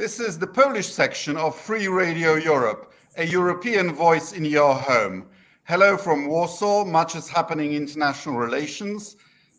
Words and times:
This 0.00 0.18
is 0.18 0.38
the 0.38 0.46
Polish 0.46 0.88
section 0.88 1.36
of 1.36 1.54
Free 1.54 1.86
Radio 1.86 2.36
Europe, 2.36 2.94
a 3.18 3.26
European 3.26 3.92
voice 3.92 4.32
in 4.32 4.46
your 4.46 4.74
home. 4.74 5.26
Hello 5.64 5.98
from 5.98 6.26
Warsaw. 6.26 6.86
Much 6.86 7.16
is 7.16 7.28
happening 7.28 7.74
in 7.74 7.82
international 7.82 8.38
relations. 8.38 9.16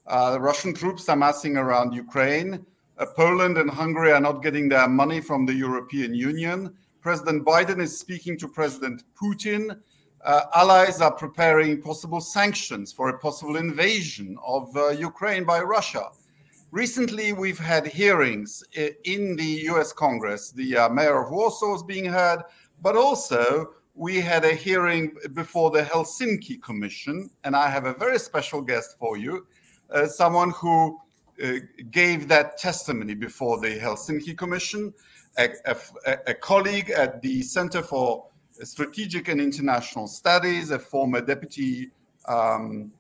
Uh, 0.08 0.40
Russian 0.42 0.74
troops 0.74 1.08
are 1.10 1.16
massing 1.16 1.58
around 1.58 1.94
Ukraine. 1.94 2.66
Uh, 2.98 3.06
Poland 3.16 3.60
and 3.60 3.70
Hungary 3.70 4.14
are 4.14 4.20
not 4.20 4.42
getting 4.42 4.68
their 4.68 4.88
money 4.88 5.22
from 5.22 5.46
the 5.46 5.54
European 5.54 6.16
Union. 6.16 6.74
President 7.02 7.46
Biden 7.46 7.80
is 7.80 8.00
speaking 8.00 8.36
to 8.40 8.48
President 8.48 9.04
Putin. 9.14 9.80
Uh, 10.26 10.42
allies 10.56 11.02
are 11.02 11.14
preparing 11.14 11.80
possible 11.80 12.20
sanctions 12.20 12.92
for 12.92 13.10
a 13.10 13.20
possible 13.20 13.58
invasion 13.58 14.36
of 14.44 14.76
uh, 14.76 14.88
Ukraine 14.90 15.44
by 15.44 15.62
Russia. 15.62 16.10
Recently, 16.72 17.34
we've 17.34 17.60
had 17.60 17.86
hearings 17.86 18.64
in 19.04 19.36
the 19.36 19.68
US 19.72 19.92
Congress. 19.92 20.52
The 20.52 20.78
uh, 20.78 20.90
mayor 20.90 21.22
of 21.22 21.30
Warsaw 21.30 21.76
is 21.76 21.84
being 21.84 22.06
heard, 22.06 22.44
but 22.82 22.96
also 22.96 23.74
we 23.94 24.22
had 24.22 24.46
a 24.46 24.54
hearing 24.54 25.14
before 25.34 25.70
the 25.70 25.84
Helsinki 25.84 26.62
Commission. 26.62 27.30
And 27.44 27.58
I 27.58 27.68
have 27.68 27.86
a 27.86 27.94
very 27.94 28.18
special 28.18 28.62
guest 28.62 28.98
for 28.98 29.18
you, 29.18 29.46
uh, 29.90 30.08
someone 30.08 30.52
who 30.52 30.98
uh, 31.44 31.56
gave 31.92 32.30
that 32.30 32.58
testimony 32.58 33.16
before 33.16 33.60
the 33.60 33.78
Helsinki 33.78 34.38
Commission, 34.38 34.94
a, 35.38 35.50
a, 35.66 36.18
a 36.28 36.34
colleague 36.34 36.90
at 36.90 37.22
the 37.22 37.42
Center 37.42 37.82
for 37.82 38.28
Strategic 38.64 39.28
and 39.28 39.42
International 39.42 40.08
Studies, 40.08 40.72
a 40.72 40.80
former 40.80 41.20
deputy. 41.20 41.92
Um, 42.30 42.94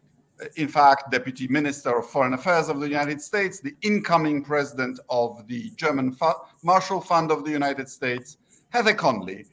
in 0.55 0.67
fact, 0.67 1.11
Deputy 1.11 1.47
Minister 1.47 1.97
of 1.99 2.09
Foreign 2.09 2.33
Affairs 2.33 2.69
of 2.69 2.79
the 2.79 2.87
United 2.87 3.21
States, 3.21 3.59
the 3.59 3.75
incoming 3.81 4.43
president 4.43 4.99
of 5.09 5.47
the 5.47 5.69
German 5.71 6.15
Marshall 6.63 7.01
Fund 7.01 7.31
of 7.31 7.43
the 7.43 7.51
United 7.51 7.89
States, 7.89 8.37
Heather 8.69 8.93
Conley. 8.93 9.45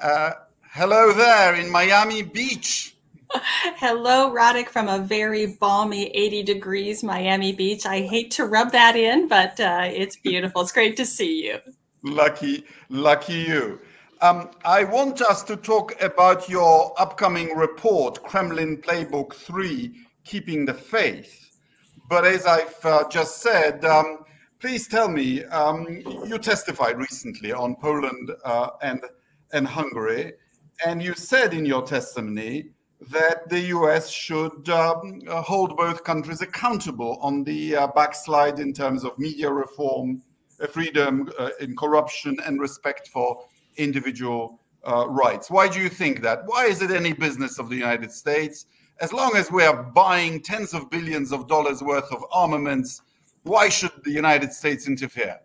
Uh, 0.00 0.32
hello 0.70 1.12
there 1.12 1.54
in 1.54 1.70
Miami 1.70 2.22
Beach. 2.22 2.96
Hello, 3.76 4.32
Radek, 4.32 4.68
from 4.68 4.86
a 4.86 5.00
very 5.00 5.46
balmy 5.46 6.08
80 6.08 6.44
degrees 6.44 7.02
Miami 7.02 7.52
Beach. 7.52 7.84
I 7.84 8.02
hate 8.02 8.30
to 8.32 8.44
rub 8.44 8.70
that 8.70 8.94
in, 8.94 9.26
but 9.26 9.58
uh, 9.58 9.88
it's 9.90 10.14
beautiful. 10.14 10.62
It's 10.62 10.70
great 10.70 10.96
to 10.98 11.04
see 11.04 11.46
you. 11.46 11.58
Lucky, 12.02 12.64
lucky 12.88 13.34
you. 13.34 13.80
Um, 14.20 14.50
I 14.64 14.84
want 14.84 15.20
us 15.22 15.42
to 15.44 15.56
talk 15.56 16.00
about 16.00 16.48
your 16.48 16.94
upcoming 16.98 17.54
report, 17.56 18.22
Kremlin 18.22 18.78
Playbook 18.78 19.34
3 19.34 20.05
keeping 20.26 20.66
the 20.66 20.74
faith. 20.74 21.58
But 22.08 22.26
as 22.26 22.46
I've 22.46 22.84
uh, 22.84 23.08
just 23.08 23.40
said, 23.40 23.84
um, 23.84 24.18
please 24.60 24.88
tell 24.88 25.08
me, 25.08 25.44
um, 25.44 25.86
you 26.26 26.38
testified 26.38 26.98
recently 26.98 27.52
on 27.52 27.76
Poland 27.76 28.32
uh, 28.44 28.70
and, 28.82 29.00
and 29.52 29.66
Hungary, 29.66 30.34
and 30.84 31.02
you 31.02 31.14
said 31.14 31.54
in 31.54 31.64
your 31.64 31.82
testimony 31.82 32.70
that 33.10 33.48
the 33.48 33.60
US 33.76 34.10
should 34.10 34.68
um, 34.68 35.20
hold 35.28 35.76
both 35.76 36.04
countries 36.04 36.40
accountable 36.42 37.18
on 37.20 37.44
the 37.44 37.76
uh, 37.76 37.86
backslide 37.88 38.58
in 38.58 38.72
terms 38.72 39.04
of 39.04 39.18
media 39.18 39.50
reform, 39.50 40.22
uh, 40.60 40.66
freedom 40.66 41.30
uh, 41.38 41.50
in 41.60 41.76
corruption, 41.76 42.38
and 42.44 42.60
respect 42.60 43.08
for 43.08 43.44
individual 43.76 44.60
uh, 44.86 45.06
rights. 45.08 45.50
Why 45.50 45.68
do 45.68 45.80
you 45.80 45.88
think 45.88 46.22
that? 46.22 46.42
Why 46.46 46.66
is 46.66 46.80
it 46.80 46.90
any 46.90 47.12
business 47.12 47.58
of 47.58 47.68
the 47.68 47.76
United 47.76 48.12
States? 48.12 48.66
As 49.00 49.12
long 49.12 49.36
as 49.36 49.50
we 49.50 49.64
are 49.64 49.82
buying 49.82 50.40
tens 50.40 50.72
of 50.74 50.90
billions 50.90 51.32
of 51.32 51.48
dollars 51.48 51.82
worth 51.82 52.10
of 52.12 52.24
armaments, 52.32 53.02
why 53.42 53.68
should 53.68 53.92
the 54.04 54.10
United 54.10 54.52
States 54.52 54.88
interfere? 54.88 55.38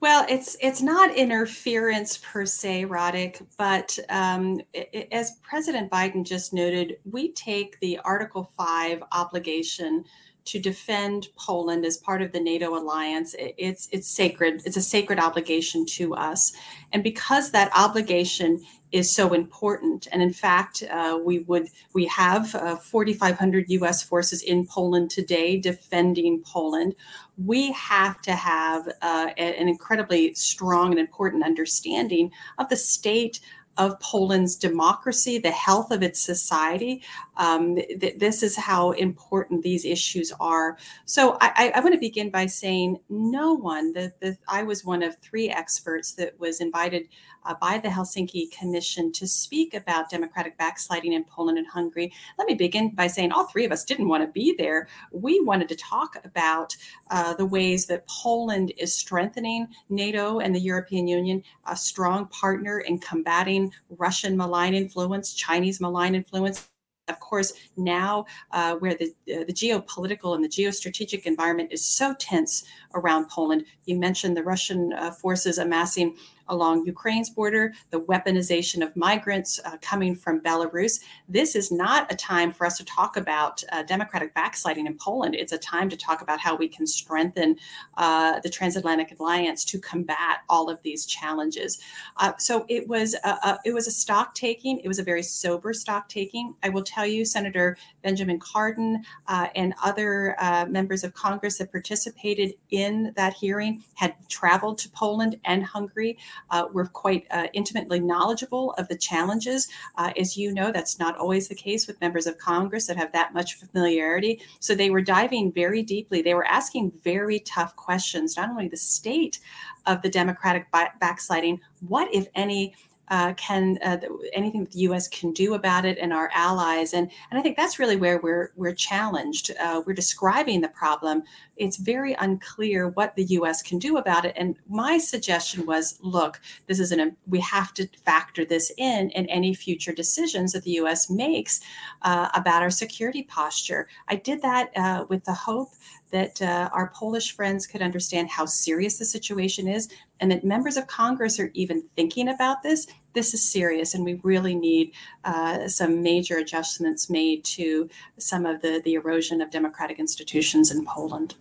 Well, 0.00 0.24
it's 0.28 0.56
it's 0.60 0.80
not 0.80 1.16
interference 1.16 2.18
per 2.18 2.46
se, 2.46 2.84
Radek, 2.84 3.44
but 3.56 3.98
um, 4.10 4.60
it, 4.72 5.08
as 5.10 5.38
President 5.42 5.90
Biden 5.90 6.24
just 6.24 6.52
noted, 6.52 6.98
we 7.04 7.32
take 7.32 7.80
the 7.80 7.98
Article 8.04 8.52
Five 8.56 9.02
obligation 9.10 10.04
to 10.44 10.60
defend 10.60 11.28
Poland 11.36 11.84
as 11.84 11.96
part 11.96 12.22
of 12.22 12.30
the 12.30 12.40
NATO 12.40 12.78
alliance. 12.78 13.34
It's 13.38 13.88
it's 13.90 14.08
sacred. 14.08 14.62
It's 14.64 14.76
a 14.76 14.82
sacred 14.82 15.18
obligation 15.18 15.84
to 15.96 16.14
us, 16.14 16.52
and 16.92 17.02
because 17.02 17.50
that 17.50 17.72
obligation 17.74 18.60
is 18.92 19.14
so 19.14 19.34
important. 19.34 20.08
And 20.12 20.22
in 20.22 20.32
fact, 20.32 20.82
uh, 20.90 21.18
we 21.22 21.40
would 21.40 21.68
we 21.92 22.06
have 22.06 22.54
uh, 22.54 22.76
4,500 22.76 23.66
U.S. 23.68 24.02
forces 24.02 24.42
in 24.42 24.66
Poland 24.66 25.10
today 25.10 25.58
defending 25.58 26.42
Poland. 26.42 26.94
We 27.36 27.72
have 27.72 28.20
to 28.22 28.32
have 28.32 28.88
uh, 29.02 29.28
an 29.36 29.68
incredibly 29.68 30.34
strong 30.34 30.90
and 30.90 30.98
important 30.98 31.44
understanding 31.44 32.30
of 32.58 32.68
the 32.68 32.76
state 32.76 33.40
of 33.78 33.98
Poland's 34.00 34.56
democracy, 34.56 35.38
the 35.38 35.52
health 35.52 35.92
of 35.92 36.02
its 36.02 36.20
society. 36.20 37.02
Um, 37.36 37.76
th- 37.76 38.18
this 38.18 38.42
is 38.42 38.56
how 38.56 38.90
important 38.92 39.62
these 39.62 39.84
issues 39.84 40.32
are. 40.40 40.76
So 41.04 41.38
I, 41.40 41.72
I 41.74 41.80
want 41.80 41.94
to 41.94 42.00
begin 42.00 42.28
by 42.30 42.46
saying 42.46 42.98
no 43.08 43.54
one, 43.54 43.92
the, 43.92 44.12
the, 44.20 44.36
I 44.48 44.64
was 44.64 44.84
one 44.84 45.04
of 45.04 45.16
three 45.18 45.48
experts 45.48 46.12
that 46.14 46.38
was 46.40 46.60
invited 46.60 47.08
uh, 47.44 47.54
by 47.60 47.78
the 47.78 47.88
Helsinki 47.88 48.50
Commission 48.50 49.12
to 49.12 49.26
speak 49.26 49.74
about 49.74 50.10
democratic 50.10 50.56
backsliding 50.58 51.12
in 51.12 51.24
Poland 51.24 51.58
and 51.58 51.66
Hungary. 51.66 52.12
Let 52.38 52.48
me 52.48 52.54
begin 52.54 52.90
by 52.94 53.06
saying 53.06 53.32
all 53.32 53.46
three 53.46 53.64
of 53.64 53.72
us 53.72 53.84
didn't 53.84 54.08
want 54.08 54.22
to 54.22 54.32
be 54.32 54.54
there. 54.56 54.88
We 55.12 55.40
wanted 55.40 55.68
to 55.70 55.76
talk 55.76 56.16
about 56.24 56.76
uh, 57.10 57.34
the 57.34 57.46
ways 57.46 57.86
that 57.86 58.06
Poland 58.08 58.72
is 58.76 58.94
strengthening 58.94 59.68
NATO 59.88 60.40
and 60.40 60.54
the 60.54 60.60
European 60.60 61.08
Union, 61.08 61.42
a 61.66 61.76
strong 61.76 62.26
partner 62.28 62.80
in 62.80 62.98
combating 62.98 63.72
Russian 63.90 64.36
malign 64.36 64.74
influence, 64.74 65.34
Chinese 65.34 65.80
malign 65.80 66.14
influence 66.14 66.68
of 67.08 67.20
course, 67.20 67.52
now 67.76 68.26
uh, 68.52 68.74
where 68.76 68.94
the, 68.94 69.06
uh, 69.34 69.44
the 69.44 69.52
geopolitical 69.52 70.34
and 70.34 70.44
the 70.44 70.48
geostrategic 70.48 71.22
environment 71.22 71.72
is 71.72 71.84
so 71.84 72.14
tense 72.18 72.64
around 72.94 73.28
Poland, 73.28 73.64
you 73.84 73.96
mentioned 73.96 74.36
the 74.36 74.42
Russian 74.42 74.92
uh, 74.92 75.10
forces 75.10 75.58
amassing 75.58 76.16
along 76.48 76.86
Ukraine's 76.86 77.30
border, 77.30 77.72
the 77.90 78.00
weaponization 78.00 78.82
of 78.82 78.96
migrants 78.96 79.60
uh, 79.64 79.76
coming 79.80 80.14
from 80.14 80.40
Belarus. 80.40 81.00
This 81.28 81.54
is 81.54 81.70
not 81.70 82.12
a 82.12 82.16
time 82.16 82.52
for 82.52 82.66
us 82.66 82.76
to 82.78 82.84
talk 82.84 83.16
about 83.16 83.62
uh, 83.72 83.82
democratic 83.82 84.34
backsliding 84.34 84.86
in 84.86 84.96
Poland. 84.96 85.34
It's 85.34 85.52
a 85.52 85.58
time 85.58 85.88
to 85.90 85.96
talk 85.96 86.22
about 86.22 86.40
how 86.40 86.56
we 86.56 86.68
can 86.68 86.86
strengthen 86.86 87.56
uh, 87.96 88.40
the 88.40 88.48
transatlantic 88.48 89.18
alliance 89.18 89.64
to 89.66 89.78
combat 89.78 90.38
all 90.48 90.70
of 90.70 90.82
these 90.82 91.06
challenges. 91.06 91.78
Uh, 92.16 92.32
so 92.38 92.64
it 92.68 92.88
was 92.88 93.14
a, 93.24 93.28
a, 93.28 93.58
it 93.64 93.74
was 93.74 93.86
a 93.86 93.90
stock 93.90 94.34
taking. 94.34 94.80
It 94.80 94.88
was 94.88 94.98
a 94.98 95.02
very 95.02 95.22
sober 95.22 95.72
stock 95.72 96.08
taking. 96.08 96.54
I 96.62 96.68
will 96.68 96.82
tell 96.82 97.06
you, 97.06 97.24
Senator 97.24 97.76
Benjamin 98.02 98.38
Cardin 98.38 99.02
uh, 99.26 99.48
and 99.54 99.74
other 99.82 100.36
uh, 100.38 100.66
members 100.66 101.04
of 101.04 101.14
Congress 101.14 101.58
that 101.58 101.70
participated 101.70 102.54
in 102.70 103.12
that 103.16 103.34
hearing 103.34 103.82
had 103.94 104.14
traveled 104.28 104.78
to 104.78 104.88
Poland 104.90 105.38
and 105.44 105.64
Hungary. 105.64 106.18
Uh, 106.50 106.66
we're 106.72 106.86
quite 106.86 107.26
uh, 107.30 107.46
intimately 107.52 108.00
knowledgeable 108.00 108.72
of 108.78 108.88
the 108.88 108.96
challenges. 108.96 109.68
Uh, 109.96 110.12
as 110.18 110.36
you 110.36 110.52
know, 110.52 110.70
that's 110.72 110.98
not 110.98 111.16
always 111.16 111.48
the 111.48 111.54
case 111.54 111.86
with 111.86 112.00
members 112.00 112.26
of 112.26 112.38
Congress 112.38 112.86
that 112.86 112.96
have 112.96 113.12
that 113.12 113.34
much 113.34 113.54
familiarity. 113.54 114.40
So 114.60 114.74
they 114.74 114.90
were 114.90 115.02
diving 115.02 115.52
very 115.52 115.82
deeply. 115.82 116.22
They 116.22 116.34
were 116.34 116.46
asking 116.46 116.92
very 117.02 117.40
tough 117.40 117.76
questions, 117.76 118.36
not 118.36 118.50
only 118.50 118.68
the 118.68 118.76
state 118.76 119.38
of 119.86 120.02
the 120.02 120.10
Democratic 120.10 120.66
backsliding, 121.00 121.60
what, 121.80 122.12
if 122.12 122.26
any, 122.34 122.74
uh, 123.10 123.32
can 123.34 123.78
uh, 123.82 123.98
anything 124.32 124.64
that 124.64 124.72
the 124.72 124.80
U.S. 124.80 125.08
can 125.08 125.32
do 125.32 125.54
about 125.54 125.84
it 125.84 125.98
and 125.98 126.12
our 126.12 126.30
allies, 126.34 126.92
and 126.92 127.10
and 127.30 127.38
I 127.38 127.42
think 127.42 127.56
that's 127.56 127.78
really 127.78 127.96
where 127.96 128.18
we're 128.18 128.52
we're 128.56 128.74
challenged. 128.74 129.50
Uh, 129.58 129.82
we're 129.86 129.94
describing 129.94 130.60
the 130.60 130.68
problem. 130.68 131.22
It's 131.58 131.76
very 131.76 132.14
unclear 132.14 132.88
what 132.88 133.16
the 133.16 133.24
U.S. 133.24 133.62
can 133.62 133.78
do 133.78 133.96
about 133.96 134.24
it. 134.24 134.34
And 134.36 134.56
my 134.68 134.98
suggestion 134.98 135.66
was, 135.66 135.98
look, 136.02 136.40
this 136.66 136.80
is 136.80 136.92
an 136.92 137.16
we 137.26 137.40
have 137.40 137.74
to 137.74 137.88
factor 138.04 138.44
this 138.44 138.72
in 138.76 139.10
in 139.10 139.26
any 139.26 139.54
future 139.54 139.92
decisions 139.92 140.52
that 140.52 140.64
the 140.64 140.72
U.S. 140.82 141.10
makes 141.10 141.60
uh, 142.02 142.28
about 142.34 142.62
our 142.62 142.70
security 142.70 143.22
posture. 143.22 143.88
I 144.08 144.16
did 144.16 144.42
that 144.42 144.70
uh, 144.76 145.06
with 145.08 145.24
the 145.24 145.34
hope 145.34 145.70
that 146.10 146.40
uh, 146.40 146.70
our 146.72 146.90
Polish 146.94 147.34
friends 147.34 147.66
could 147.66 147.82
understand 147.82 148.30
how 148.30 148.46
serious 148.46 148.98
the 148.98 149.04
situation 149.04 149.68
is 149.68 149.88
and 150.20 150.30
that 150.30 150.44
members 150.44 150.76
of 150.76 150.86
Congress 150.86 151.38
are 151.38 151.50
even 151.54 151.82
thinking 151.96 152.28
about 152.28 152.62
this. 152.62 152.86
This 153.14 153.34
is 153.34 153.42
serious, 153.42 153.94
and 153.94 154.04
we 154.04 154.20
really 154.22 154.54
need 154.54 154.92
uh, 155.24 155.66
some 155.68 156.02
major 156.02 156.36
adjustments 156.38 157.08
made 157.08 157.44
to 157.44 157.88
some 158.18 158.46
of 158.46 158.60
the, 158.60 158.80
the 158.84 158.94
erosion 158.94 159.40
of 159.40 159.50
democratic 159.50 159.98
institutions 159.98 160.70
in 160.70 160.84
Poland. 160.84 161.34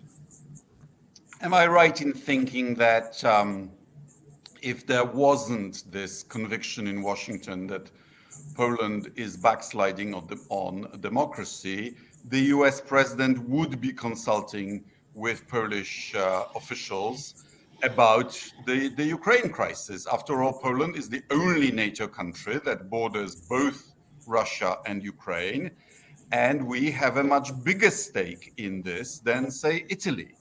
Am 1.42 1.54
I 1.54 1.68
right 1.68 2.02
in 2.02 2.14
thinking 2.14 2.74
that 2.76 3.24
um, 3.24 3.70
if 4.62 4.88
there 4.88 5.06
wasn't 5.06 5.84
this 5.92 6.24
conviction 6.24 6.88
in 6.88 7.04
Washington 7.04 7.68
that 7.68 7.92
Poland 8.56 9.12
is 9.16 9.38
backsliding 9.38 10.14
on, 10.14 10.26
the, 10.28 10.40
on 10.50 10.88
democracy, 11.00 11.96
the 12.30 12.40
US 12.56 12.82
president 12.82 13.38
would 13.48 13.80
be 13.80 13.94
consulting 13.94 14.84
with 15.14 15.48
Polish 15.48 16.16
uh, 16.16 16.46
officials 16.56 17.46
about 17.84 18.32
the, 18.66 18.90
the 18.90 19.04
Ukraine 19.04 19.50
crisis. 19.50 20.08
After 20.12 20.44
all, 20.44 20.54
Poland 20.54 20.96
is 20.96 21.10
the 21.10 21.24
only 21.32 21.72
NATO 21.72 22.08
country 22.08 22.60
that 22.66 22.90
borders 22.90 23.36
both 23.36 23.94
Russia 24.26 24.78
and 24.86 25.04
Ukraine. 25.04 25.72
And 26.32 26.68
we 26.68 26.92
have 26.92 27.18
a 27.18 27.24
much 27.24 27.52
bigger 27.64 27.92
stake 27.92 28.54
in 28.58 28.82
this 28.82 29.20
than, 29.20 29.50
say, 29.50 29.86
Italy. 29.90 30.34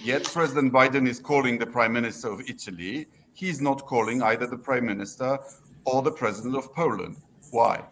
Yet 0.00 0.24
President 0.24 0.72
Biden 0.72 1.06
is 1.06 1.18
calling 1.18 1.58
the 1.58 1.66
Prime 1.66 1.92
Minister 1.92 2.30
of 2.30 2.40
Italy. 2.48 3.06
He's 3.34 3.60
not 3.60 3.84
calling 3.84 4.22
either 4.22 4.46
the 4.46 4.56
Prime 4.56 4.86
Minister 4.86 5.38
or 5.84 6.02
the 6.02 6.12
President 6.12 6.56
of 6.56 6.74
Poland. 6.74 7.16
Why? 7.50 7.82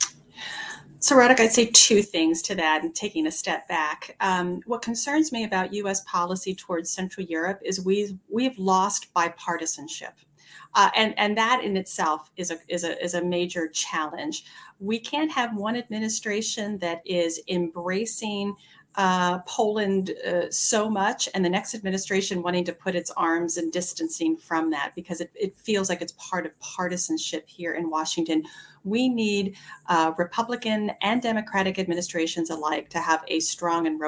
So, 1.04 1.16
Radek, 1.16 1.38
I'd 1.38 1.52
say 1.52 1.66
two 1.66 2.00
things 2.00 2.40
to 2.40 2.54
that 2.54 2.82
and 2.82 2.94
taking 2.94 3.26
a 3.26 3.30
step 3.30 3.68
back. 3.68 4.16
Um, 4.20 4.62
what 4.64 4.80
concerns 4.80 5.32
me 5.32 5.44
about 5.44 5.74
U.S. 5.74 6.00
policy 6.06 6.54
towards 6.54 6.88
Central 6.88 7.26
Europe 7.26 7.60
is 7.62 7.78
we've, 7.84 8.16
we've 8.30 8.58
lost 8.58 9.12
bipartisanship. 9.12 10.14
Uh, 10.74 10.88
and, 10.96 11.12
and 11.18 11.36
that 11.36 11.62
in 11.62 11.76
itself 11.76 12.30
is 12.38 12.50
a, 12.50 12.56
is, 12.68 12.84
a, 12.84 13.04
is 13.04 13.12
a 13.12 13.22
major 13.22 13.68
challenge. 13.68 14.46
We 14.80 14.98
can't 14.98 15.30
have 15.30 15.54
one 15.54 15.76
administration 15.76 16.78
that 16.78 17.02
is 17.04 17.38
embracing 17.48 18.56
uh, 18.96 19.40
Poland 19.40 20.12
uh, 20.26 20.50
so 20.50 20.88
much, 20.88 21.28
and 21.34 21.44
the 21.44 21.50
next 21.50 21.74
administration 21.74 22.42
wanting 22.42 22.64
to 22.64 22.72
put 22.72 22.94
its 22.94 23.10
arms 23.10 23.56
and 23.56 23.72
distancing 23.72 24.36
from 24.36 24.70
that 24.70 24.92
because 24.94 25.20
it, 25.20 25.30
it 25.34 25.56
feels 25.56 25.88
like 25.88 26.00
it's 26.00 26.14
part 26.16 26.46
of 26.46 26.58
partisanship 26.60 27.48
here 27.48 27.74
in 27.74 27.90
Washington. 27.90 28.44
We 28.84 29.08
need 29.08 29.56
uh, 29.88 30.12
Republican 30.16 30.92
and 31.02 31.20
Democratic 31.22 31.78
administrations 31.78 32.50
alike 32.50 32.88
to 32.90 32.98
have 32.98 33.24
a 33.28 33.40
strong 33.40 33.86
and 33.86 34.00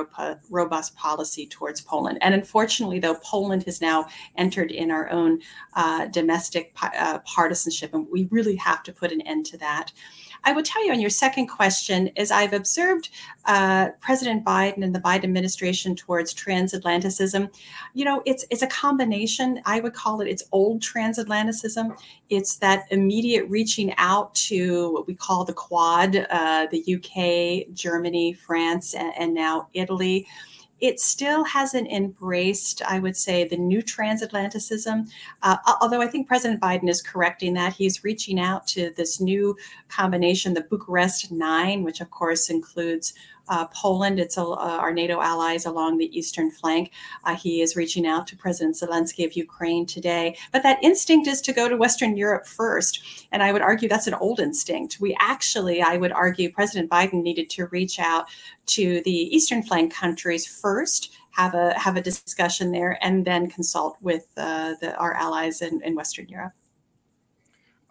robust 0.51 0.97
policy 0.97 1.47
towards 1.47 1.81
Poland. 1.81 2.19
And 2.21 2.35
unfortunately, 2.35 2.99
though, 2.99 3.17
Poland 3.17 3.65
has 3.65 3.81
now 3.81 4.07
entered 4.37 4.71
in 4.71 4.91
our 4.91 5.11
own 5.11 5.41
uh, 5.75 6.07
domestic 6.07 6.75
uh, 6.83 7.19
partisanship, 7.21 7.95
and 7.95 8.07
we 8.11 8.29
really 8.31 8.57
have 8.57 8.83
to 8.85 8.93
put 8.93 9.13
an 9.13 9.21
end 9.23 9.47
to 9.47 9.59
that. 9.59 9.93
I 10.45 10.53
will 10.53 10.63
tell 10.63 10.85
you 10.85 10.93
on 10.93 11.01
your 11.01 11.11
second 11.11 11.47
question 11.49 12.09
is 12.17 12.31
I've 12.31 12.53
observed 12.53 13.11
uh, 13.47 13.91
President 14.01 14.45
Biden 14.45 14.83
and 14.83 14.95
the 14.95 15.01
Biden 15.01 15.25
administration 15.25 15.95
towards 15.95 16.35
transatlanticism. 16.35 17.53
You 17.95 18.05
know, 18.05 18.23
it's 18.27 18.45
it's 18.51 18.63
a 18.63 18.67
combination. 18.67 19.61
I 19.65 19.81
would 19.81 19.95
call 19.95 20.21
it 20.21 20.29
it's 20.29 20.45
old 20.53 20.83
transatlanticism. 20.83 21.97
It's 22.31 22.57
that 22.57 22.85
immediate 22.91 23.49
reaching 23.49 23.95
out 23.97 24.35
to 24.35 24.93
what 24.93 25.07
we 25.07 25.15
call 25.15 25.45
the 25.45 25.53
Quad, 25.53 26.27
uh, 26.31 26.67
the 26.71 26.97
UK, 26.97 27.73
Germany, 27.75 28.33
France, 28.33 28.95
and, 28.95 29.13
and 29.19 29.35
now 29.35 29.69
Italy 29.75 30.27
it 30.81 31.01
still 31.01 31.45
hasn't 31.45 31.91
embraced, 31.91 32.83
I 32.87 32.99
would 32.99 33.17
say, 33.17 33.45
the 33.45 33.57
new 33.57 33.83
transatlanticism. 33.83 35.09
Uh, 35.43 35.57
although 35.81 36.03
I 36.03 36.07
think 36.07 36.29
President 36.29 36.61
Biden 36.61 36.89
is 36.89 37.01
correcting 37.01 37.55
that. 37.55 37.73
He's 37.73 38.05
reaching 38.05 38.39
out 38.39 38.67
to 38.69 38.91
this 38.91 39.21
new 39.21 39.57
combination, 39.89 40.55
the 40.55 40.63
Bucharest 40.63 41.33
Nine, 41.33 41.83
which 41.83 42.01
of 42.01 42.11
course 42.11 42.51
includes 42.51 43.15
uh, 43.49 43.67
Poland. 43.69 44.19
It's 44.19 44.39
uh, 44.39 44.51
our 44.53 44.93
NATO 44.93 45.21
allies 45.21 45.67
along 45.67 45.99
the 45.99 46.17
eastern 46.17 46.51
flank. 46.51 46.93
Uh, 47.25 47.37
he 47.37 47.61
is 47.61 47.77
reaching 47.77 48.07
out 48.07 48.27
to 48.29 48.37
President 48.37 48.77
Zelensky 48.77 49.25
of 49.25 49.35
Ukraine 49.35 49.87
today. 49.87 50.37
But 50.53 50.63
that 50.63 50.83
instinct 50.83 51.27
is 51.29 51.41
to 51.43 51.53
go 51.53 51.69
to 51.69 51.77
Western 51.77 52.17
Europe 52.17 52.47
first. 52.47 53.03
And 53.33 53.43
I 53.43 53.53
would 53.53 53.63
argue 53.63 53.89
that's 53.89 54.07
an 54.07 54.15
old 54.15 54.41
instinct. 54.41 55.01
We 55.01 55.17
actually, 55.21 55.83
I 55.83 55.97
would 55.97 56.13
argue, 56.13 56.53
President 56.53 56.91
Biden 56.91 57.23
needed 57.23 57.51
to 57.51 57.67
reach 57.67 57.99
out 57.99 58.27
to 58.67 59.03
the 59.03 59.37
eastern 59.37 59.63
flank 59.63 59.95
countries 59.95 60.47
first. 60.47 61.13
Have 61.33 61.55
a 61.55 61.79
have 61.79 61.99
a 61.99 62.01
discussion 62.01 62.73
there, 62.73 62.99
and 63.03 63.27
then 63.27 63.51
consult 63.51 63.99
with 64.01 64.27
uh, 64.39 64.73
the, 64.81 64.97
our 64.97 65.13
allies 65.13 65.61
in, 65.61 65.83
in 65.83 65.95
Western 65.95 66.29
Europe. 66.29 66.55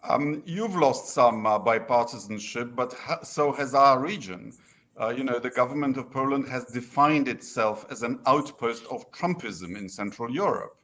Um, 0.08 0.42
you've 0.44 0.74
lost 0.74 1.14
some 1.14 1.46
uh, 1.46 1.58
bipartisanship, 1.58 2.74
but 2.74 2.92
ha- 2.92 3.22
so 3.22 3.52
has 3.52 3.72
our 3.72 4.00
region. 4.00 4.52
Uh, 4.98 5.08
you 5.08 5.24
know, 5.24 5.38
the 5.38 5.50
government 5.50 5.98
of 5.98 6.10
Poland 6.10 6.48
has 6.48 6.64
defined 6.64 7.28
itself 7.28 7.84
as 7.90 8.02
an 8.02 8.18
outpost 8.26 8.84
of 8.90 9.10
Trumpism 9.12 9.76
in 9.76 9.88
Central 9.88 10.30
Europe. 10.30 10.76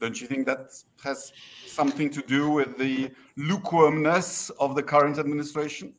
Don't 0.00 0.20
you 0.20 0.26
think 0.26 0.46
that 0.46 0.70
has 1.02 1.32
something 1.66 2.10
to 2.10 2.20
do 2.22 2.50
with 2.50 2.76
the 2.76 3.10
lukewarmness 3.36 4.50
of 4.60 4.74
the 4.74 4.82
current 4.82 5.18
administration? 5.18 5.94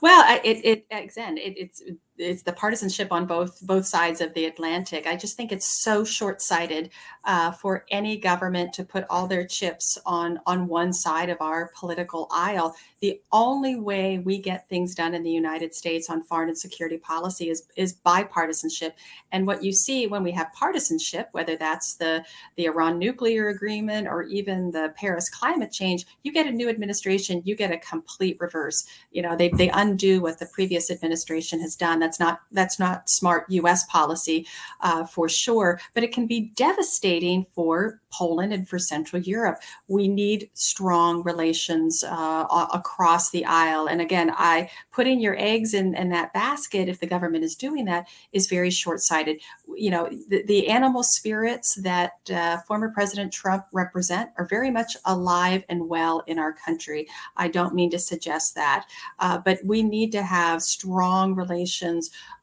Well, 0.00 0.40
it, 0.42 0.64
it 0.64 0.86
again, 0.90 1.36
it, 1.36 1.54
it's 1.56 1.82
it's 2.18 2.42
the 2.42 2.52
partisanship 2.52 3.12
on 3.12 3.26
both 3.26 3.60
both 3.66 3.86
sides 3.86 4.20
of 4.20 4.32
the 4.34 4.46
Atlantic. 4.46 5.06
I 5.06 5.16
just 5.16 5.36
think 5.36 5.52
it's 5.52 5.82
so 5.82 6.04
short 6.04 6.40
sighted 6.40 6.90
uh, 7.24 7.52
for 7.52 7.84
any 7.90 8.16
government 8.16 8.72
to 8.74 8.84
put 8.84 9.04
all 9.10 9.26
their 9.26 9.46
chips 9.46 9.98
on 10.06 10.40
on 10.46 10.68
one 10.68 10.92
side 10.92 11.28
of 11.28 11.38
our 11.40 11.70
political 11.76 12.28
aisle. 12.30 12.74
The 13.00 13.20
only 13.32 13.76
way 13.76 14.18
we 14.18 14.38
get 14.38 14.68
things 14.68 14.94
done 14.94 15.14
in 15.14 15.22
the 15.22 15.30
United 15.30 15.74
States 15.74 16.08
on 16.08 16.22
foreign 16.22 16.48
and 16.48 16.58
security 16.58 16.98
policy 16.98 17.50
is 17.50 17.64
is 17.76 17.96
bipartisanship. 18.04 18.92
And 19.32 19.46
what 19.46 19.62
you 19.62 19.72
see 19.72 20.06
when 20.06 20.22
we 20.22 20.32
have 20.32 20.52
partisanship, 20.52 21.28
whether 21.32 21.56
that's 21.56 21.94
the 21.94 22.24
the 22.56 22.66
Iran 22.66 22.98
nuclear 22.98 23.48
agreement 23.48 24.08
or 24.08 24.22
even 24.22 24.70
the 24.70 24.94
Paris 24.96 25.28
climate 25.28 25.72
change, 25.72 26.06
you 26.22 26.32
get 26.32 26.46
a 26.46 26.50
new 26.52 26.68
administration, 26.68 27.42
you 27.44 27.54
get 27.54 27.70
a 27.70 27.78
complete 27.78 28.38
reverse. 28.40 28.86
You 29.12 29.22
know, 29.22 29.36
they 29.36 29.50
they 29.50 29.68
undo 29.68 30.22
what 30.22 30.38
the 30.38 30.46
previous 30.46 30.90
administration 30.90 31.60
has 31.60 31.76
done 31.76 32.02
that's 32.06 32.20
not 32.20 32.40
that's 32.52 32.78
not 32.78 33.10
smart 33.10 33.46
U.S. 33.48 33.84
policy 33.86 34.46
uh, 34.80 35.04
for 35.04 35.28
sure, 35.28 35.80
but 35.92 36.04
it 36.04 36.12
can 36.12 36.26
be 36.26 36.52
devastating 36.54 37.46
for 37.52 38.00
Poland 38.16 38.52
and 38.52 38.68
for 38.68 38.78
Central 38.78 39.20
Europe. 39.20 39.58
We 39.88 40.08
need 40.08 40.48
strong 40.54 41.22
relations 41.22 42.04
uh, 42.04 42.66
across 42.72 43.30
the 43.30 43.44
aisle. 43.44 43.88
And 43.88 44.00
again, 44.00 44.32
I 44.36 44.70
putting 44.90 45.20
your 45.20 45.36
eggs 45.38 45.74
in, 45.74 45.94
in 45.94 46.08
that 46.10 46.32
basket, 46.32 46.88
if 46.88 47.00
the 47.00 47.06
government 47.06 47.44
is 47.44 47.54
doing 47.54 47.84
that, 47.86 48.06
is 48.32 48.46
very 48.46 48.70
short 48.70 49.00
sighted. 49.00 49.40
You 49.74 49.90
know, 49.90 50.08
the, 50.28 50.42
the, 50.44 50.66
animal 50.66 51.02
spirits 51.02 51.74
that 51.76 52.12
uh, 52.32 52.58
former 52.66 52.90
President 52.90 53.32
Trump 53.32 53.66
represent 53.72 54.30
are 54.36 54.46
very 54.46 54.70
much 54.70 54.96
alive 55.04 55.64
and 55.68 55.88
well 55.88 56.22
in 56.26 56.38
our 56.38 56.52
country. 56.52 57.06
I 57.36 57.48
don't 57.48 57.74
mean 57.74 57.90
to 57.90 57.98
suggest 57.98 58.54
that, 58.56 58.86
uh, 59.18 59.38
but 59.38 59.58
we 59.64 59.82
need 59.82 60.12
to 60.12 60.22
have 60.22 60.62
strong 60.62 61.34
relations 61.34 61.95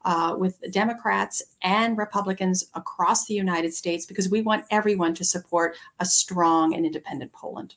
uh, 0.04 0.34
with 0.38 0.60
Democrats 0.70 1.42
and 1.62 1.96
Republicans 1.98 2.70
across 2.74 3.26
the 3.26 3.34
United 3.34 3.72
States 3.72 4.06
because 4.06 4.28
we 4.28 4.42
want 4.42 4.64
everyone 4.70 5.14
to 5.14 5.24
support 5.24 5.76
a 6.00 6.06
strong 6.06 6.74
and 6.74 6.84
independent 6.86 7.32
Poland. 7.32 7.74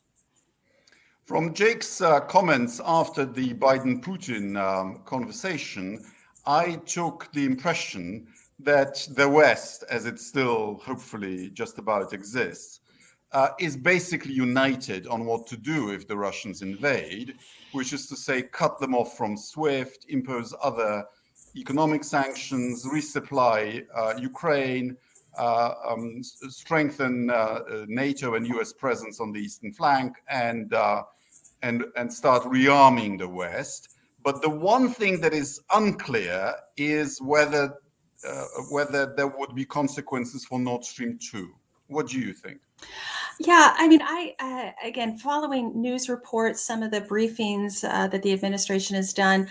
From 1.26 1.54
Jake's 1.54 2.00
uh, 2.00 2.22
comments 2.22 2.80
after 2.86 3.26
the 3.26 3.54
Biden 3.54 4.02
Putin 4.02 4.58
um, 4.58 5.02
conversation, 5.04 6.04
I 6.46 6.76
took 6.86 7.30
the 7.34 7.44
impression 7.44 8.28
that 8.60 9.06
the 9.12 9.28
West, 9.28 9.84
as 9.90 10.06
it 10.06 10.20
still 10.20 10.80
hopefully 10.84 11.50
just 11.50 11.78
about 11.80 12.14
exists, 12.14 12.80
uh, 13.34 13.50
is 13.60 13.76
basically 13.76 14.34
united 14.34 15.06
on 15.08 15.26
what 15.26 15.46
to 15.48 15.58
do 15.58 15.92
if 15.92 16.08
the 16.08 16.16
Russians 16.16 16.62
invade, 16.62 17.36
which 17.74 17.92
is 17.92 18.08
to 18.08 18.16
say, 18.16 18.42
cut 18.42 18.80
them 18.80 18.96
off 18.96 19.18
from 19.18 19.36
SWIFT, 19.36 20.06
impose 20.10 20.56
other 20.64 21.04
economic 21.56 22.04
sanctions, 22.04 22.86
resupply 22.86 23.86
uh, 23.96 24.14
Ukraine, 24.20 24.98
uh, 25.38 25.74
um, 25.88 26.22
strengthen 26.24 27.30
uh, 27.30 27.86
NATO 27.88 28.36
and 28.36 28.48
US 28.48 28.74
presence 28.74 29.20
on 29.20 29.32
the 29.32 29.40
eastern 29.40 29.72
flank, 29.72 30.14
and 30.30 30.74
and 31.64 31.86
and 31.96 32.12
start 32.12 32.44
rearming 32.44 33.18
the 33.18 33.28
West. 33.28 33.90
But 34.24 34.42
the 34.42 34.50
one 34.50 34.90
thing 34.90 35.22
that 35.22 35.34
is 35.34 35.62
unclear 35.74 36.54
is 36.76 37.22
whether 37.22 37.78
uh, 38.28 38.46
whether 38.72 39.14
there 39.16 39.28
would 39.28 39.56
be 39.56 39.64
consequences 39.64 40.44
for 40.44 40.60
Nord 40.60 40.84
Stream 40.84 41.18
two. 41.18 41.54
What 41.88 42.08
do 42.08 42.20
you 42.20 42.34
think? 42.34 42.60
Yeah, 43.40 43.74
I 43.78 43.88
mean, 43.88 44.02
I 44.04 44.34
uh, 44.40 44.88
again 44.88 45.18
following 45.18 45.80
news 45.80 46.10
reports, 46.10 46.62
some 46.62 46.84
of 46.84 46.92
the 46.92 47.02
briefings 47.02 47.88
uh, 47.88 48.08
that 48.08 48.24
the 48.24 48.34
administration 48.34 48.96
has 48.96 49.14
done. 49.14 49.48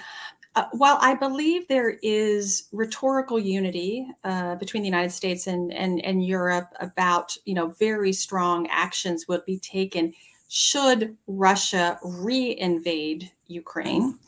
Uh, 0.57 0.65
while 0.73 0.97
I 1.03 1.15
believe 1.15 1.69
there 1.69 1.99
is 2.03 2.69
rhetorical 2.73 3.39
unity 3.39 4.09
uh, 4.25 4.55
between 4.55 4.83
the 4.83 4.89
United 4.89 5.13
States 5.13 5.47
and, 5.47 5.71
and, 5.71 6.03
and 6.03 6.25
Europe 6.25 6.73
about, 6.81 7.37
you 7.45 7.53
know, 7.53 7.69
very 7.79 8.11
strong 8.13 8.67
actions 8.69 9.29
will 9.29 9.43
be 9.47 9.59
taken 9.59 10.15
should 10.49 11.15
Russia 11.27 11.99
re-invade 12.03 13.31
Ukraine. 13.49 14.19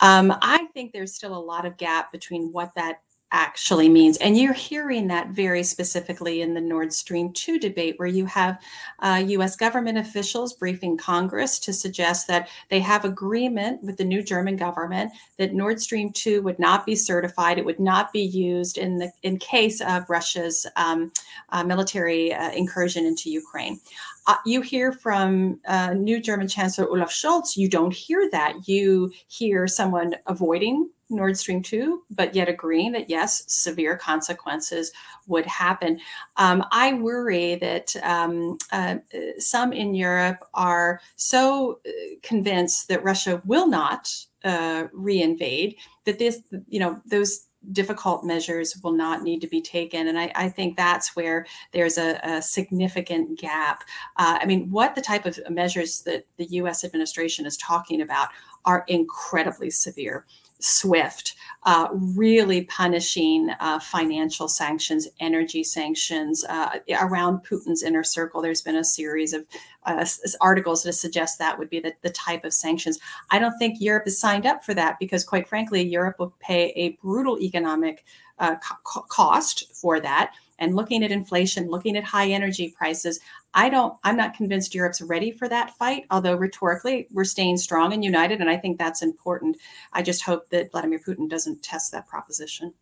Um, 0.00 0.34
I 0.42 0.66
think 0.74 0.92
there's 0.92 1.14
still 1.14 1.36
a 1.36 1.38
lot 1.38 1.64
of 1.64 1.76
gap 1.76 2.10
between 2.10 2.52
what 2.52 2.74
that 2.74 3.02
actually 3.32 3.88
means. 3.88 4.16
And 4.18 4.38
you're 4.38 4.52
hearing 4.52 5.08
that 5.08 5.28
very 5.28 5.62
specifically 5.62 6.40
in 6.40 6.54
the 6.54 6.60
Nord 6.60 6.92
Stream 6.92 7.32
2 7.32 7.58
debate, 7.58 7.98
where 7.98 8.08
you 8.08 8.26
have 8.26 8.60
uh, 9.00 9.22
US 9.26 9.56
government 9.56 9.98
officials 9.98 10.54
briefing 10.54 10.96
Congress 10.96 11.58
to 11.60 11.72
suggest 11.72 12.26
that 12.28 12.48
they 12.70 12.80
have 12.80 13.04
agreement 13.04 13.82
with 13.82 13.96
the 13.96 14.04
new 14.04 14.22
German 14.22 14.56
government 14.56 15.12
that 15.36 15.52
Nord 15.52 15.80
Stream 15.80 16.12
2 16.12 16.42
would 16.42 16.58
not 16.58 16.86
be 16.86 16.96
certified, 16.96 17.58
it 17.58 17.64
would 17.64 17.80
not 17.80 18.12
be 18.12 18.22
used 18.22 18.78
in 18.78 18.96
the 18.96 19.12
in 19.22 19.38
case 19.38 19.80
of 19.80 20.08
Russia's 20.08 20.66
um, 20.76 21.12
uh, 21.50 21.62
military 21.64 22.32
uh, 22.32 22.50
incursion 22.52 23.04
into 23.04 23.30
Ukraine. 23.30 23.78
Uh, 24.26 24.36
you 24.44 24.60
hear 24.60 24.92
from 24.92 25.58
uh, 25.66 25.94
new 25.94 26.20
German 26.20 26.48
Chancellor 26.48 26.88
Olaf 26.88 27.10
Scholz, 27.10 27.56
you 27.56 27.68
don't 27.68 27.94
hear 27.94 28.28
that. 28.30 28.68
You 28.68 29.10
hear 29.26 29.66
someone 29.66 30.14
avoiding 30.26 30.90
Nord 31.10 31.36
Stream 31.36 31.62
2, 31.62 32.02
but 32.10 32.34
yet 32.34 32.48
agreeing 32.48 32.92
that 32.92 33.08
yes, 33.08 33.44
severe 33.46 33.96
consequences 33.96 34.92
would 35.26 35.46
happen. 35.46 36.00
Um, 36.36 36.64
I 36.70 36.94
worry 36.94 37.56
that 37.56 37.94
um, 38.02 38.58
uh, 38.72 38.96
some 39.38 39.72
in 39.72 39.94
Europe 39.94 40.38
are 40.54 41.00
so 41.16 41.80
uh, 41.86 41.90
convinced 42.22 42.88
that 42.88 43.04
Russia 43.04 43.42
will 43.44 43.68
not 43.68 44.14
uh, 44.44 44.84
reinvade 44.94 45.76
that 46.04 46.18
this, 46.18 46.42
you 46.68 46.80
know, 46.80 47.00
those 47.06 47.48
difficult 47.72 48.24
measures 48.24 48.76
will 48.82 48.92
not 48.92 49.22
need 49.22 49.40
to 49.40 49.48
be 49.48 49.60
taken. 49.60 50.08
And 50.08 50.18
I, 50.18 50.30
I 50.34 50.48
think 50.48 50.76
that's 50.76 51.16
where 51.16 51.46
there's 51.72 51.98
a, 51.98 52.20
a 52.22 52.40
significant 52.40 53.38
gap. 53.38 53.82
Uh, 54.16 54.38
I 54.40 54.46
mean, 54.46 54.70
what 54.70 54.94
the 54.94 55.02
type 55.02 55.26
of 55.26 55.38
measures 55.50 56.00
that 56.02 56.24
the 56.36 56.46
US 56.46 56.84
administration 56.84 57.46
is 57.46 57.56
talking 57.56 58.00
about 58.00 58.28
are 58.64 58.84
incredibly 58.86 59.70
severe. 59.70 60.24
SWIFT, 60.60 61.34
uh, 61.64 61.88
really 61.92 62.62
punishing 62.62 63.50
uh, 63.60 63.78
financial 63.78 64.48
sanctions, 64.48 65.08
energy 65.20 65.62
sanctions 65.62 66.44
uh, 66.44 66.78
around 67.00 67.44
Putin's 67.44 67.82
inner 67.82 68.04
circle. 68.04 68.42
There's 68.42 68.62
been 68.62 68.76
a 68.76 68.84
series 68.84 69.32
of 69.32 69.44
uh, 69.84 70.04
articles 70.40 70.82
that 70.82 70.94
suggest 70.94 71.38
that 71.38 71.58
would 71.58 71.70
be 71.70 71.80
the, 71.80 71.94
the 72.02 72.10
type 72.10 72.44
of 72.44 72.52
sanctions. 72.52 72.98
I 73.30 73.38
don't 73.38 73.56
think 73.58 73.80
Europe 73.80 74.06
is 74.06 74.18
signed 74.18 74.46
up 74.46 74.64
for 74.64 74.74
that 74.74 74.98
because, 74.98 75.24
quite 75.24 75.48
frankly, 75.48 75.82
Europe 75.82 76.16
will 76.18 76.34
pay 76.40 76.72
a 76.76 76.98
brutal 77.02 77.38
economic 77.40 78.04
uh, 78.38 78.56
co- 78.84 79.02
cost 79.02 79.64
for 79.74 80.00
that. 80.00 80.32
And 80.58 80.74
looking 80.74 81.04
at 81.04 81.10
inflation, 81.10 81.68
looking 81.68 81.96
at 81.96 82.04
high 82.04 82.28
energy 82.28 82.74
prices, 82.76 83.20
I 83.54 83.68
don't, 83.68 83.94
I'm 84.04 84.16
not 84.16 84.34
convinced 84.34 84.74
Europe's 84.74 85.00
ready 85.00 85.30
for 85.30 85.48
that 85.48 85.76
fight, 85.76 86.04
although 86.10 86.34
rhetorically 86.34 87.06
we're 87.12 87.24
staying 87.24 87.58
strong 87.58 87.92
and 87.92 88.04
united. 88.04 88.40
And 88.40 88.50
I 88.50 88.56
think 88.56 88.78
that's 88.78 89.02
important. 89.02 89.56
I 89.92 90.02
just 90.02 90.22
hope 90.22 90.50
that 90.50 90.70
Vladimir 90.72 90.98
Putin 90.98 91.28
doesn't 91.28 91.62
test 91.62 91.92
that 91.92 92.08
proposition. 92.08 92.74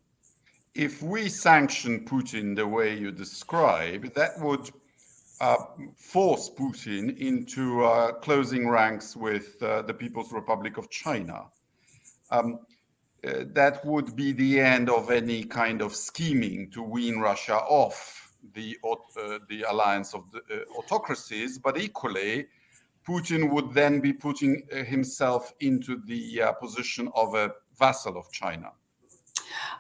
If 0.74 1.02
we 1.02 1.28
sanction 1.28 2.04
Putin 2.04 2.54
the 2.54 2.66
way 2.66 2.96
you 2.96 3.10
describe, 3.10 4.12
that 4.14 4.38
would 4.40 4.70
uh, 5.40 5.56
force 5.96 6.50
Putin 6.50 7.16
into 7.18 7.84
uh, 7.84 8.12
closing 8.12 8.68
ranks 8.68 9.16
with 9.16 9.62
uh, 9.62 9.82
the 9.82 9.94
People's 9.94 10.32
Republic 10.32 10.76
of 10.76 10.90
China. 10.90 11.46
Um, 12.30 12.60
that 13.54 13.84
would 13.84 14.14
be 14.14 14.32
the 14.32 14.60
end 14.60 14.88
of 14.90 15.10
any 15.10 15.44
kind 15.44 15.82
of 15.82 15.94
scheming 15.94 16.70
to 16.70 16.82
wean 16.82 17.18
Russia 17.18 17.56
off 17.56 18.34
the 18.54 18.76
uh, 18.84 19.38
the 19.48 19.62
alliance 19.68 20.14
of 20.14 20.30
the 20.32 20.38
uh, 20.38 20.78
autocracies, 20.78 21.58
but 21.58 21.78
equally, 21.78 22.46
Putin 23.06 23.50
would 23.50 23.72
then 23.72 24.00
be 24.00 24.12
putting 24.12 24.62
uh, 24.72 24.84
himself 24.84 25.52
into 25.60 26.00
the 26.06 26.42
uh, 26.42 26.52
position 26.52 27.08
of 27.14 27.34
a 27.34 27.52
vassal 27.78 28.16
of 28.16 28.30
China. 28.32 28.72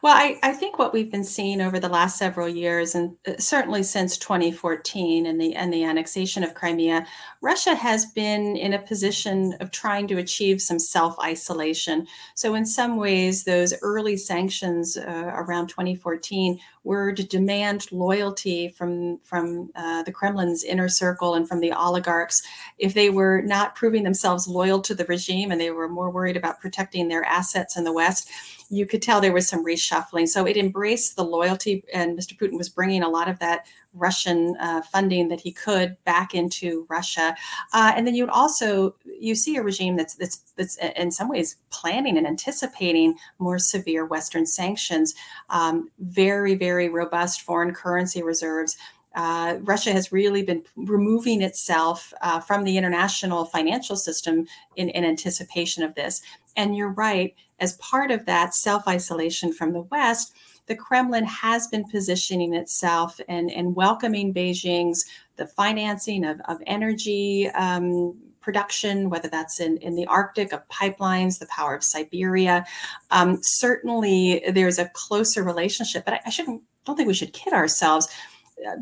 Well, 0.02 0.14
I, 0.16 0.38
I, 0.42 0.52
think 0.52 0.78
what 0.78 0.92
we've 0.92 1.10
been 1.10 1.24
seeing 1.24 1.60
over 1.60 1.80
the 1.80 1.88
last 1.88 2.18
several 2.18 2.48
years, 2.48 2.94
and 2.94 3.16
uh, 3.26 3.34
certainly 3.38 3.82
since 3.82 4.16
2014 4.18 5.26
and 5.26 5.40
the 5.40 5.54
and 5.54 5.72
the 5.72 5.84
annexation 5.84 6.44
of 6.44 6.54
Crimea, 6.54 7.06
Russia 7.40 7.74
has 7.74 8.06
been 8.06 8.56
in 8.56 8.72
a 8.72 8.78
position 8.78 9.54
of 9.60 9.70
trying 9.70 10.06
to 10.08 10.18
achieve 10.18 10.60
some 10.60 10.78
self-isolation. 10.78 12.06
So, 12.34 12.54
in 12.54 12.66
some 12.66 12.96
ways, 12.96 13.44
those 13.44 13.74
early 13.82 14.16
sanctions 14.16 14.96
uh, 14.96 15.32
around 15.34 15.68
2014 15.68 16.58
were 16.84 17.12
to 17.12 17.24
demand 17.24 17.90
loyalty 17.90 18.68
from 18.68 19.18
from 19.24 19.70
uh, 19.74 20.04
the 20.04 20.12
Kremlin's 20.12 20.62
inner 20.62 20.88
circle 20.88 21.34
and 21.34 21.48
from 21.48 21.60
the 21.60 21.72
oligarchs. 21.72 22.42
If 22.78 22.94
they 22.94 23.10
were 23.10 23.42
not 23.42 23.74
proving 23.74 24.04
themselves 24.04 24.46
loyal 24.46 24.80
to 24.82 24.94
the 24.94 25.04
regime 25.06 25.50
and 25.50 25.60
they 25.60 25.70
were 25.70 25.88
more 25.88 26.10
worried 26.10 26.36
about 26.36 26.60
protecting 26.60 27.08
their 27.08 27.24
assets 27.24 27.76
in 27.76 27.84
the 27.84 27.92
West 27.92 28.30
you 28.68 28.86
could 28.86 29.02
tell 29.02 29.20
there 29.20 29.32
was 29.32 29.48
some 29.48 29.64
reshuffling. 29.64 30.28
So 30.28 30.44
it 30.44 30.56
embraced 30.56 31.16
the 31.16 31.24
loyalty, 31.24 31.84
and 31.92 32.18
Mr. 32.18 32.36
Putin 32.36 32.58
was 32.58 32.68
bringing 32.68 33.02
a 33.02 33.08
lot 33.08 33.28
of 33.28 33.38
that 33.38 33.66
Russian 33.94 34.56
uh, 34.60 34.82
funding 34.82 35.28
that 35.28 35.40
he 35.40 35.52
could 35.52 35.96
back 36.04 36.34
into 36.34 36.86
Russia. 36.88 37.34
Uh, 37.72 37.92
and 37.96 38.06
then 38.06 38.14
you 38.14 38.28
also 38.28 38.94
you 39.04 39.34
see 39.34 39.56
a 39.56 39.62
regime 39.62 39.96
that's 39.96 40.14
that's 40.14 40.38
that's 40.56 40.76
in 40.96 41.10
some 41.10 41.28
ways 41.28 41.56
planning 41.70 42.18
and 42.18 42.26
anticipating 42.26 43.16
more 43.38 43.58
severe 43.58 44.04
Western 44.04 44.46
sanctions, 44.46 45.14
um, 45.50 45.90
very 45.98 46.54
very 46.54 46.88
robust 46.88 47.42
foreign 47.42 47.72
currency 47.72 48.22
reserves. 48.22 48.76
Uh, 49.14 49.56
Russia 49.62 49.92
has 49.92 50.12
really 50.12 50.42
been 50.42 50.62
removing 50.76 51.40
itself 51.40 52.12
uh, 52.20 52.38
from 52.38 52.64
the 52.64 52.76
international 52.76 53.46
financial 53.46 53.96
system 53.96 54.46
in, 54.76 54.90
in 54.90 55.06
anticipation 55.06 55.82
of 55.82 55.94
this. 55.94 56.20
And 56.54 56.76
you're 56.76 56.92
right, 56.92 57.34
as 57.58 57.74
part 57.74 58.10
of 58.10 58.26
that 58.26 58.54
self 58.54 58.86
isolation 58.86 59.52
from 59.52 59.72
the 59.72 59.82
West, 59.82 60.34
the 60.66 60.74
Kremlin 60.74 61.24
has 61.24 61.68
been 61.68 61.84
positioning 61.88 62.54
itself 62.54 63.20
and, 63.28 63.50
and 63.50 63.76
welcoming 63.76 64.34
Beijing's 64.34 65.04
the 65.36 65.46
financing 65.46 66.24
of, 66.24 66.40
of 66.48 66.58
energy 66.66 67.48
um, 67.50 68.16
production, 68.40 69.10
whether 69.10 69.28
that's 69.28 69.60
in, 69.60 69.76
in 69.78 69.94
the 69.94 70.06
Arctic, 70.06 70.52
of 70.52 70.66
pipelines, 70.68 71.38
the 71.38 71.46
power 71.46 71.74
of 71.74 71.84
Siberia. 71.84 72.64
Um, 73.10 73.38
certainly, 73.42 74.42
there's 74.50 74.78
a 74.78 74.88
closer 74.90 75.42
relationship, 75.42 76.04
but 76.04 76.14
I, 76.14 76.20
I 76.26 76.30
shouldn't 76.30 76.62
don't 76.84 76.96
think 76.96 77.08
we 77.08 77.14
should 77.14 77.32
kid 77.32 77.52
ourselves. 77.52 78.08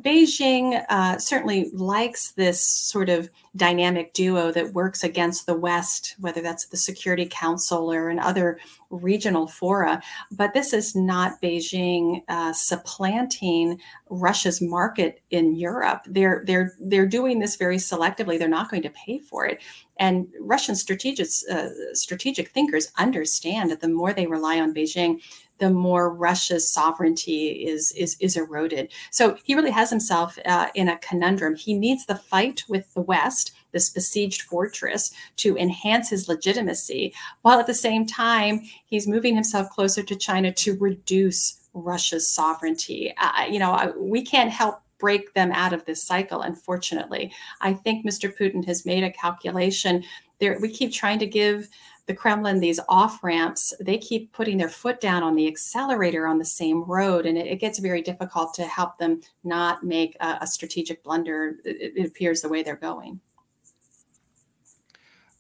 Beijing 0.00 0.85
uh, 0.88 1.19
certainly 1.19 1.71
likes 1.73 2.33
this 2.33 2.64
sort 2.64 3.09
of 3.09 3.28
dynamic 3.57 4.12
duo 4.14 4.50
that 4.52 4.73
works 4.73 5.02
against 5.04 5.47
the 5.47 5.54
West, 5.54 6.14
whether 6.19 6.40
that's 6.40 6.66
the 6.66 6.76
Security 6.76 7.28
Council 7.31 7.93
or 7.93 8.09
in 8.11 8.19
other 8.19 8.59
regional 8.90 9.47
fora. 9.47 10.02
But 10.31 10.54
this 10.54 10.73
is 10.73 10.95
not 10.95 11.40
Beijing 11.43 12.23
uh, 12.28 12.52
supplanting 12.52 13.81
Russia's 14.09 14.61
market 14.61 15.21
in 15.31 15.54
Europe. 15.57 16.02
They're 16.07 16.43
they're 16.47 16.73
they're 16.81 17.07
doing 17.07 17.40
this 17.40 17.57
very 17.57 17.76
selectively. 17.76 18.38
They're 18.38 18.49
not 18.49 18.71
going 18.71 18.83
to 18.83 18.90
pay 18.90 19.19
for 19.19 19.47
it. 19.47 19.61
And 19.99 20.28
Russian 20.40 20.75
strategic 20.75 21.28
uh, 21.50 21.69
strategic 21.93 22.49
thinkers 22.49 22.93
understand 22.99 23.71
that 23.71 23.81
the 23.81 23.88
more 23.88 24.12
they 24.12 24.26
rely 24.26 24.61
on 24.61 24.75
Beijing, 24.75 25.21
the 25.58 25.70
more 25.70 26.12
Russia's 26.12 26.70
sovereignty 26.70 27.66
is 27.66 27.92
is 27.92 28.16
is 28.20 28.37
eroded. 28.37 28.92
So 29.11 29.37
he 29.44 29.54
really 29.54 29.70
has 29.70 29.90
himself 29.90 30.38
uh, 30.44 30.68
in 30.75 30.88
a 30.88 30.99
conundrum. 30.99 31.54
He 31.54 31.75
needs 31.75 32.06
the 32.06 32.16
fight 32.16 32.64
with 32.68 32.92
the 32.94 33.00
West, 33.00 33.52
this 33.73 33.90
besieged 33.90 34.42
fortress, 34.42 35.12
to 35.37 35.56
enhance 35.56 36.11
his 36.11 36.28
legitimacy, 36.28 37.14
while 37.42 37.61
at 37.61 37.66
the 37.66 37.75
same 37.75 38.06
time 38.06 38.62
he's 38.87 39.06
moving 39.06 39.34
himself 39.34 39.70
closer 39.70 40.02
to 40.02 40.16
China 40.16 40.52
to 40.52 40.76
reduce 40.78 41.61
Russia's 41.73 42.28
sovereignty. 42.28 43.14
Uh, 43.18 43.44
you 43.50 43.58
know, 43.58 43.92
we 43.96 44.23
can't 44.23 44.50
help 44.50 44.80
break 44.99 45.34
them 45.34 45.52
out 45.52 45.73
of 45.73 45.84
this 45.84 46.02
cycle. 46.02 46.40
Unfortunately, 46.42 47.32
I 47.61 47.75
think 47.75 48.06
Mr. 48.06 48.34
Putin 48.34 48.64
has 48.64 48.87
made 48.87 49.04
a 49.04 49.11
calculation. 49.11 50.04
There, 50.40 50.58
we 50.61 50.68
keep 50.68 50.92
trying 50.92 51.18
to 51.18 51.26
give 51.26 51.68
the 52.06 52.14
Kremlin 52.14 52.61
these 52.61 52.80
off 52.88 53.23
ramps, 53.25 53.73
they 53.80 53.99
keep 53.99 54.32
putting 54.32 54.58
their 54.58 54.68
foot 54.68 55.00
down 55.00 55.23
on 55.23 55.34
the 55.34 55.46
accelerator 55.46 56.26
on 56.26 56.38
the 56.38 56.44
same 56.44 56.82
road, 56.84 57.26
and 57.26 57.38
it, 57.38 57.46
it 57.46 57.61
gets 57.61 57.78
very 57.78 58.02
difficult 58.02 58.54
to 58.54 58.64
help 58.64 58.99
them 58.99 59.20
not 59.42 59.84
make 59.84 60.16
a, 60.20 60.38
a 60.42 60.46
strategic 60.46 61.02
blunder. 61.02 61.56
It, 61.64 61.94
it, 61.96 62.06
appears 62.06 62.42
the 62.42 62.49
way 62.49 62.62
they're 62.62 62.76
going. 62.76 63.20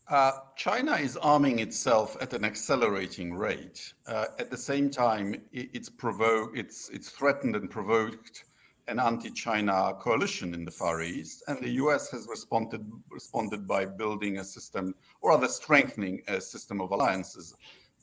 Uh, 0.08 0.32
China 0.56 0.92
is 0.92 1.16
arming 1.18 1.60
itself 1.60 2.16
at 2.20 2.32
an 2.32 2.44
accelerating 2.44 3.34
rate. 3.34 3.92
Uh, 4.06 4.26
at 4.38 4.50
the 4.50 4.56
same 4.56 4.90
time, 4.90 5.34
it's 5.52 5.88
provoked, 5.88 6.56
it's 6.56 6.90
it's 6.90 7.10
threatened 7.10 7.56
and 7.56 7.70
provoked 7.70 8.44
an 8.88 8.98
anti-China 8.98 9.94
coalition 9.98 10.54
in 10.54 10.64
the 10.64 10.70
Far 10.70 11.02
East, 11.02 11.42
and 11.48 11.58
the 11.60 11.70
U.S. 11.82 12.10
has 12.10 12.26
responded 12.28 12.84
responded 13.10 13.66
by 13.66 13.84
building 13.84 14.38
a 14.38 14.44
system, 14.44 14.94
or 15.20 15.30
rather 15.30 15.48
strengthening 15.48 16.22
a 16.28 16.40
system 16.40 16.80
of 16.80 16.90
alliances 16.90 17.54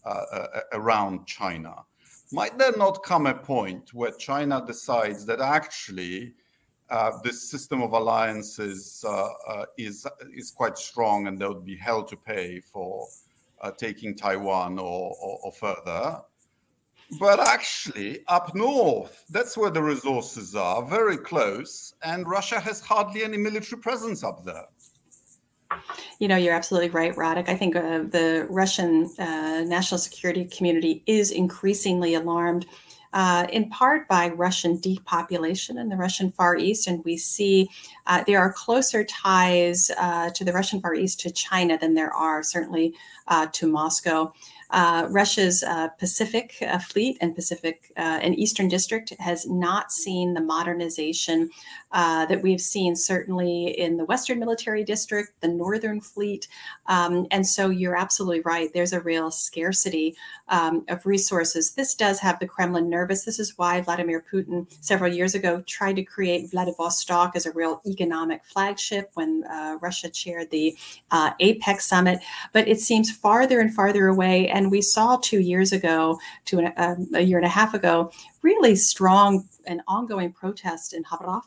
uh, 0.05 0.09
uh, 0.09 0.47
around 0.73 1.25
China. 1.27 1.75
Might 2.31 2.57
there 2.57 2.75
not 2.77 3.03
come 3.03 3.27
a 3.27 3.33
point 3.33 3.93
where 3.93 4.11
China 4.11 4.63
decides 4.65 5.25
that 5.25 5.41
actually 5.41 6.33
uh, 6.89 7.11
this 7.23 7.49
system 7.49 7.81
of 7.81 7.93
alliances 7.93 9.03
uh, 9.07 9.27
uh, 9.47 9.65
is 9.77 10.07
is 10.33 10.51
quite 10.51 10.77
strong, 10.77 11.27
and 11.27 11.37
they 11.37 11.47
would 11.47 11.65
be 11.65 11.77
held 11.77 12.07
to 12.07 12.17
pay 12.17 12.59
for 12.59 13.07
uh, 13.61 13.71
taking 13.71 14.15
Taiwan 14.15 14.79
or, 14.79 15.15
or, 15.21 15.39
or 15.43 15.51
further? 15.51 16.21
But 17.19 17.39
actually, 17.39 18.19
up 18.27 18.55
north, 18.55 19.25
that's 19.29 19.57
where 19.57 19.69
the 19.69 19.83
resources 19.83 20.55
are, 20.55 20.83
very 20.85 21.17
close, 21.17 21.93
and 22.03 22.27
Russia 22.27 22.59
has 22.59 22.79
hardly 22.79 23.23
any 23.23 23.37
military 23.37 23.81
presence 23.81 24.23
up 24.23 24.45
there. 24.45 24.65
You 26.19 26.27
know, 26.27 26.37
you're 26.37 26.53
absolutely 26.53 26.89
right, 26.89 27.15
Radek. 27.15 27.49
I 27.49 27.55
think 27.55 27.75
uh, 27.75 28.03
the 28.03 28.47
Russian 28.49 29.09
uh, 29.17 29.63
national 29.65 29.97
security 29.97 30.45
community 30.45 31.03
is 31.05 31.31
increasingly 31.31 32.13
alarmed 32.13 32.65
uh, 33.13 33.45
in 33.51 33.69
part 33.69 34.07
by 34.07 34.29
Russian 34.29 34.79
depopulation 34.79 35.77
in 35.77 35.89
the 35.89 35.97
Russian 35.97 36.31
Far 36.31 36.55
East. 36.55 36.87
And 36.87 37.03
we 37.03 37.17
see 37.17 37.69
uh, 38.07 38.23
there 38.25 38.39
are 38.39 38.53
closer 38.53 39.03
ties 39.03 39.91
uh, 39.97 40.29
to 40.31 40.43
the 40.43 40.53
Russian 40.53 40.81
Far 40.81 40.95
East 40.95 41.19
to 41.21 41.31
China 41.31 41.77
than 41.77 41.93
there 41.93 42.13
are 42.13 42.43
certainly 42.43 42.93
uh, 43.27 43.47
to 43.53 43.67
Moscow. 43.67 44.33
Uh, 44.71 45.05
Russia's 45.09 45.63
uh, 45.63 45.89
Pacific 45.99 46.55
uh, 46.61 46.79
Fleet 46.79 47.17
and 47.19 47.35
Pacific 47.35 47.91
uh, 47.97 48.19
and 48.21 48.37
Eastern 48.39 48.69
District 48.69 49.13
has 49.19 49.45
not 49.47 49.91
seen 49.91 50.33
the 50.33 50.41
modernization 50.41 51.49
uh, 51.91 52.25
that 52.27 52.41
we've 52.41 52.61
seen 52.61 52.95
certainly 52.95 53.77
in 53.77 53.97
the 53.97 54.05
Western 54.05 54.39
Military 54.39 54.83
District, 54.83 55.29
the 55.41 55.47
Northern 55.47 55.99
Fleet. 55.99 56.47
Um, 56.87 57.27
and 57.31 57.45
so 57.45 57.69
you're 57.69 57.97
absolutely 57.97 58.41
right. 58.41 58.69
There's 58.73 58.93
a 58.93 59.01
real 59.01 59.29
scarcity 59.29 60.15
um, 60.47 60.85
of 60.87 61.05
resources. 61.05 61.71
This 61.71 61.93
does 61.93 62.19
have 62.19 62.39
the 62.39 62.47
Kremlin 62.47 62.89
nervous. 62.89 63.25
This 63.25 63.39
is 63.39 63.57
why 63.57 63.81
Vladimir 63.81 64.23
Putin 64.31 64.67
several 64.79 65.11
years 65.13 65.35
ago 65.35 65.61
tried 65.67 65.97
to 65.97 66.03
create 66.03 66.51
Vladivostok 66.51 67.35
as 67.35 67.45
a 67.45 67.51
real 67.51 67.81
economic 67.85 68.45
flagship 68.45 69.11
when 69.15 69.43
uh, 69.51 69.77
Russia 69.81 70.09
chaired 70.09 70.49
the 70.51 70.77
APEC 71.11 71.81
summit. 71.81 72.19
But 72.53 72.69
it 72.69 72.79
seems 72.79 73.11
farther 73.11 73.59
and 73.59 73.73
farther 73.73 74.07
away. 74.07 74.47
And 74.47 74.60
and 74.61 74.71
we 74.71 74.81
saw 74.81 75.17
two 75.17 75.39
years 75.39 75.71
ago, 75.73 76.19
to 76.45 76.59
an, 76.59 76.73
um, 76.77 77.07
a 77.15 77.21
year 77.21 77.37
and 77.37 77.45
a 77.45 77.49
half 77.49 77.73
ago, 77.73 78.11
really 78.43 78.75
strong 78.75 79.49
and 79.65 79.81
ongoing 79.87 80.31
protest 80.31 80.93
in 80.93 81.03
Khabarov. 81.03 81.41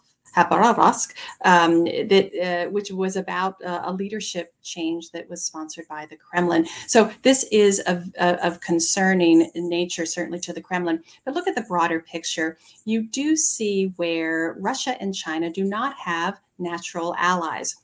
Um, 1.44 1.84
that 1.84 2.66
uh, 2.66 2.70
which 2.70 2.90
was 2.90 3.14
about 3.14 3.62
uh, 3.62 3.82
a 3.84 3.92
leadership 3.92 4.52
change 4.64 5.12
that 5.12 5.30
was 5.30 5.44
sponsored 5.44 5.86
by 5.86 6.06
the 6.06 6.16
Kremlin. 6.16 6.66
So 6.88 7.08
this 7.22 7.44
is 7.52 7.78
of, 7.86 8.12
uh, 8.18 8.38
of 8.42 8.60
concerning 8.60 9.48
nature, 9.54 10.04
certainly 10.06 10.40
to 10.40 10.52
the 10.52 10.60
Kremlin. 10.60 11.04
But 11.24 11.34
look 11.34 11.46
at 11.46 11.54
the 11.54 11.62
broader 11.62 12.00
picture. 12.00 12.58
You 12.84 13.04
do 13.04 13.36
see 13.36 13.92
where 13.94 14.56
Russia 14.58 15.00
and 15.00 15.14
China 15.14 15.50
do 15.50 15.62
not 15.62 15.94
have 15.98 16.40
natural 16.58 17.14
allies 17.16 17.76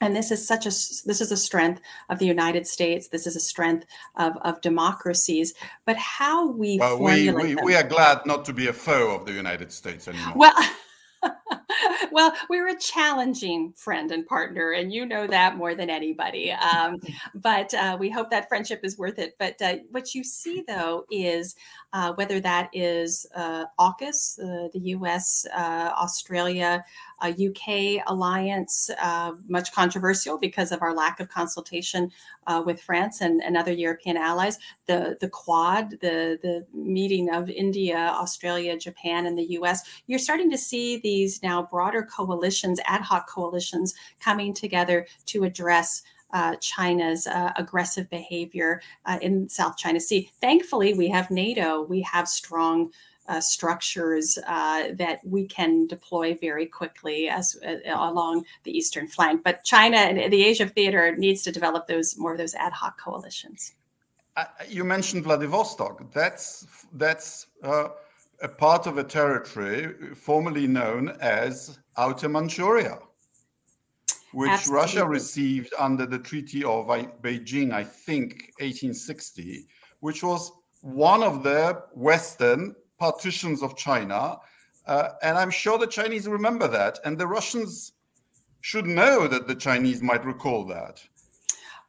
and 0.00 0.14
this 0.14 0.30
is 0.30 0.46
such 0.46 0.66
a 0.66 0.70
this 0.70 1.20
is 1.20 1.32
a 1.32 1.36
strength 1.36 1.80
of 2.08 2.18
the 2.18 2.26
united 2.26 2.66
states 2.66 3.08
this 3.08 3.26
is 3.26 3.36
a 3.36 3.40
strength 3.40 3.86
of, 4.16 4.36
of 4.42 4.60
democracies 4.60 5.54
but 5.84 5.96
how 5.96 6.48
we 6.50 6.78
well, 6.78 7.00
we, 7.00 7.30
we, 7.30 7.54
we, 7.56 7.74
are 7.74 7.86
glad 7.86 8.24
not 8.26 8.44
to 8.44 8.52
be 8.52 8.66
a 8.66 8.72
foe 8.72 9.14
of 9.14 9.24
the 9.26 9.32
united 9.32 9.72
states 9.72 10.08
anymore 10.08 10.32
well 10.36 10.54
well, 12.12 12.32
we're 12.48 12.68
a 12.68 12.78
challenging 12.78 13.72
friend 13.72 14.10
and 14.10 14.26
partner, 14.26 14.72
and 14.72 14.92
you 14.92 15.06
know 15.06 15.26
that 15.26 15.56
more 15.56 15.74
than 15.74 15.90
anybody. 15.90 16.52
Um, 16.52 16.98
but 17.34 17.72
uh, 17.74 17.96
we 17.98 18.10
hope 18.10 18.30
that 18.30 18.48
friendship 18.48 18.80
is 18.82 18.98
worth 18.98 19.18
it. 19.18 19.36
But 19.38 19.60
uh, 19.60 19.76
what 19.90 20.14
you 20.14 20.24
see, 20.24 20.64
though, 20.66 21.04
is 21.10 21.54
uh, 21.96 22.12
whether 22.12 22.40
that 22.40 22.68
is 22.74 23.26
uh, 23.34 23.64
AUKUS, 23.80 24.38
uh, 24.38 24.68
the 24.74 24.80
US, 24.96 25.46
uh, 25.56 25.92
Australia, 25.96 26.84
UK 27.22 28.02
alliance, 28.06 28.90
much 29.48 29.72
controversial 29.72 30.36
because 30.36 30.72
of 30.72 30.82
our 30.82 30.94
lack 30.94 31.20
of 31.20 31.30
consultation 31.30 32.12
with 32.66 32.82
France 32.82 33.22
and, 33.22 33.42
and 33.42 33.56
other 33.56 33.72
European 33.72 34.18
allies, 34.18 34.58
the, 34.84 35.16
the 35.22 35.30
Quad, 35.30 35.92
the, 36.02 36.38
the 36.42 36.66
meeting 36.74 37.32
of 37.32 37.48
India, 37.48 37.96
Australia, 37.96 38.76
Japan, 38.76 39.24
and 39.24 39.38
the 39.38 39.56
US, 39.58 40.02
you're 40.06 40.18
starting 40.18 40.50
to 40.50 40.58
see 40.58 40.98
these 40.98 41.42
now 41.42 41.62
broader 41.62 42.02
coalitions, 42.02 42.78
ad 42.84 43.00
hoc 43.00 43.26
coalitions 43.26 43.94
coming 44.20 44.52
together 44.52 45.06
to 45.24 45.44
address 45.44 46.02
uh, 46.32 46.56
China's 46.56 47.26
uh, 47.26 47.52
aggressive 47.56 48.08
behavior 48.10 48.80
uh, 49.04 49.18
in 49.22 49.48
South 49.48 49.76
China 49.76 50.00
Sea. 50.00 50.30
Thankfully, 50.40 50.94
we 50.94 51.08
have 51.08 51.30
NATO. 51.30 51.82
We 51.82 52.02
have 52.02 52.28
strong 52.28 52.92
uh, 53.28 53.40
structures 53.40 54.36
that 54.46 55.18
we 55.24 55.46
can 55.46 55.86
deploy 55.86 56.36
very 56.40 56.66
quickly 56.66 57.28
as 57.28 57.56
along 57.86 58.44
the 58.62 58.70
eastern 58.70 59.08
flank. 59.08 59.42
But 59.42 59.64
China 59.64 59.96
and 59.96 60.32
the 60.32 60.44
Asia 60.44 60.66
theater 60.66 61.16
needs 61.16 61.42
to 61.42 61.52
develop 61.52 61.88
those 61.88 62.16
more 62.16 62.32
of 62.32 62.38
those 62.38 62.54
ad 62.54 62.72
hoc 62.72 63.00
coalitions. 63.00 63.74
you 64.68 64.84
mentioned 64.84 65.24
Vladivostok. 65.24 66.12
That's 66.12 66.66
that's 66.92 67.46
a 67.62 68.48
part 68.58 68.86
of 68.86 68.98
a 68.98 69.04
territory 69.04 70.14
formerly 70.14 70.66
known 70.66 71.16
as 71.20 71.78
Outer 71.96 72.28
Manchuria 72.28 72.98
which 74.36 74.50
Absolutely. 74.50 74.82
Russia 74.82 75.08
received 75.08 75.72
under 75.78 76.04
the 76.04 76.18
Treaty 76.18 76.62
of 76.62 76.88
Beijing, 77.22 77.72
I 77.72 77.82
think 77.82 78.52
1860, 78.58 79.64
which 80.00 80.22
was 80.22 80.52
one 80.82 81.22
of 81.22 81.42
the 81.42 81.82
Western 81.94 82.74
partitions 82.98 83.62
of 83.62 83.78
China. 83.78 84.36
Uh, 84.86 85.08
and 85.22 85.38
I'm 85.38 85.48
sure 85.48 85.78
the 85.78 85.86
Chinese 85.86 86.28
remember 86.28 86.68
that. 86.68 86.98
And 87.06 87.16
the 87.16 87.26
Russians 87.26 87.92
should 88.60 88.84
know 88.84 89.26
that 89.26 89.48
the 89.48 89.54
Chinese 89.54 90.02
might 90.02 90.22
recall 90.26 90.66
that. 90.66 91.02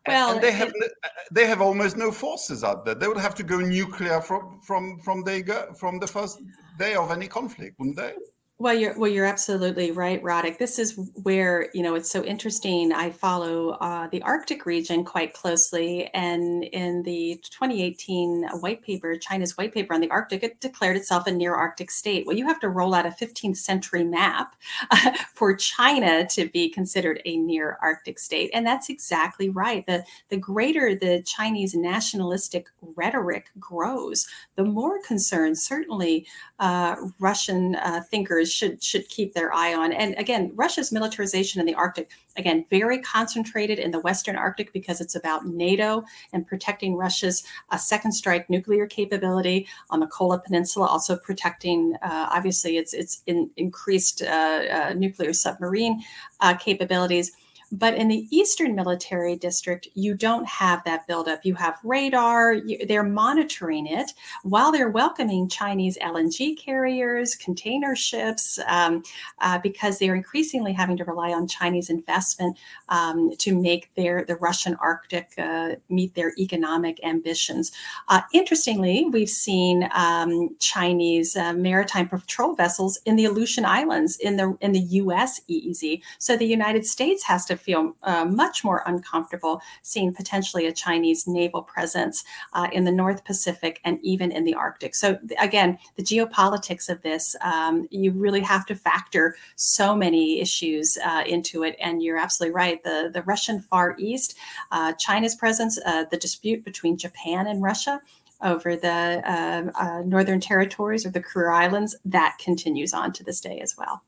Well, 0.07 0.35
and 0.35 0.41
they 0.41 0.53
have 0.53 0.71
it, 0.73 0.91
they 1.33 1.47
have 1.47 1.61
almost 1.61 1.97
no 1.97 2.13
forces 2.13 2.63
out 2.63 2.85
there. 2.85 2.95
They 2.95 3.09
would 3.09 3.17
have 3.17 3.35
to 3.35 3.43
go 3.43 3.59
nuclear 3.59 4.21
from 4.21 4.61
from 4.61 4.99
from 4.99 5.21
they 5.25 5.41
go, 5.41 5.73
from 5.73 5.99
the 5.99 6.07
first 6.07 6.39
day 6.79 6.95
of 6.95 7.11
any 7.11 7.27
conflict, 7.27 7.77
wouldn't 7.77 7.97
they? 7.97 8.13
Well, 8.59 8.73
you're 8.73 8.97
well, 8.97 9.11
you're 9.11 9.25
absolutely 9.27 9.91
right, 9.91 10.19
Radek. 10.23 10.57
This 10.57 10.79
is 10.79 10.97
where 11.21 11.69
you 11.75 11.83
know 11.83 11.93
it's 11.93 12.09
so 12.09 12.23
interesting. 12.23 12.91
I 12.91 13.11
follow 13.11 13.71
uh, 13.73 14.07
the 14.07 14.23
Arctic 14.23 14.65
region 14.65 15.05
quite 15.05 15.33
closely, 15.33 16.09
and 16.11 16.63
in 16.63 17.03
the 17.03 17.39
2018 17.51 18.47
white 18.61 18.81
paper, 18.81 19.15
China's 19.15 19.55
white 19.59 19.75
paper 19.75 19.93
on 19.93 20.01
the 20.01 20.09
Arctic, 20.09 20.41
it 20.41 20.59
declared 20.59 20.97
itself 20.97 21.27
a 21.27 21.31
near 21.31 21.53
Arctic 21.53 21.91
state. 21.91 22.25
Well, 22.25 22.35
you 22.35 22.47
have 22.47 22.59
to 22.61 22.69
roll 22.69 22.95
out 22.95 23.05
a 23.05 23.11
15th 23.11 23.57
century 23.57 24.03
map 24.03 24.55
for 25.35 25.55
China 25.55 26.25
to 26.29 26.49
be 26.49 26.67
considered 26.67 27.21
a 27.25 27.37
near 27.37 27.77
Arctic 27.79 28.17
state, 28.17 28.49
and 28.55 28.65
that's 28.65 28.89
exactly 28.89 29.49
right. 29.49 29.85
the 29.85 30.03
The 30.29 30.37
greater 30.37 30.95
the 30.95 31.21
Chinese 31.21 31.75
nationalistic 31.75 32.69
rhetoric 32.95 33.51
grows, 33.59 34.27
the 34.55 34.63
more 34.63 34.99
concerned, 34.99 35.59
certainly, 35.59 36.25
uh, 36.59 36.95
Russian 37.19 37.75
uh, 37.75 38.01
thinkers 38.47 38.53
should 38.53 38.83
should 38.83 39.09
keep 39.09 39.33
their 39.33 39.53
eye 39.53 39.73
on. 39.73 39.93
And 39.93 40.15
again, 40.17 40.51
Russia's 40.55 40.91
militarization 40.91 41.59
in 41.59 41.65
the 41.65 41.75
Arctic, 41.75 42.09
again, 42.37 42.65
very 42.69 42.99
concentrated 43.01 43.79
in 43.79 43.91
the 43.91 43.99
Western 43.99 44.35
Arctic 44.35 44.73
because 44.73 45.01
it's 45.01 45.15
about 45.15 45.45
NATO 45.45 46.03
and 46.33 46.45
protecting 46.45 46.95
Russia's 46.95 47.43
uh, 47.71 47.77
second 47.77 48.13
strike 48.13 48.49
nuclear 48.49 48.87
capability 48.87 49.67
on 49.89 49.99
the 49.99 50.07
Kola 50.07 50.39
Peninsula, 50.39 50.87
also 50.87 51.17
protecting 51.17 51.95
uh, 52.01 52.27
obviously 52.31 52.77
its 52.77 52.93
its 52.93 53.21
in, 53.27 53.49
increased 53.57 54.21
uh, 54.21 54.61
uh, 54.71 54.93
nuclear 54.95 55.33
submarine 55.33 56.01
uh, 56.39 56.55
capabilities 56.55 57.31
but 57.71 57.95
in 57.95 58.07
the 58.07 58.27
Eastern 58.31 58.75
Military 58.75 59.35
District, 59.35 59.87
you 59.93 60.13
don't 60.13 60.47
have 60.47 60.83
that 60.85 61.05
buildup. 61.07 61.45
You 61.45 61.55
have 61.55 61.77
radar, 61.83 62.53
you, 62.53 62.85
they're 62.85 63.03
monitoring 63.03 63.87
it 63.87 64.11
while 64.43 64.71
they're 64.71 64.89
welcoming 64.89 65.49
Chinese 65.49 65.97
LNG 65.97 66.57
carriers, 66.57 67.35
container 67.35 67.95
ships, 67.95 68.59
um, 68.67 69.03
uh, 69.39 69.59
because 69.59 69.99
they're 69.99 70.15
increasingly 70.15 70.71
having 70.71 70.97
to 70.97 71.03
rely 71.03 71.31
on 71.33 71.47
Chinese 71.47 71.89
investment 71.89 72.57
um, 72.89 73.31
to 73.37 73.59
make 73.59 73.93
their 73.95 74.23
the 74.25 74.35
Russian 74.35 74.75
Arctic 74.75 75.33
uh, 75.37 75.75
meet 75.89 76.15
their 76.15 76.33
economic 76.37 77.03
ambitions. 77.03 77.71
Uh, 78.07 78.21
interestingly, 78.33 79.05
we've 79.11 79.29
seen 79.29 79.89
um, 79.93 80.55
Chinese 80.59 81.35
uh, 81.35 81.53
maritime 81.53 82.07
patrol 82.07 82.55
vessels 82.55 82.99
in 83.05 83.15
the 83.15 83.25
Aleutian 83.25 83.65
Islands 83.65 84.17
in 84.17 84.37
the 84.37 84.57
in 84.61 84.71
the 84.71 84.79
U.S. 84.79 85.41
EEZ. 85.49 86.01
So 86.17 86.37
the 86.37 86.45
United 86.45 86.85
States 86.85 87.23
has 87.23 87.45
to 87.45 87.56
feel 87.57 87.95
uh, 88.03 88.25
much 88.25 88.63
more 88.63 88.83
uncomfortable 88.85 89.61
seeing 89.81 90.13
potentially 90.13 90.65
a 90.65 90.71
Chinese 90.71 91.27
naval 91.27 91.61
presence 91.61 92.23
uh, 92.53 92.67
in 92.71 92.85
the 92.85 92.91
North 92.91 93.23
Pacific 93.25 93.79
and 93.83 93.99
even 94.01 94.31
in 94.31 94.43
the 94.43 94.53
Arctic. 94.53 94.95
So, 94.95 95.19
again, 95.39 95.77
the 95.95 96.03
geopolitics 96.03 96.89
of 96.89 97.01
this, 97.01 97.35
um, 97.41 97.87
you 97.91 98.11
really 98.11 98.41
have 98.41 98.65
to 98.67 98.75
factor 98.75 99.35
so 99.55 99.95
many 99.95 100.39
issues 100.39 100.97
uh, 101.05 101.23
into 101.27 101.63
it. 101.63 101.75
And 101.79 102.01
you're 102.01 102.17
absolutely 102.17 102.55
right. 102.55 102.83
The, 102.83 103.09
the 103.13 103.23
Russian 103.23 103.59
Far 103.59 103.95
East, 103.97 104.37
uh, 104.71 104.93
China's 104.93 105.35
presence, 105.35 105.79
uh, 105.85 106.05
the 106.09 106.17
dispute 106.17 106.63
between 106.63 106.97
Japan 106.97 107.47
and 107.47 107.61
Russia 107.61 108.01
over 108.43 108.75
the 108.75 109.21
uh, 109.25 110.01
northern 110.05 110.39
territories 110.39 111.05
or 111.05 111.09
the 111.09 111.21
Kuril 111.21 111.53
Islands, 111.53 111.95
that 112.05 112.37
continues 112.39 112.93
on 112.93 113.11
to 113.13 113.23
this 113.23 113.41
day 113.41 113.59
as 113.59 113.75
well. 113.77 114.03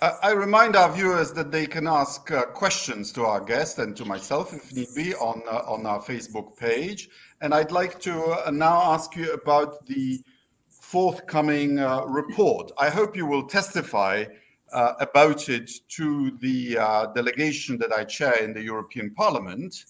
I 0.00 0.30
remind 0.30 0.76
our 0.76 0.92
viewers 0.92 1.32
that 1.32 1.50
they 1.50 1.66
can 1.66 1.88
ask 1.88 2.30
uh, 2.30 2.44
questions 2.44 3.10
to 3.12 3.24
our 3.24 3.40
guest 3.40 3.80
and 3.80 3.96
to 3.96 4.04
myself, 4.04 4.54
if 4.54 4.72
need 4.72 4.86
be, 4.94 5.12
on 5.16 5.42
uh, 5.50 5.62
on 5.66 5.86
our 5.86 6.00
Facebook 6.00 6.56
page. 6.56 7.08
And 7.40 7.52
I'd 7.52 7.72
like 7.72 7.98
to 8.02 8.46
uh, 8.46 8.50
now 8.52 8.80
ask 8.92 9.16
you 9.16 9.32
about 9.32 9.84
the 9.86 10.22
forthcoming 10.68 11.80
uh, 11.80 12.04
report. 12.04 12.70
I 12.78 12.90
hope 12.90 13.16
you 13.16 13.26
will 13.26 13.48
testify 13.48 14.26
uh, 14.72 14.92
about 15.00 15.48
it 15.48 15.68
to 15.88 16.30
the 16.40 16.78
uh, 16.78 17.06
delegation 17.06 17.76
that 17.78 17.92
I 17.92 18.04
chair 18.04 18.36
in 18.36 18.52
the 18.52 18.62
European 18.62 19.12
Parliament. 19.14 19.84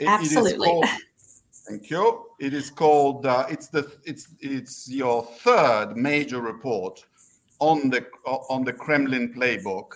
It, 0.00 0.08
Absolutely. 0.08 0.68
It 0.68 0.70
called, 0.70 0.86
thank 1.68 1.90
you. 1.90 2.24
It 2.40 2.54
is 2.54 2.70
called. 2.70 3.26
it's 3.50 3.68
the. 3.68 3.92
It's 4.04 4.28
it's 4.40 4.90
your 4.90 5.22
third 5.22 5.98
major 5.98 6.40
report 6.40 7.04
on 7.60 7.90
the 7.90 8.06
on 8.24 8.64
the 8.64 8.72
Kremlin 8.72 9.32
playbook 9.32 9.94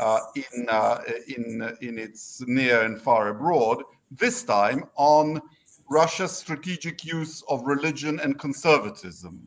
uh, 0.00 0.20
in 0.34 0.68
uh, 0.68 1.00
in 1.28 1.76
in 1.80 1.98
its 1.98 2.42
near 2.46 2.82
and 2.82 3.00
far 3.00 3.28
abroad. 3.28 3.82
This 4.10 4.42
time 4.44 4.84
on 4.96 5.40
Russia's 5.90 6.32
strategic 6.32 7.04
use 7.04 7.42
of 7.48 7.66
religion 7.66 8.20
and 8.20 8.38
conservatism. 8.38 9.46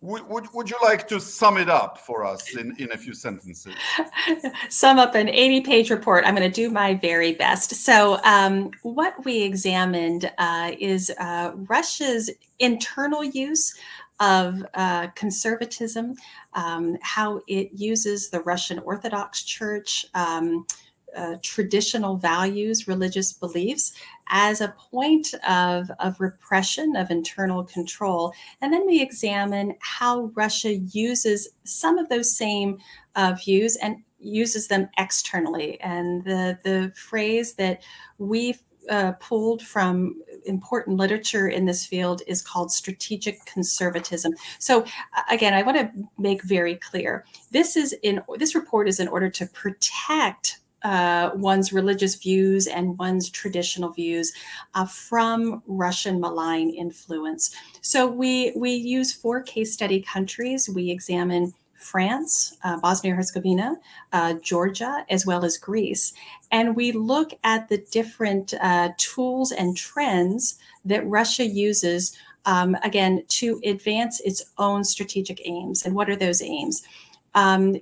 Would, 0.00 0.28
would, 0.28 0.46
would 0.54 0.70
you 0.70 0.76
like 0.80 1.08
to 1.08 1.18
sum 1.18 1.58
it 1.58 1.68
up 1.68 1.98
for 1.98 2.24
us 2.24 2.54
in, 2.54 2.72
in 2.78 2.92
a 2.92 2.96
few 2.96 3.14
sentences? 3.14 3.74
sum 4.68 4.96
up 5.00 5.16
an 5.16 5.28
80 5.28 5.62
page 5.62 5.90
report. 5.90 6.24
I'm 6.24 6.36
going 6.36 6.48
to 6.48 6.54
do 6.54 6.70
my 6.70 6.94
very 6.94 7.32
best. 7.32 7.74
So, 7.74 8.20
um, 8.22 8.70
what 8.82 9.24
we 9.24 9.42
examined 9.42 10.30
uh, 10.38 10.70
is 10.78 11.10
uh, 11.18 11.50
Russia's 11.68 12.30
internal 12.60 13.24
use 13.24 13.74
of 14.20 14.64
uh, 14.74 15.08
conservatism, 15.08 16.14
um, 16.54 16.96
how 17.02 17.40
it 17.46 17.70
uses 17.72 18.30
the 18.30 18.40
Russian 18.40 18.78
Orthodox 18.80 19.42
Church. 19.42 20.06
Um, 20.14 20.66
uh, 21.16 21.36
traditional 21.42 22.18
values, 22.18 22.86
religious 22.86 23.32
beliefs, 23.32 23.94
as 24.28 24.60
a 24.60 24.74
point 24.90 25.32
of, 25.48 25.90
of 25.98 26.20
repression, 26.20 26.96
of 26.96 27.10
internal 27.10 27.64
control. 27.64 28.32
And 28.60 28.72
then 28.72 28.86
we 28.86 29.00
examine 29.00 29.74
how 29.80 30.30
Russia 30.34 30.74
uses 30.74 31.48
some 31.64 31.96
of 31.96 32.10
those 32.10 32.36
same 32.36 32.78
uh, 33.16 33.34
views 33.42 33.76
and 33.76 34.02
uses 34.18 34.68
them 34.68 34.88
externally. 34.98 35.80
And 35.80 36.24
the, 36.24 36.58
the 36.62 36.92
phrase 36.94 37.54
that 37.54 37.82
we've 38.18 38.60
uh, 38.88 39.12
pulled 39.12 39.62
from 39.62 40.16
important 40.44 40.96
literature 40.96 41.48
in 41.48 41.66
this 41.66 41.84
field 41.84 42.22
is 42.26 42.42
called 42.42 42.72
strategic 42.72 43.44
conservatism. 43.44 44.34
So 44.58 44.84
again, 45.30 45.54
I 45.54 45.62
want 45.62 45.78
to 45.78 45.90
make 46.18 46.42
very 46.42 46.76
clear 46.76 47.24
this 47.50 47.76
is 47.76 47.94
in 48.02 48.22
this 48.36 48.54
report 48.54 48.88
is 48.88 49.00
in 49.00 49.08
order 49.08 49.30
to 49.30 49.46
protect 49.46 50.60
uh, 50.82 51.30
one's 51.34 51.72
religious 51.72 52.14
views 52.14 52.66
and 52.66 52.96
one's 52.98 53.28
traditional 53.28 53.90
views 53.90 54.32
uh, 54.74 54.86
from 54.86 55.62
Russian 55.66 56.20
malign 56.20 56.70
influence. 56.70 57.54
So 57.80 58.06
we 58.06 58.52
we 58.56 58.72
use 58.72 59.12
four 59.12 59.42
case 59.42 59.72
study 59.72 60.00
countries. 60.00 60.68
We 60.68 60.90
examine 60.90 61.52
France, 61.78 62.56
uh, 62.64 62.76
Bosnia 62.78 63.14
Herzegovina, 63.14 63.76
uh, 64.12 64.34
Georgia, 64.34 65.06
as 65.08 65.24
well 65.24 65.44
as 65.44 65.56
Greece. 65.56 66.12
And 66.50 66.76
we 66.76 66.92
look 66.92 67.32
at 67.44 67.68
the 67.68 67.78
different 67.78 68.52
uh, 68.60 68.90
tools 68.96 69.52
and 69.52 69.76
trends 69.76 70.58
that 70.84 71.06
Russia 71.06 71.46
uses, 71.46 72.16
um, 72.44 72.76
again, 72.82 73.24
to 73.28 73.60
advance 73.64 74.20
its 74.20 74.44
own 74.58 74.82
strategic 74.84 75.40
aims. 75.46 75.86
And 75.86 75.94
what 75.94 76.10
are 76.10 76.16
those 76.16 76.42
aims? 76.42 76.82
Um, 77.34 77.76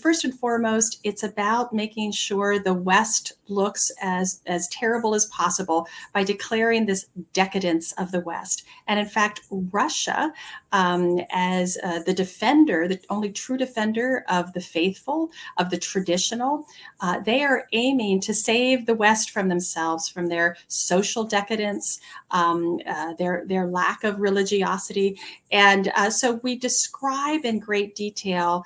first 0.00 0.24
and 0.24 0.38
foremost, 0.38 1.00
it's 1.04 1.22
about 1.22 1.72
making 1.72 2.12
sure 2.12 2.58
the 2.58 2.74
West 2.74 3.32
looks 3.48 3.90
as, 4.00 4.40
as 4.46 4.68
terrible 4.68 5.14
as 5.14 5.26
possible 5.26 5.86
by 6.12 6.24
declaring 6.24 6.86
this 6.86 7.06
decadence 7.32 7.92
of 7.92 8.12
the 8.12 8.20
West. 8.20 8.64
And 8.86 9.00
in 9.00 9.06
fact, 9.06 9.40
Russia, 9.50 10.32
um, 10.72 11.20
as 11.30 11.78
uh, 11.82 12.00
the 12.00 12.14
defender, 12.14 12.88
the 12.88 13.00
only 13.10 13.30
true 13.30 13.56
defender 13.56 14.24
of 14.28 14.52
the 14.52 14.60
faithful, 14.60 15.30
of 15.56 15.70
the 15.70 15.78
traditional, 15.78 16.66
uh, 17.00 17.20
they 17.20 17.42
are 17.42 17.66
aiming 17.72 18.20
to 18.20 18.34
save 18.34 18.86
the 18.86 18.94
West 18.94 19.30
from 19.30 19.48
themselves, 19.48 20.08
from 20.08 20.28
their 20.28 20.56
social 20.68 21.24
decadence, 21.24 22.00
um, 22.30 22.80
uh, 22.86 23.14
their, 23.14 23.44
their 23.46 23.66
lack 23.66 24.04
of 24.04 24.20
religiosity. 24.20 25.18
And 25.50 25.92
uh, 25.96 26.10
so 26.10 26.40
we 26.42 26.56
describe 26.56 27.44
in 27.44 27.58
great 27.58 27.94
detail 27.94 28.64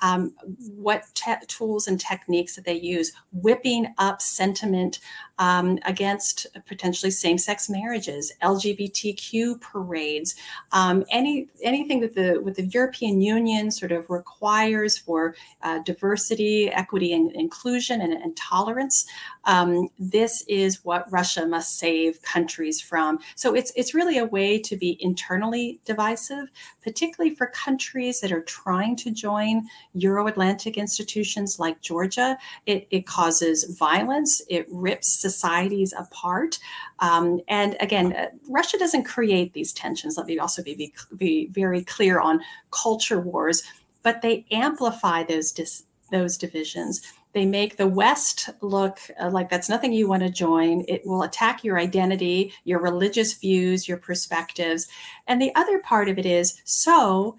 um, 0.00 0.34
what 0.74 1.04
te- 1.14 1.46
tools 1.46 1.88
and 1.88 2.00
techniques 2.00 2.56
that 2.56 2.64
they 2.64 2.74
use, 2.74 3.12
whipping 3.32 3.94
up 3.98 4.20
sentiment 4.20 4.98
um, 5.38 5.78
against 5.84 6.46
potentially 6.66 7.10
same-sex 7.10 7.68
marriages, 7.68 8.32
LGBTQ 8.42 9.60
parades, 9.60 10.34
um, 10.72 11.04
any 11.10 11.48
anything 11.62 12.00
that 12.00 12.14
the 12.14 12.40
with 12.42 12.56
the 12.56 12.66
European 12.66 13.20
Union 13.20 13.70
sort 13.70 13.92
of 13.92 14.08
requires 14.08 14.96
for 14.96 15.34
uh, 15.62 15.80
diversity, 15.80 16.70
equity, 16.70 17.12
and 17.12 17.32
inclusion 17.32 18.00
and, 18.00 18.12
and 18.12 18.36
tolerance. 18.36 19.06
Um, 19.44 19.88
this 19.98 20.42
is 20.48 20.84
what 20.84 21.10
Russia 21.12 21.46
must 21.46 21.78
save 21.78 22.22
countries 22.22 22.80
from. 22.80 23.18
So 23.34 23.54
it's 23.54 23.72
it's 23.76 23.94
really 23.94 24.18
a 24.18 24.24
way 24.24 24.58
to 24.60 24.76
be 24.76 24.96
internally 25.00 25.80
divisive, 25.84 26.48
particularly 26.82 27.34
for 27.34 27.48
countries 27.48 28.20
that 28.20 28.32
are 28.32 28.42
trying 28.42 28.96
to 28.96 29.10
join 29.10 29.66
Euro-Atlantic 29.96 30.76
institutions 30.76 31.58
like 31.58 31.80
Georgia. 31.80 32.36
It, 32.66 32.86
it 32.90 33.06
causes 33.06 33.76
violence. 33.78 34.42
It 34.48 34.66
rips 34.70 35.08
societies 35.08 35.92
apart. 35.96 36.58
Um, 36.98 37.40
and 37.48 37.76
again, 37.80 38.12
uh, 38.12 38.28
Russia 38.48 38.78
doesn't 38.78 39.04
create 39.04 39.52
these 39.52 39.72
tensions. 39.72 40.16
Let 40.16 40.26
me 40.26 40.38
also 40.38 40.62
be, 40.62 40.74
be, 40.74 40.92
be 41.16 41.46
very 41.48 41.82
clear 41.82 42.20
on 42.20 42.40
culture 42.70 43.20
wars, 43.20 43.62
but 44.02 44.22
they 44.22 44.44
amplify 44.50 45.24
those 45.24 45.52
dis, 45.52 45.84
those 46.10 46.36
divisions. 46.36 47.02
They 47.32 47.44
make 47.44 47.76
the 47.76 47.86
West 47.86 48.48
look 48.62 48.98
uh, 49.20 49.28
like 49.30 49.50
that's 49.50 49.68
nothing 49.68 49.92
you 49.92 50.08
want 50.08 50.22
to 50.22 50.30
join. 50.30 50.84
It 50.88 51.02
will 51.04 51.22
attack 51.22 51.62
your 51.62 51.78
identity, 51.78 52.54
your 52.64 52.80
religious 52.80 53.34
views, 53.34 53.86
your 53.86 53.98
perspectives. 53.98 54.88
And 55.26 55.40
the 55.40 55.54
other 55.54 55.78
part 55.80 56.08
of 56.08 56.18
it 56.18 56.24
is 56.24 56.62
so 56.64 57.36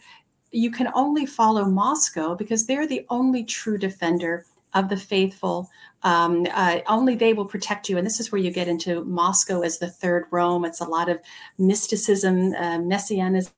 you 0.52 0.72
can 0.72 0.90
only 0.94 1.26
follow 1.26 1.66
Moscow 1.66 2.36
because 2.36 2.66
they're 2.66 2.88
the 2.88 3.06
only 3.10 3.44
true 3.44 3.78
defender 3.78 4.46
of 4.74 4.90
the 4.90 4.98
faithful. 4.98 5.70
Um, 6.04 6.46
uh, 6.54 6.80
only 6.88 7.16
they 7.16 7.34
will 7.34 7.46
protect 7.46 7.90
you. 7.90 7.98
And 7.98 8.06
this 8.06 8.20
is 8.20 8.32
where 8.32 8.42
you 8.42 8.52
get 8.52 8.68
into 8.68 9.04
Moscow 9.06 9.62
as 9.62 9.80
the 9.80 9.90
third 9.90 10.26
Rome. 10.32 10.66
It's 10.66 10.82
a 10.82 10.86
lot 10.86 11.10
of 11.10 11.20
mysticism, 11.58 12.54
uh, 12.54 12.80
messianism. 12.80 13.54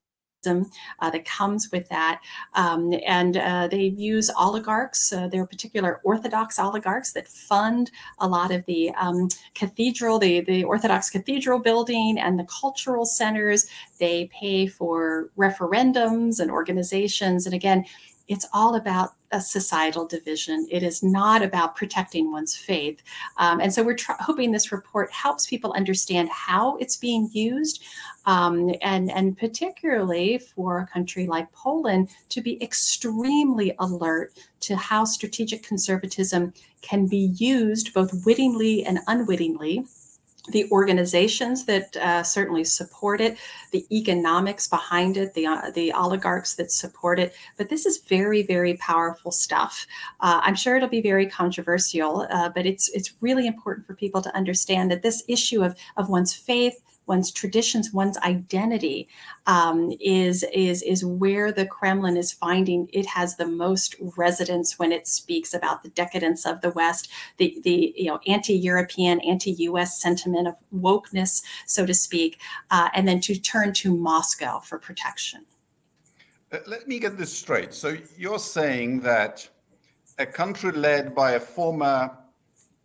Uh, 0.46 1.10
that 1.10 1.26
comes 1.26 1.70
with 1.72 1.90
that. 1.90 2.22
Um, 2.54 2.94
and 3.06 3.36
uh, 3.36 3.68
they 3.68 3.84
use 3.84 4.32
oligarchs. 4.40 5.12
Uh, 5.12 5.28
there 5.28 5.42
are 5.42 5.48
particular 5.48 6.00
Orthodox 6.06 6.58
oligarchs 6.58 7.12
that 7.14 7.28
fund 7.28 7.92
a 8.20 8.28
lot 8.28 8.52
of 8.52 8.66
the 8.66 8.92
um, 8.92 9.28
cathedral, 9.54 10.18
the, 10.18 10.40
the 10.42 10.64
Orthodox 10.64 11.10
cathedral 11.10 11.60
building, 11.60 12.18
and 12.18 12.40
the 12.40 12.46
cultural 12.46 13.06
centers. 13.06 13.70
They 14.00 14.30
pay 14.34 14.68
for 14.68 15.30
referendums 15.38 16.40
and 16.40 16.50
organizations. 16.50 17.46
And 17.46 17.54
again, 17.54 17.84
it's 18.30 18.46
all 18.54 18.76
about 18.76 19.10
a 19.32 19.42
societal 19.42 20.08
division. 20.08 20.68
It 20.72 20.84
is 20.84 21.04
not 21.04 21.42
about 21.42 21.76
protecting 21.76 22.32
one's 22.32 22.56
faith. 22.56 23.02
Um, 23.38 23.60
and 23.60 23.74
so 23.74 23.84
we're 23.84 23.96
tr- 23.96 24.14
hoping 24.20 24.52
this 24.52 24.72
report 24.72 25.12
helps 25.12 25.48
people 25.48 25.74
understand 25.74 26.30
how 26.30 26.78
it's 26.78 26.96
being 26.96 27.30
used, 27.34 27.84
um, 28.26 28.74
and, 28.82 29.12
and 29.12 29.38
particularly 29.38 30.38
for 30.38 30.80
a 30.80 30.88
country 30.88 31.28
like 31.28 31.52
Poland 31.52 32.10
to 32.30 32.42
be 32.42 32.62
extremely 32.64 33.76
alert 33.80 34.32
to 34.62 34.76
how 34.76 35.04
strategic 35.06 35.64
conservatism 35.64 36.54
can 36.82 37.08
be 37.08 37.34
used 37.36 37.94
both 37.94 38.26
wittingly 38.26 38.86
and 38.86 39.00
unwittingly 39.08 39.86
the 40.48 40.70
organizations 40.72 41.66
that 41.66 41.96
uh, 41.98 42.24
certainly 42.24 42.64
support 42.64 43.22
it, 43.22 43.38
the 43.72 43.86
economics 43.96 44.68
behind 44.68 45.18
it, 45.18 45.34
the 45.34 45.46
uh, 45.46 45.70
the 45.72 45.92
oligarchs 45.94 46.56
that 46.56 46.72
support 46.72 47.20
it. 47.20 47.34
But 47.58 47.70
this 47.70 47.86
is 47.86 48.00
very 48.00 48.44
very 48.44 48.76
powerful 48.78 49.32
stuff. 49.32 49.86
Uh, 50.22 50.40
I'm 50.44 50.56
sure 50.56 50.78
it'll 50.78 50.90
be 50.90 51.02
very 51.02 51.28
controversial, 51.28 52.28
uh, 52.32 52.50
but 52.50 52.66
it's 52.66 52.90
it's 52.90 53.14
really 53.22 53.48
important 53.48 53.86
for 53.86 53.94
people 53.96 54.22
to 54.22 54.36
understand 54.36 54.92
that 54.92 55.02
this 55.02 55.24
issue 55.28 55.64
of 55.64 55.76
of 55.98 56.10
one's 56.10 56.34
faith, 56.34 56.82
one's 57.10 57.32
traditions, 57.32 57.92
one's 57.92 58.18
identity 58.20 59.10
um, 59.48 59.92
is 60.00 60.46
is 60.54 60.82
is 60.84 61.04
where 61.04 61.52
the 61.52 61.66
Kremlin 61.66 62.16
is 62.16 62.32
finding 62.32 62.88
it 62.94 63.08
has 63.08 63.36
the 63.36 63.48
most 63.48 63.96
resonance 64.16 64.78
when 64.78 64.92
it 64.92 65.08
speaks 65.08 65.54
about 65.54 65.84
the 65.84 65.90
decadence 65.90 66.46
of 66.46 66.62
the 66.62 66.70
West, 66.70 67.10
the 67.38 67.60
the 67.64 67.94
you 67.98 68.06
know 68.06 68.20
anti-European, 68.28 69.20
anti-U.S. 69.22 70.00
sentiment 70.00 70.48
of 70.48 70.56
wokeness, 70.74 71.42
so 71.66 71.86
to 71.86 71.94
speak, 71.94 72.40
uh, 72.72 72.90
and 72.94 73.08
then 73.08 73.20
to 73.22 73.38
turn 73.38 73.74
to 73.74 73.98
Moscow 73.98 74.60
for 74.60 74.78
protection. 74.78 75.46
Uh, 76.52 76.60
let 76.68 76.88
me 76.88 77.00
get 77.00 77.18
this 77.18 77.34
straight. 77.34 77.74
So 77.74 77.98
you're 78.18 78.40
saying 78.40 79.02
that 79.02 79.50
a 80.20 80.26
country 80.26 80.72
led 80.72 81.16
by 81.16 81.32
a 81.32 81.40
former 81.40 82.12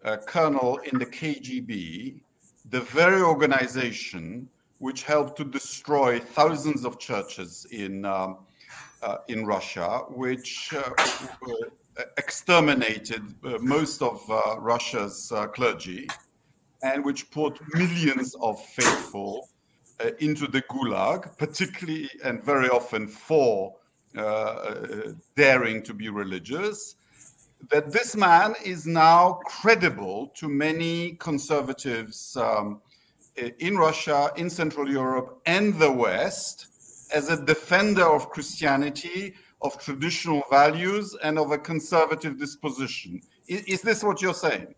uh, 0.04 0.16
colonel 0.26 0.78
in 0.78 0.98
the 0.98 1.06
KGB, 1.06 2.20
the 2.70 2.80
very 2.80 3.20
organization 3.20 4.48
which 4.78 5.02
helped 5.04 5.36
to 5.36 5.44
destroy 5.44 6.18
thousands 6.18 6.84
of 6.84 6.98
churches 6.98 7.66
in 7.70 8.04
um, 8.04 8.38
uh, 9.02 9.18
in 9.28 9.44
Russia, 9.44 10.04
which 10.08 10.72
uh, 10.72 10.90
exterminated 12.16 13.22
uh, 13.44 13.58
most 13.60 14.00
of 14.00 14.22
uh, 14.30 14.58
Russia's 14.58 15.30
uh, 15.30 15.46
clergy, 15.48 16.08
and 16.82 17.04
which 17.04 17.30
put 17.30 17.60
millions 17.74 18.34
of 18.40 18.58
faithful 18.64 19.48
into 20.18 20.46
the 20.48 20.60
gulag, 20.62 21.38
particularly 21.38 22.10
and 22.24 22.42
very 22.42 22.68
often 22.68 23.06
for 23.06 23.74
daring 25.36 25.82
to 25.82 25.94
be 25.94 26.08
religious 26.08 26.96
that 27.70 27.92
this 27.92 28.16
man 28.16 28.54
is 28.64 28.86
now 28.86 29.40
credible 29.44 30.28
to 30.36 30.48
many 30.48 31.12
conservatives 31.12 32.36
um, 32.36 32.80
in 33.58 33.76
Russia, 33.76 34.30
in 34.36 34.50
Central 34.50 34.90
Europe, 34.90 35.40
and 35.46 35.78
the 35.78 35.90
West 35.90 36.68
as 37.12 37.28
a 37.30 37.44
defender 37.44 38.04
of 38.04 38.30
Christianity, 38.30 39.34
of 39.62 39.78
traditional 39.78 40.42
values, 40.50 41.16
and 41.22 41.38
of 41.38 41.52
a 41.52 41.58
conservative 41.58 42.38
disposition. 42.38 43.20
Is, 43.46 43.62
is 43.64 43.82
this 43.82 44.02
what 44.02 44.20
you're 44.20 44.34
saying? 44.34 44.74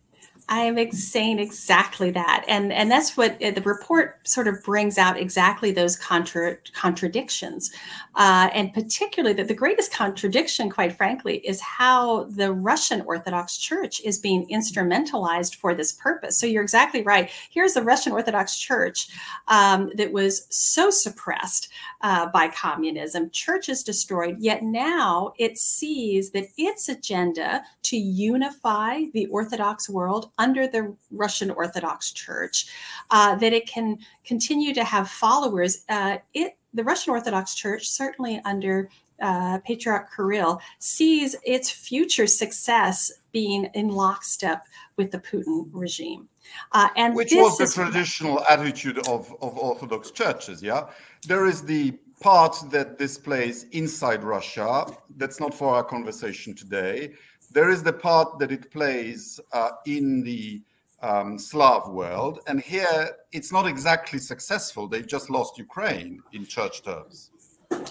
I'm 0.49 0.93
saying 0.93 1.41
exactly 1.41 2.13
that, 2.13 2.45
and 2.47 2.73
and 2.73 2.89
that's 2.89 3.17
what 3.17 3.43
uh, 3.43 3.51
the 3.51 3.63
report 3.63 4.21
sort 4.29 4.47
of 4.47 4.63
brings 4.63 4.97
out 4.97 5.19
exactly 5.19 5.73
those 5.73 5.97
contra- 5.97 6.59
contradictions, 6.73 7.73
uh, 8.15 8.49
and 8.55 8.73
particularly 8.73 9.35
that 9.35 9.49
the 9.49 9.55
greatest 9.55 9.93
contradiction, 9.93 10.71
quite 10.71 10.97
frankly, 10.97 11.39
is 11.39 11.61
how 11.61 12.25
the 12.25 12.53
Russian 12.53 13.01
Orthodox 13.01 13.57
Church 13.57 14.01
is 14.03 14.19
being 14.19 14.47
instrumentalized 14.47 15.57
for 15.57 15.75
this 15.75 15.91
purpose. 15.93 16.39
So 16.39 16.47
you're 16.47 16.63
exactly 16.63 17.03
right. 17.03 17.29
Here's 17.51 17.75
the 17.75 17.83
Russian 17.83 18.13
Orthodox 18.13 18.57
Church 18.57 19.09
um, 19.49 19.91
that 19.97 20.13
was 20.13 20.47
so 20.51 20.91
suppressed 20.91 21.71
uh, 22.03 22.27
by 22.27 22.47
communism, 22.49 23.31
churches 23.31 23.83
destroyed, 23.83 24.37
yet 24.39 24.63
now 24.63 25.33
it 25.39 25.59
sees 25.59 26.31
that 26.31 26.47
its 26.57 26.89
agenda 26.89 27.65
to 27.83 27.97
unify 27.97 29.01
the 29.13 29.27
Orthodox 29.27 29.89
world 29.89 30.31
under 30.39 30.67
the 30.67 30.95
Russian 31.11 31.51
Orthodox 31.51 32.13
Church, 32.13 32.67
uh, 33.11 33.37
that 33.37 33.53
it 33.53 33.67
can 33.67 33.99
continue 34.25 34.75
to 34.75 34.85
have 34.85 35.09
followers. 35.09 35.85
Uh, 35.89 36.19
it 36.35 36.57
the 36.75 36.85
Russian 36.85 37.13
Orthodox 37.13 37.55
Church, 37.55 37.89
certainly 37.89 38.41
under 38.45 38.91
uh, 39.21 39.59
Patriarch 39.65 40.15
Kirill, 40.15 40.61
sees 40.79 41.35
its 41.43 41.71
future 41.71 42.27
success 42.27 43.11
being 43.33 43.65
in 43.75 43.89
lockstep 43.89 44.65
with 44.97 45.11
the 45.11 45.19
Putin 45.19 45.69
regime. 45.73 46.29
Uh, 46.73 46.89
and 46.97 47.15
which 47.15 47.33
was 47.35 47.59
the 47.59 47.67
traditional 47.67 48.45
attitude 48.49 48.99
of, 49.09 49.35
of 49.41 49.57
Orthodox 49.59 50.11
churches. 50.11 50.63
Yeah, 50.63 50.89
there 51.27 51.47
is 51.47 51.63
the 51.63 51.99
part 52.21 52.57
that 52.71 52.99
displays 52.99 53.65
inside 53.73 54.23
Russia. 54.23 54.87
That's 55.17 55.41
not 55.41 55.53
for 55.53 55.75
our 55.75 55.85
conversation 55.85 56.55
today. 56.55 57.15
There 57.57 57.71
is 57.71 57.83
the 57.83 57.95
part 57.95 58.39
that 58.39 58.53
it 58.53 58.71
plays 58.71 59.41
uh, 59.51 59.71
in 59.87 60.23
the 60.23 60.61
um, 61.01 61.39
Slav 61.39 61.89
world, 61.89 62.41
and 62.49 62.61
here 62.61 63.17
it's 63.33 63.51
not 63.51 63.67
exactly 63.67 64.19
successful. 64.19 64.87
They 64.87 65.01
just 65.01 65.31
lost 65.31 65.57
Ukraine 65.57 66.23
in 66.35 66.45
church 66.45 66.83
terms. 66.83 67.31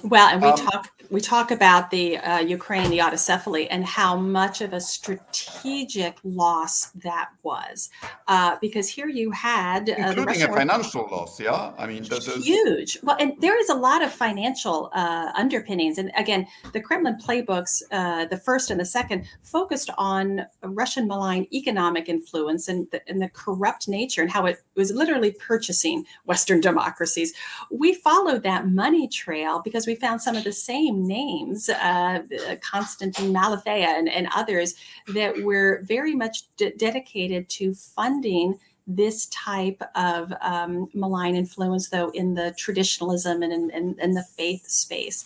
Well, 0.03 0.27
and 0.29 0.41
we 0.41 0.49
um, 0.49 0.57
talk 0.57 0.95
we 1.09 1.21
talk 1.21 1.51
about 1.51 1.91
the 1.91 2.17
uh, 2.17 2.39
Ukraine, 2.39 2.89
the 2.89 2.99
autocephaly, 2.99 3.67
and 3.69 3.85
how 3.85 4.15
much 4.15 4.61
of 4.61 4.73
a 4.73 4.81
strategic 4.81 6.17
loss 6.23 6.87
that 6.91 7.29
was, 7.43 7.89
uh, 8.27 8.57
because 8.61 8.89
here 8.89 9.07
you 9.07 9.31
had 9.31 9.89
uh, 9.89 9.93
including 9.97 10.43
a 10.43 10.47
financial 10.47 11.07
loss. 11.11 11.39
Yeah, 11.39 11.73
I 11.77 11.87
mean, 11.87 12.03
huge. 12.03 12.97
Well, 13.03 13.17
and 13.19 13.33
there 13.39 13.59
is 13.59 13.69
a 13.69 13.75
lot 13.75 14.03
of 14.03 14.11
financial 14.11 14.89
uh, 14.93 15.31
underpinnings, 15.35 15.97
and 15.97 16.11
again, 16.17 16.47
the 16.73 16.81
Kremlin 16.81 17.17
playbooks, 17.23 17.83
uh, 17.91 18.25
the 18.25 18.37
first 18.37 18.71
and 18.71 18.79
the 18.79 18.85
second, 18.85 19.25
focused 19.43 19.89
on 19.97 20.45
Russian 20.63 21.07
malign 21.07 21.47
economic 21.53 22.09
influence 22.09 22.67
and 22.67 22.89
the, 22.91 23.01
and 23.07 23.21
the 23.21 23.29
corrupt 23.29 23.87
nature, 23.87 24.21
and 24.21 24.31
how 24.31 24.45
it 24.45 24.57
was 24.75 24.91
literally 24.91 25.31
purchasing 25.31 26.05
Western 26.25 26.61
democracies. 26.61 27.33
We 27.71 27.93
followed 27.93 28.43
that 28.43 28.67
money 28.67 29.07
trail 29.07 29.61
because 29.63 29.74
we 29.85 29.95
found 29.95 30.21
some 30.21 30.35
of 30.35 30.43
the 30.43 30.51
same 30.51 31.07
names, 31.07 31.69
uh, 31.69 32.21
Konstantin 32.61 33.33
Malofeyev 33.33 33.85
and, 33.85 34.09
and, 34.09 34.27
others, 34.35 34.75
that 35.07 35.43
were 35.43 35.81
very 35.83 36.15
much 36.15 36.43
dedicated 36.77 37.49
to 37.49 37.73
funding 37.73 38.57
this 38.87 39.25
type 39.27 39.81
of 39.95 40.31
um, 40.41 40.89
malign 40.93 41.35
influence, 41.35 41.89
though, 41.89 42.09
in 42.11 42.35
the 42.35 42.53
traditionalism 42.57 43.41
and 43.41 43.51
in, 43.51 43.69
in, 43.71 43.95
in 43.99 44.13
the 44.13 44.23
faith 44.23 44.67
space. 44.67 45.25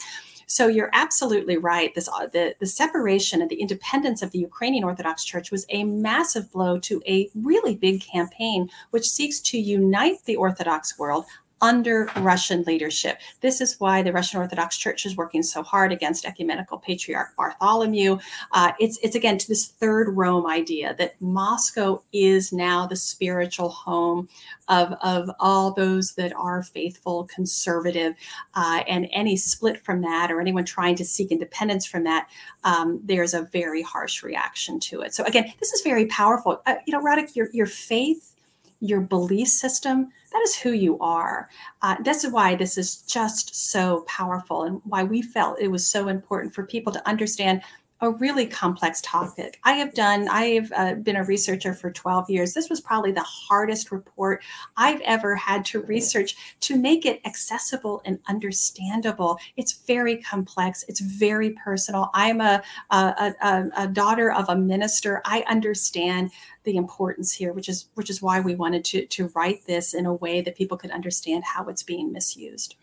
So 0.50 0.68
you're 0.68 0.90
absolutely 0.94 1.58
right. 1.58 1.94
This 1.94 2.10
uh, 2.10 2.26
the 2.26 2.56
the 2.60 2.66
separation 2.66 3.40
and 3.40 3.52
the 3.52 3.62
independence 3.62 4.24
of 4.24 4.32
the 4.32 4.40
Ukrainian 4.40 4.84
Orthodox 4.84 5.24
Church 5.24 5.52
was 5.52 5.64
a 5.70 5.84
massive 5.84 6.52
blow 6.52 6.80
to 6.80 7.04
a 7.08 7.30
really 7.36 7.76
big 7.76 8.02
campaign 8.02 8.68
which 8.90 9.08
seeks 9.08 9.40
to 9.42 9.60
unite 9.60 10.26
the 10.26 10.36
Orthodox 10.36 10.98
world 10.98 11.26
under 11.62 12.10
Russian 12.17 12.63
leadership. 12.63 13.19
This 13.41 13.62
is 13.62 13.80
why 13.80 14.02
the 14.02 14.13
Russian 14.13 14.39
Orthodox 14.39 14.78
Church 14.78 15.06
is 15.06 15.15
working 15.15 15.43
so 15.43 15.63
hard 15.63 15.91
against 15.91 16.26
ecumenical 16.26 16.78
patriarch 16.78 17.36
Bartholomew. 17.36 18.19
Uh, 18.52 18.72
it's 18.80 18.98
it's 19.04 19.15
again 19.15 19.38
to 19.38 19.48
this 19.48 19.67
third 19.67 20.15
Rome 20.15 20.45
idea 20.48 20.95
that 20.98 21.19
Moscow 21.22 22.02
is 22.13 22.54
now 22.54 22.86
the 22.86 22.95
spiritual 22.95 23.69
home 23.69 24.30
of 24.67 24.93
of 25.02 25.30
all 25.39 25.72
those 25.72 26.13
that 26.13 26.34
are 26.34 26.63
faithful, 26.63 27.28
conservative, 27.34 28.13
uh, 28.56 28.84
and 28.88 29.08
any 29.12 29.36
split 29.36 29.84
from 29.84 30.02
that 30.02 30.32
or 30.32 30.39
anyone 30.39 30.65
trying 30.65 30.95
to 30.95 31.06
seek 31.06 31.32
independence 31.32 31.86
from 31.86 32.04
that, 32.04 32.28
um, 32.63 33.00
there's 33.04 33.34
a 33.34 33.43
very 33.43 33.82
harsh 33.82 34.24
reaction 34.24 34.80
to 34.80 35.02
it. 35.02 35.13
So 35.13 35.24
again, 35.26 35.52
this 35.60 35.74
is 35.74 35.82
very 35.82 36.06
powerful. 36.06 36.62
Uh, 36.65 36.76
you 36.86 36.93
know, 36.93 37.02
Radek, 37.02 37.36
your 37.36 37.50
your 37.52 37.65
faith 37.65 38.36
your 38.80 39.02
belief 39.02 39.48
system 39.48 40.12
that 40.32 40.42
is 40.44 40.56
who 40.56 40.72
you 40.72 41.00
are. 41.00 41.50
Uh, 41.82 41.96
this 42.04 42.24
is 42.24 42.32
why 42.32 42.56
this 42.56 42.78
is 42.78 42.98
just 43.04 43.56
so 43.72 44.06
powerful 44.08 44.63
and 44.63 44.82
why 44.84 45.04
we 45.04 45.22
felt 45.22 45.60
it 45.60 45.70
was 45.70 45.88
so 45.88 46.08
important 46.08 46.54
for 46.54 46.63
people 46.65 46.94
to 46.94 47.08
understand 47.08 47.62
a 48.02 48.10
really 48.10 48.46
complex 48.46 49.02
topic. 49.02 49.60
I 49.66 49.74
have 49.74 49.94
done, 49.94 50.30
I 50.30 50.46
have 50.52 50.72
uh, 50.76 50.94
been 50.96 51.18
a 51.18 51.24
researcher 51.24 51.74
for 51.74 51.92
12 51.92 52.30
years. 52.30 52.54
This 52.54 52.70
was 52.70 52.80
probably 52.80 53.12
the 53.12 53.22
hardest 53.24 53.92
report 53.92 54.42
I've 54.78 55.02
ever 55.02 55.36
had 55.36 55.66
to 55.66 55.82
research 55.82 56.36
to 56.62 56.78
make 56.78 57.06
it 57.06 57.20
accessible 57.26 58.02
and 58.06 58.20
understandable. 58.28 59.38
It's 59.58 59.74
very 59.74 60.18
complex, 60.18 60.86
it's 60.88 61.02
very 61.02 61.52
personal. 61.52 62.10
I'm 62.14 62.40
a, 62.40 62.64
a, 62.90 63.34
a, 63.42 63.70
a 63.76 63.88
daughter 63.88 64.32
of 64.32 64.48
a 64.48 64.56
minister. 64.56 65.22
I 65.26 65.44
understand 65.50 66.32
the 66.64 66.78
importance 66.78 67.34
here, 67.34 67.52
which 67.52 67.68
is 67.68 67.88
which 67.96 68.10
is 68.10 68.22
why 68.22 68.40
we 68.40 68.56
wanted 68.56 68.86
to, 68.86 69.06
to 69.08 69.28
write 69.36 69.66
this 69.66 69.94
in 69.94 70.06
a 70.06 70.14
way 70.14 70.42
that 70.42 70.56
people 70.56 70.78
could 70.78 70.92
understand 70.92 71.44
how 71.44 71.68
it's 71.68 71.84
being 71.84 72.12
misused. 72.12 72.76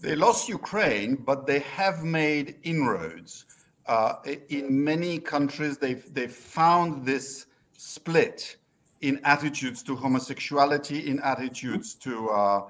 They 0.00 0.14
lost 0.14 0.48
Ukraine, 0.48 1.16
but 1.16 1.46
they 1.46 1.58
have 1.60 2.04
made 2.04 2.56
inroads 2.62 3.44
uh, 3.88 4.16
in 4.48 4.84
many 4.84 5.18
countries, 5.18 5.78
they've, 5.78 6.12
they've 6.12 6.32
found 6.32 7.04
this 7.04 7.46
split 7.76 8.56
in 9.00 9.20
attitudes 9.24 9.82
to 9.84 9.96
homosexuality, 9.96 11.06
in 11.06 11.20
attitudes 11.20 11.94
to, 11.94 12.28
uh, 12.28 12.60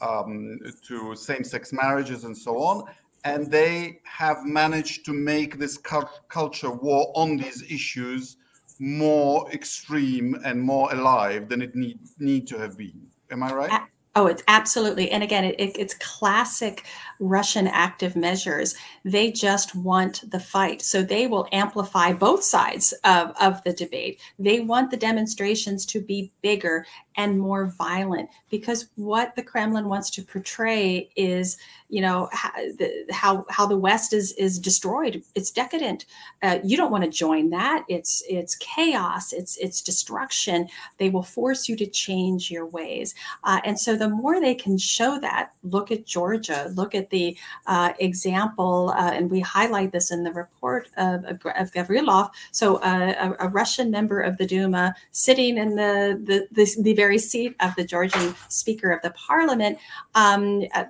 um, 0.00 0.58
to 0.86 1.14
same 1.16 1.42
sex 1.42 1.72
marriages, 1.72 2.24
and 2.24 2.36
so 2.36 2.58
on. 2.62 2.84
And 3.24 3.50
they 3.50 4.00
have 4.04 4.44
managed 4.44 5.04
to 5.06 5.12
make 5.12 5.58
this 5.58 5.76
culture 5.76 6.70
war 6.70 7.12
on 7.14 7.36
these 7.36 7.62
issues 7.70 8.36
more 8.78 9.50
extreme 9.52 10.40
and 10.44 10.60
more 10.60 10.90
alive 10.92 11.48
than 11.48 11.60
it 11.60 11.74
need, 11.74 11.98
need 12.18 12.46
to 12.46 12.58
have 12.58 12.78
been. 12.78 13.06
Am 13.30 13.42
I 13.42 13.52
right? 13.52 13.82
Oh, 14.16 14.26
it's 14.26 14.42
absolutely. 14.48 15.12
And 15.12 15.22
again, 15.22 15.44
it, 15.44 15.54
it, 15.60 15.78
it's 15.78 15.94
classic 15.94 16.84
Russian 17.20 17.68
active 17.68 18.16
measures. 18.16 18.74
They 19.04 19.30
just 19.30 19.76
want 19.76 20.28
the 20.28 20.40
fight. 20.40 20.82
So 20.82 21.00
they 21.00 21.28
will 21.28 21.46
amplify 21.52 22.12
both 22.12 22.42
sides 22.42 22.92
of, 23.04 23.32
of 23.40 23.62
the 23.62 23.72
debate. 23.72 24.20
They 24.36 24.58
want 24.58 24.90
the 24.90 24.96
demonstrations 24.96 25.86
to 25.86 26.00
be 26.00 26.32
bigger 26.42 26.86
and 27.16 27.38
more 27.38 27.66
violent 27.66 28.30
because 28.50 28.88
what 28.96 29.36
the 29.36 29.44
Kremlin 29.44 29.88
wants 29.88 30.10
to 30.10 30.22
portray 30.22 31.10
is 31.14 31.56
you 31.90 32.00
know 32.00 32.28
how 32.32 32.50
the, 32.52 33.04
how, 33.10 33.44
how 33.50 33.66
the 33.66 33.76
West 33.76 34.12
is 34.12 34.32
is 34.32 34.58
destroyed. 34.58 35.22
It's 35.34 35.50
decadent. 35.50 36.06
Uh, 36.42 36.58
you 36.64 36.76
don't 36.76 36.92
want 36.92 37.04
to 37.04 37.10
join 37.10 37.50
that. 37.50 37.84
It's 37.88 38.22
it's 38.28 38.54
chaos. 38.56 39.32
It's 39.32 39.56
it's 39.58 39.82
destruction. 39.82 40.68
They 40.98 41.10
will 41.10 41.22
force 41.22 41.68
you 41.68 41.76
to 41.76 41.86
change 41.86 42.50
your 42.50 42.66
ways. 42.66 43.14
Uh, 43.44 43.60
and 43.64 43.78
so 43.78 43.96
the 43.96 44.08
more 44.08 44.40
they 44.40 44.54
can 44.54 44.78
show 44.78 45.18
that, 45.20 45.52
look 45.62 45.90
at 45.90 46.06
Georgia. 46.06 46.70
Look 46.74 46.94
at 46.94 47.10
the 47.10 47.36
uh, 47.66 47.92
example, 47.98 48.94
uh, 48.96 49.10
and 49.12 49.30
we 49.30 49.40
highlight 49.40 49.92
this 49.92 50.10
in 50.10 50.22
the 50.22 50.32
report 50.32 50.88
of, 50.96 51.24
of, 51.24 51.72
Gavrilov. 51.72 52.30
So 52.52 52.76
uh, 52.76 53.34
a, 53.40 53.46
a, 53.46 53.48
Russian 53.48 53.90
member 53.90 54.20
of 54.20 54.38
the 54.38 54.46
Duma 54.46 54.94
sitting 55.10 55.58
in 55.58 55.76
the 55.76 56.20
the, 56.22 56.46
the, 56.52 56.82
the 56.82 56.94
very 56.94 57.18
seat 57.18 57.56
of 57.60 57.74
the 57.76 57.84
Georgian 57.84 58.34
Speaker 58.48 58.90
of 58.90 59.02
the 59.02 59.10
Parliament, 59.10 59.78
um, 60.14 60.64
uh, 60.74 60.84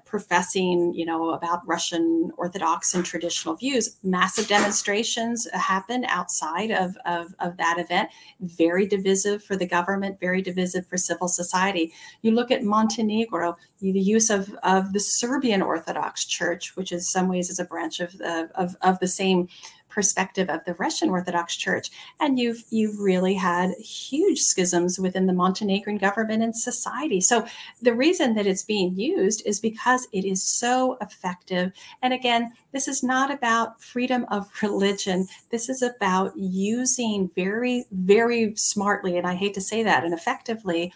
you 0.95 1.05
know, 1.05 1.31
about 1.31 1.67
Russian 1.67 2.31
Orthodox 2.37 2.95
and 2.95 3.05
traditional 3.05 3.57
views. 3.57 3.97
Massive 4.03 4.49
demonstrations 4.49 5.49
happen 5.53 6.05
outside 6.07 6.71
of, 6.71 6.97
of, 7.05 7.35
of 7.41 7.57
that 7.57 7.79
event. 7.79 8.11
Very 8.41 8.87
divisive 8.87 9.43
for 9.43 9.57
the 9.57 9.67
government, 9.67 10.21
very 10.21 10.43
divisive 10.43 10.87
for 10.87 10.97
civil 10.97 11.29
society. 11.29 11.93
You 12.23 12.33
look 12.33 12.51
at 12.51 12.63
Montenegro, 12.63 13.57
the 13.81 14.01
use 14.01 14.31
of, 14.31 14.55
of 14.63 14.93
the 14.93 15.01
Serbian 15.01 15.63
Orthodox 15.63 16.25
Church, 16.25 16.77
which 16.77 16.93
in 16.93 17.01
some 17.01 17.29
ways 17.29 17.51
is 17.51 17.59
a 17.59 17.65
branch 17.65 18.01
of, 18.01 18.21
of, 18.55 18.77
of 18.83 18.99
the 19.01 19.09
same 19.09 19.49
perspective 19.91 20.49
of 20.49 20.65
the 20.65 20.75
Russian 20.75 21.11
Orthodox 21.11 21.57
Church, 21.57 21.91
and 22.19 22.39
you've 22.39 22.65
you've 22.71 22.99
really 22.99 23.35
had 23.35 23.73
huge 23.79 24.41
schisms 24.41 24.99
within 24.99 25.27
the 25.27 25.33
Montenegrin 25.33 25.99
government 25.99 26.43
and 26.43 26.57
society. 26.57 27.21
So 27.21 27.47
the 27.83 27.95
reason 27.95 28.35
that 28.35 28.47
it's 28.47 28.63
being 28.63 28.97
used 28.97 29.43
is 29.45 29.61
because 29.61 30.09
it 30.13 30.25
is 30.25 30.43
so 30.43 30.97
effective. 31.01 31.73
And 32.03 32.13
again, 32.13 32.53
this 32.73 32.89
is 32.89 33.03
not 33.03 33.31
about 33.31 33.83
freedom 33.83 34.27
of 34.31 34.49
religion. 34.63 35.27
This 35.51 35.69
is 35.69 35.83
about 35.83 36.37
using 36.37 37.31
very 37.35 37.85
very 37.93 38.55
smartly, 38.57 39.19
and 39.19 39.27
I 39.27 39.35
hate 39.35 39.55
to 39.55 39.61
say 39.61 39.83
that, 39.83 40.05
and 40.05 40.15
effectively 40.15 40.93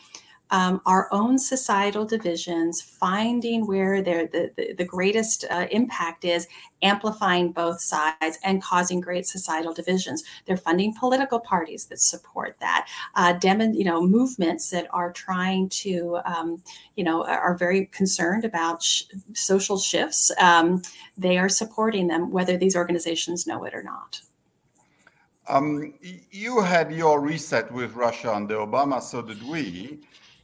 um, 0.54 0.80
our 0.86 1.08
own 1.10 1.36
societal 1.36 2.04
divisions, 2.04 2.80
finding 2.80 3.66
where 3.66 4.00
the, 4.00 4.50
the, 4.56 4.74
the 4.74 4.84
greatest 4.84 5.44
uh, 5.50 5.66
impact 5.72 6.24
is, 6.24 6.46
amplifying 6.80 7.50
both 7.50 7.80
sides 7.80 8.38
and 8.44 8.62
causing 8.62 9.00
great 9.00 9.26
societal 9.26 9.74
divisions. 9.74 10.22
They're 10.46 10.56
funding 10.56 10.94
political 10.94 11.40
parties 11.40 11.86
that 11.86 12.00
support 12.00 12.54
that, 12.60 12.86
uh, 13.16 13.32
dem- 13.32 13.74
you 13.74 13.82
know, 13.82 14.06
movements 14.06 14.70
that 14.70 14.86
are 14.92 15.12
trying 15.12 15.70
to, 15.70 16.20
um, 16.24 16.62
you 16.94 17.02
know, 17.02 17.24
are 17.24 17.56
very 17.56 17.86
concerned 17.86 18.44
about 18.44 18.80
sh- 18.80 19.02
social 19.32 19.76
shifts. 19.76 20.30
Um, 20.38 20.82
they 21.18 21.36
are 21.36 21.48
supporting 21.48 22.06
them, 22.06 22.30
whether 22.30 22.56
these 22.56 22.76
organizations 22.76 23.44
know 23.44 23.64
it 23.64 23.74
or 23.74 23.82
not. 23.82 24.20
Um, 25.48 25.94
you 26.30 26.60
had 26.60 26.92
your 26.92 27.20
reset 27.20 27.72
with 27.72 27.94
Russia 27.94 28.32
under 28.32 28.58
Obama, 28.58 29.02
so 29.02 29.20
did 29.20 29.42
we. 29.42 29.98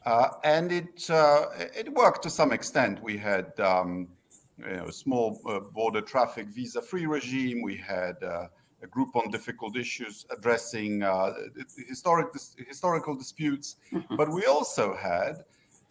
Uh, 0.07 0.29
and 0.45 0.73
it 0.73 1.11
uh, 1.11 1.47
it 1.57 1.93
worked 1.93 2.23
to 2.23 2.31
some 2.31 2.53
extent. 2.53 3.03
We 3.03 3.19
had 3.19 3.59
um, 3.61 4.09
you 4.59 4.77
know, 4.77 4.87
a 4.87 4.93
small 4.93 5.41
uh, 5.47 5.61
border 5.61 6.01
traffic 6.01 6.49
visa-free 6.49 7.07
regime. 7.07 7.63
We 7.63 7.77
had 7.77 8.17
uh, 8.23 8.47
a 8.83 8.87
group 8.87 9.15
on 9.15 9.31
difficult 9.31 9.77
issues 9.77 10.25
addressing 10.31 11.03
uh, 11.03 11.35
historic 11.89 12.29
historical 12.67 13.15
disputes. 13.15 13.77
Mm-hmm. 13.93 14.17
But 14.17 14.33
we 14.33 14.47
also 14.47 14.97
had 14.97 15.45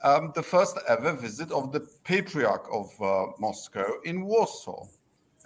um, 0.03 0.31
the 0.33 0.43
first 0.43 0.79
ever 0.87 1.13
visit 1.13 1.51
of 1.51 1.71
the 1.71 1.81
Patriarch 2.03 2.67
of 2.71 2.89
uh, 3.01 3.31
Moscow 3.39 3.91
in 4.05 4.25
Warsaw, 4.25 4.87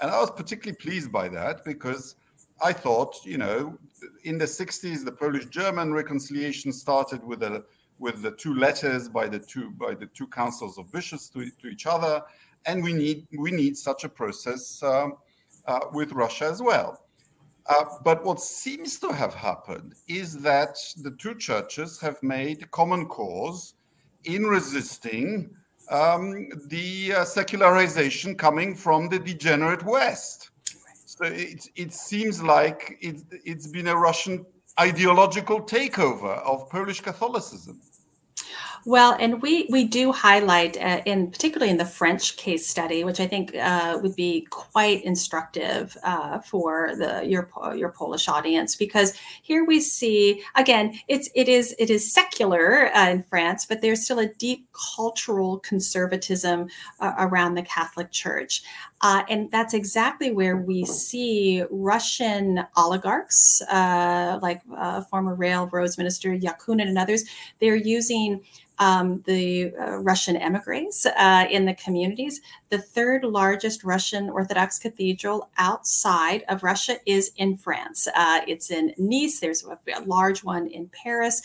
and 0.02 0.10
I 0.10 0.20
was 0.22 0.32
particularly 0.32 0.78
pleased 0.78 1.12
by 1.12 1.28
that 1.30 1.66
because. 1.66 2.16
I 2.62 2.72
thought, 2.72 3.26
you 3.26 3.38
know, 3.38 3.78
in 4.24 4.38
the 4.38 4.46
60s, 4.46 5.04
the 5.04 5.12
Polish 5.12 5.48
German 5.48 5.92
reconciliation 5.92 6.72
started 6.72 7.22
with 7.24 7.44
a 7.44 7.66
with 8.04 8.22
the 8.22 8.32
two 8.32 8.54
letters 8.54 9.08
by 9.08 9.26
the 9.34 9.40
two 9.40 9.72
by 9.72 9.94
the 10.02 10.08
two 10.18 10.28
councils 10.28 10.78
of 10.78 10.92
bishops 10.92 11.30
to, 11.30 11.50
to 11.62 11.68
each 11.68 11.86
other, 11.86 12.22
and 12.66 12.84
we 12.84 12.94
need 12.94 13.26
we 13.46 13.50
need 13.50 13.78
such 13.78 14.04
a 14.04 14.10
process 14.10 14.84
um, 14.84 15.14
uh, 15.68 15.80
with 15.94 16.12
Russia 16.12 16.46
as 16.46 16.62
well. 16.62 16.92
Uh, 17.66 17.86
but 18.04 18.26
what 18.26 18.42
seems 18.42 19.00
to 19.00 19.10
have 19.22 19.34
happened 19.34 19.94
is 20.10 20.38
that 20.40 20.76
the 20.98 21.12
two 21.12 21.34
churches 21.36 22.00
have 22.02 22.22
made 22.22 22.70
common 22.72 23.06
cause 23.06 23.76
in 24.26 24.44
resisting 24.44 25.50
um, 25.90 26.50
the 26.68 27.14
uh, 27.14 27.24
secularization 27.24 28.36
coming 28.36 28.76
from 28.76 29.08
the 29.08 29.20
degenerate 29.20 29.86
West. 29.86 30.50
So 31.06 31.24
it, 31.26 31.70
it 31.76 31.94
seems 31.94 32.44
like 32.44 32.98
it, 33.00 33.18
it's 33.46 33.68
been 33.68 33.88
a 33.88 33.96
Russian 33.96 34.46
ideological 34.80 35.62
takeover 35.62 36.40
of 36.40 36.70
Polish 36.70 37.02
Catholicism. 37.02 37.80
Well, 38.86 39.16
and 39.18 39.42
we 39.42 39.68
we 39.70 39.86
do 39.86 40.12
highlight, 40.12 40.76
uh, 40.76 41.02
in 41.06 41.32
particularly 41.32 41.72
in 41.72 41.78
the 41.78 41.86
French 41.86 42.36
case 42.36 42.68
study, 42.68 43.06
which 43.06 43.22
I 43.22 43.28
think 43.28 43.56
uh, 43.56 43.98
would 44.02 44.16
be 44.16 44.46
quite 44.50 45.06
instructive 45.06 45.96
uh, 46.04 46.40
for 46.40 46.94
the 46.98 47.24
your 47.26 47.50
your 47.76 47.90
Polish 47.90 48.28
audience, 48.28 48.76
because 48.76 49.14
here 49.42 49.64
we 49.64 49.80
see 49.80 50.44
again, 50.56 51.00
it's 51.08 51.30
it 51.34 51.48
is 51.48 51.74
it 51.80 51.90
is 51.90 52.14
secular 52.14 52.94
uh, 52.94 53.10
in 53.10 53.24
France, 53.24 53.66
but 53.66 53.82
there's 53.82 54.04
still 54.04 54.20
a 54.20 54.28
deep 54.28 54.68
cultural 54.96 55.60
conservatism 55.60 56.68
uh, 57.00 57.14
around 57.18 57.56
the 57.56 57.64
Catholic 57.64 58.12
Church. 58.12 58.64
Uh, 59.04 59.24
and 59.30 59.52
that's 59.52 59.74
exactly 59.74 60.32
where 60.32 60.56
we 60.56 60.86
see 60.86 61.62
Russian 61.70 62.64
oligarchs, 62.78 63.62
uh, 63.70 64.40
like 64.42 64.62
uh, 64.78 65.02
former 65.02 65.36
railroads 65.36 65.98
minister 65.98 66.30
Yakunin 66.30 66.88
and 66.88 66.98
others, 66.98 67.26
they're 67.60 67.76
using 67.76 68.42
um, 68.80 69.22
the 69.26 69.74
uh, 69.80 69.98
Russian 69.98 70.36
emigres 70.36 71.06
uh, 71.18 71.46
in 71.50 71.66
the 71.66 71.74
communities. 71.74 72.42
The 72.70 72.80
third 72.80 73.24
largest 73.24 73.84
Russian 73.84 74.30
Orthodox 74.30 74.80
cathedral 74.80 75.50
outside 75.58 76.44
of 76.48 76.64
Russia 76.64 76.98
is 77.06 77.32
in 77.36 77.58
France. 77.58 78.08
Uh, 78.16 78.42
it's 78.48 78.72
in 78.72 78.94
Nice. 78.98 79.40
There's 79.40 79.66
a, 79.66 79.78
a 79.96 80.02
large 80.06 80.44
one 80.44 80.68
in 80.68 80.90
Paris. 81.04 81.42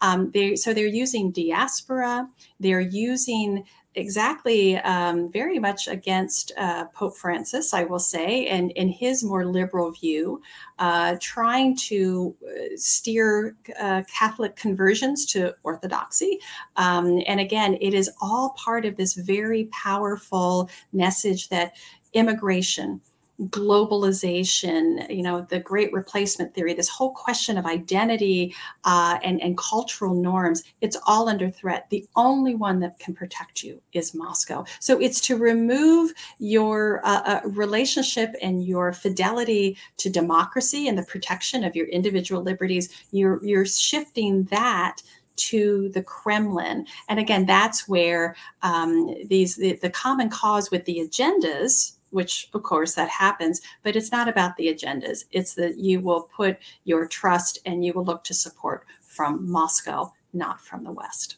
Um, 0.00 0.30
they, 0.32 0.56
so 0.56 0.74
they're 0.74 0.86
using 0.86 1.30
diaspora. 1.30 2.28
They're 2.58 2.80
using 2.80 3.64
exactly 3.94 4.76
um, 4.78 5.30
very 5.30 5.58
much 5.58 5.88
against 5.88 6.52
uh, 6.56 6.86
Pope 6.86 7.16
Francis, 7.16 7.74
I 7.74 7.84
will 7.84 7.98
say, 7.98 8.46
and 8.46 8.70
in 8.72 8.88
his 8.88 9.22
more 9.22 9.44
liberal 9.44 9.90
view, 9.90 10.40
uh, 10.78 11.16
trying 11.20 11.76
to 11.76 12.34
uh, 12.44 12.76
steer 12.76 13.56
uh, 13.78 14.02
Catholic 14.12 14.56
conversions 14.56 15.26
to 15.26 15.54
Orthodoxy. 15.62 16.38
Um, 16.76 17.22
and 17.26 17.40
again, 17.40 17.76
it 17.80 17.94
is 17.94 18.10
all 18.20 18.54
part 18.56 18.84
of 18.84 18.96
this 18.96 19.14
very 19.14 19.64
powerful 19.66 20.70
message 20.92 21.48
that 21.50 21.74
immigration, 22.12 23.00
globalization, 23.48 25.08
you 25.14 25.22
know, 25.22 25.42
the 25.42 25.58
great 25.58 25.92
replacement 25.92 26.54
theory, 26.54 26.74
this 26.74 26.88
whole 26.88 27.12
question 27.12 27.58
of 27.58 27.66
identity 27.66 28.54
uh, 28.84 29.18
and, 29.22 29.42
and 29.42 29.58
cultural 29.58 30.14
norms, 30.14 30.62
it's 30.80 30.96
all 31.06 31.28
under 31.28 31.50
threat. 31.50 31.88
The 31.90 32.06
only 32.16 32.54
one 32.54 32.80
that 32.80 32.98
can 32.98 33.14
protect 33.14 33.62
you 33.62 33.80
is 33.92 34.14
Moscow. 34.14 34.64
So 34.80 35.00
it's 35.00 35.20
to 35.22 35.36
remove 35.36 36.12
your 36.38 37.00
uh, 37.04 37.22
uh, 37.24 37.40
relationship 37.44 38.34
and 38.40 38.64
your 38.64 38.92
fidelity 38.92 39.76
to 39.98 40.10
democracy 40.10 40.88
and 40.88 40.96
the 40.96 41.04
protection 41.04 41.64
of 41.64 41.74
your 41.74 41.86
individual 41.86 42.42
liberties. 42.42 42.88
You're, 43.10 43.44
you're 43.44 43.66
shifting 43.66 44.44
that 44.44 45.02
to 45.34 45.88
the 45.90 46.02
Kremlin. 46.02 46.86
And 47.08 47.18
again, 47.18 47.46
that's 47.46 47.88
where 47.88 48.36
um, 48.62 49.14
these 49.26 49.56
the, 49.56 49.74
the 49.80 49.90
common 49.90 50.28
cause 50.28 50.70
with 50.70 50.84
the 50.84 50.98
agendas 50.98 51.94
which 52.12 52.48
of 52.54 52.62
course 52.62 52.94
that 52.94 53.08
happens, 53.08 53.60
but 53.82 53.96
it's 53.96 54.12
not 54.12 54.28
about 54.28 54.56
the 54.56 54.68
agendas. 54.68 55.24
It's 55.30 55.54
that 55.54 55.78
you 55.78 56.00
will 56.00 56.28
put 56.36 56.58
your 56.84 57.06
trust 57.06 57.58
and 57.66 57.84
you 57.84 57.92
will 57.92 58.04
look 58.04 58.24
to 58.24 58.34
support 58.34 58.84
from 59.00 59.50
Moscow, 59.50 60.12
not 60.32 60.60
from 60.60 60.84
the 60.84 60.92
West. 60.92 61.36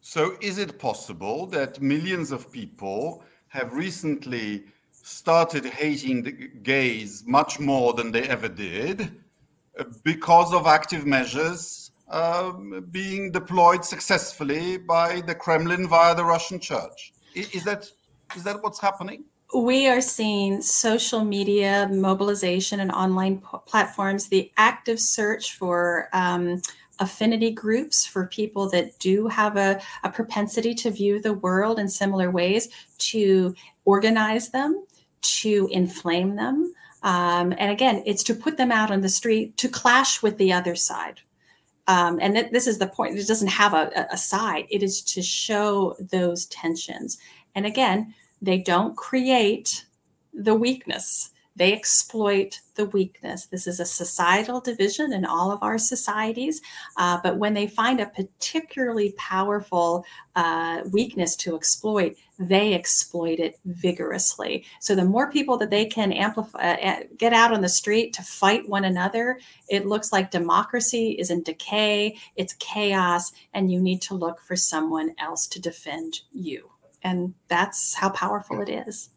So, 0.00 0.36
is 0.40 0.58
it 0.58 0.78
possible 0.78 1.46
that 1.46 1.80
millions 1.80 2.32
of 2.32 2.50
people 2.50 3.22
have 3.48 3.72
recently 3.72 4.64
started 4.90 5.64
hating 5.64 6.22
the 6.22 6.32
gays 6.62 7.24
much 7.26 7.60
more 7.60 7.92
than 7.92 8.10
they 8.10 8.22
ever 8.22 8.48
did 8.48 9.22
uh, 9.78 9.84
because 10.04 10.52
of 10.52 10.66
active 10.66 11.06
measures 11.06 11.90
um, 12.08 12.86
being 12.90 13.30
deployed 13.30 13.84
successfully 13.84 14.76
by 14.76 15.20
the 15.22 15.34
Kremlin 15.34 15.88
via 15.88 16.14
the 16.14 16.24
Russian 16.24 16.60
church? 16.60 17.12
Is 17.34 17.64
that 17.64 17.90
is 18.36 18.44
that 18.44 18.62
what's 18.62 18.80
happening? 18.80 19.24
We 19.54 19.88
are 19.88 20.00
seeing 20.00 20.62
social 20.62 21.24
media 21.24 21.88
mobilization 21.92 22.80
and 22.80 22.90
online 22.90 23.38
p- 23.38 23.58
platforms, 23.66 24.28
the 24.28 24.50
active 24.56 24.98
search 24.98 25.56
for 25.56 26.08
um, 26.12 26.62
affinity 26.98 27.50
groups 27.50 28.06
for 28.06 28.26
people 28.26 28.68
that 28.70 28.98
do 28.98 29.26
have 29.26 29.56
a, 29.56 29.80
a 30.04 30.10
propensity 30.10 30.74
to 30.74 30.90
view 30.90 31.20
the 31.20 31.34
world 31.34 31.78
in 31.78 31.88
similar 31.88 32.30
ways 32.30 32.68
to 32.98 33.54
organize 33.84 34.50
them, 34.50 34.84
to 35.20 35.68
inflame 35.70 36.36
them. 36.36 36.72
Um, 37.02 37.52
and 37.58 37.70
again, 37.70 38.02
it's 38.06 38.22
to 38.24 38.34
put 38.34 38.56
them 38.56 38.70
out 38.70 38.90
on 38.90 39.00
the 39.00 39.08
street 39.08 39.56
to 39.58 39.68
clash 39.68 40.22
with 40.22 40.38
the 40.38 40.52
other 40.52 40.76
side. 40.76 41.20
Um, 41.88 42.18
and 42.22 42.34
th- 42.34 42.52
this 42.52 42.68
is 42.68 42.78
the 42.78 42.86
point. 42.86 43.18
It 43.18 43.26
doesn't 43.26 43.48
have 43.48 43.74
a, 43.74 44.06
a 44.12 44.16
side. 44.16 44.66
It 44.70 44.82
is 44.82 45.02
to 45.02 45.22
show 45.22 45.96
those 45.98 46.46
tensions. 46.46 47.18
And 47.54 47.66
again, 47.66 48.14
they 48.42 48.58
don't 48.58 48.96
create 48.96 49.86
the 50.34 50.54
weakness 50.54 51.32
they 51.54 51.72
exploit 51.72 52.60
the 52.76 52.86
weakness. 52.86 53.46
This 53.46 53.66
is 53.66 53.78
a 53.78 53.84
societal 53.84 54.60
division 54.60 55.12
in 55.12 55.26
all 55.26 55.50
of 55.52 55.62
our 55.62 55.76
societies. 55.76 56.62
Uh, 56.96 57.18
but 57.22 57.36
when 57.36 57.52
they 57.52 57.66
find 57.66 58.00
a 58.00 58.06
particularly 58.06 59.14
powerful 59.18 60.04
uh, 60.34 60.82
weakness 60.90 61.36
to 61.36 61.54
exploit, 61.54 62.16
they 62.38 62.72
exploit 62.72 63.38
it 63.38 63.58
vigorously. 63.66 64.64
So 64.80 64.94
the 64.94 65.04
more 65.04 65.30
people 65.30 65.58
that 65.58 65.70
they 65.70 65.84
can 65.84 66.12
amplify, 66.12 66.72
uh, 66.72 67.00
get 67.18 67.34
out 67.34 67.52
on 67.52 67.60
the 67.60 67.68
street 67.68 68.14
to 68.14 68.22
fight 68.22 68.66
one 68.68 68.84
another, 68.84 69.38
it 69.68 69.86
looks 69.86 70.10
like 70.10 70.30
democracy 70.30 71.12
is 71.12 71.30
in 71.30 71.42
decay, 71.42 72.16
it's 72.36 72.54
chaos, 72.54 73.32
and 73.52 73.70
you 73.70 73.80
need 73.80 74.00
to 74.02 74.14
look 74.14 74.40
for 74.40 74.56
someone 74.56 75.14
else 75.18 75.46
to 75.48 75.60
defend 75.60 76.20
you. 76.32 76.70
And 77.02 77.34
that's 77.48 77.94
how 77.94 78.10
powerful 78.10 78.60
it 78.60 78.68
is. 78.68 79.10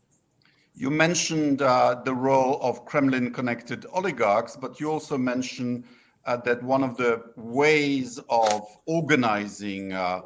You 0.73 0.89
mentioned 0.89 1.61
uh, 1.61 2.01
the 2.03 2.13
role 2.13 2.59
of 2.61 2.85
Kremlin 2.85 3.31
connected 3.31 3.85
oligarchs, 3.93 4.57
but 4.57 4.79
you 4.79 4.91
also 4.91 5.17
mentioned 5.17 5.85
uh, 6.25 6.37
that 6.37 6.61
one 6.63 6.83
of 6.83 6.97
the 6.97 7.23
ways 7.37 8.19
of 8.29 8.61
organizing 8.85 9.93
uh, 9.93 10.21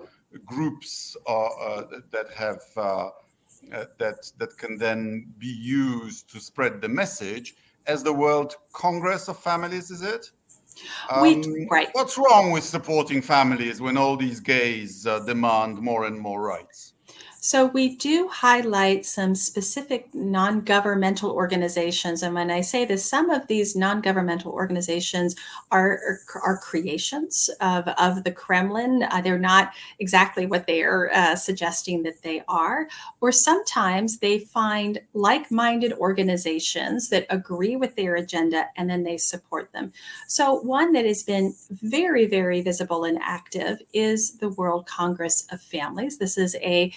groups 0.45 1.15
uh, 1.27 1.45
uh, 1.45 1.85
that 2.11 2.31
have 2.33 2.61
uh, 2.77 3.09
that 3.97 4.31
that 4.37 4.57
can 4.57 4.77
then 4.77 5.31
be 5.37 5.47
used 5.47 6.29
to 6.31 6.39
spread 6.39 6.81
the 6.81 6.89
message 6.89 7.55
as 7.87 8.03
the 8.03 8.13
World 8.13 8.55
Congress 8.73 9.27
of 9.27 9.37
Families, 9.37 9.91
is 9.91 10.01
it? 10.01 10.31
Um, 11.09 11.21
we, 11.21 11.67
right. 11.69 11.89
What's 11.91 12.17
wrong 12.17 12.51
with 12.51 12.63
supporting 12.63 13.21
families 13.21 13.81
when 13.81 13.97
all 13.97 14.15
these 14.15 14.39
gays 14.39 15.03
demand 15.25 15.79
more 15.79 16.05
and 16.05 16.17
more 16.17 16.41
rights? 16.41 16.93
So 17.49 17.65
we 17.65 17.95
do 17.95 18.27
highlight 18.27 19.07
some 19.07 19.33
specific 19.33 20.13
non-governmental 20.13 21.31
organizations, 21.31 22.21
and 22.21 22.35
when 22.35 22.51
I 22.51 22.61
say 22.61 22.85
this, 22.85 23.09
some 23.09 23.31
of 23.31 23.47
these 23.47 23.75
non-governmental 23.75 24.51
organizations 24.51 25.35
are 25.71 26.19
are, 26.43 26.57
creations 26.57 27.49
of, 27.59 27.87
of 27.87 28.23
the 28.23 28.31
Kremlin. 28.31 29.01
Uh, 29.09 29.21
they're 29.21 29.39
not 29.39 29.71
exactly 29.97 30.45
what 30.45 30.67
they 30.67 30.83
are 30.83 31.09
uh, 31.11 31.35
suggesting 31.35 32.03
that 32.03 32.21
they 32.21 32.43
are, 32.47 32.87
or 33.19 33.31
sometimes 33.31 34.19
they 34.19 34.37
find 34.37 35.01
like-minded 35.15 35.93
organizations 35.93 37.09
that 37.09 37.25
agree 37.31 37.75
with 37.75 37.95
their 37.95 38.15
agenda 38.15 38.67
and 38.77 38.87
then 38.91 39.01
they 39.01 39.17
support 39.17 39.71
them. 39.73 39.91
So 40.27 40.59
one 40.61 40.93
that 40.93 41.05
has 41.05 41.23
been 41.23 41.55
very 41.71 42.27
very 42.27 42.61
visible 42.61 43.05
and 43.05 43.17
active 43.23 43.79
is 43.91 44.37
the 44.37 44.49
World 44.49 44.85
Congress 44.85 45.47
of 45.51 45.59
Families. 45.61 46.19
This 46.19 46.37
is 46.37 46.55
a 46.57 46.93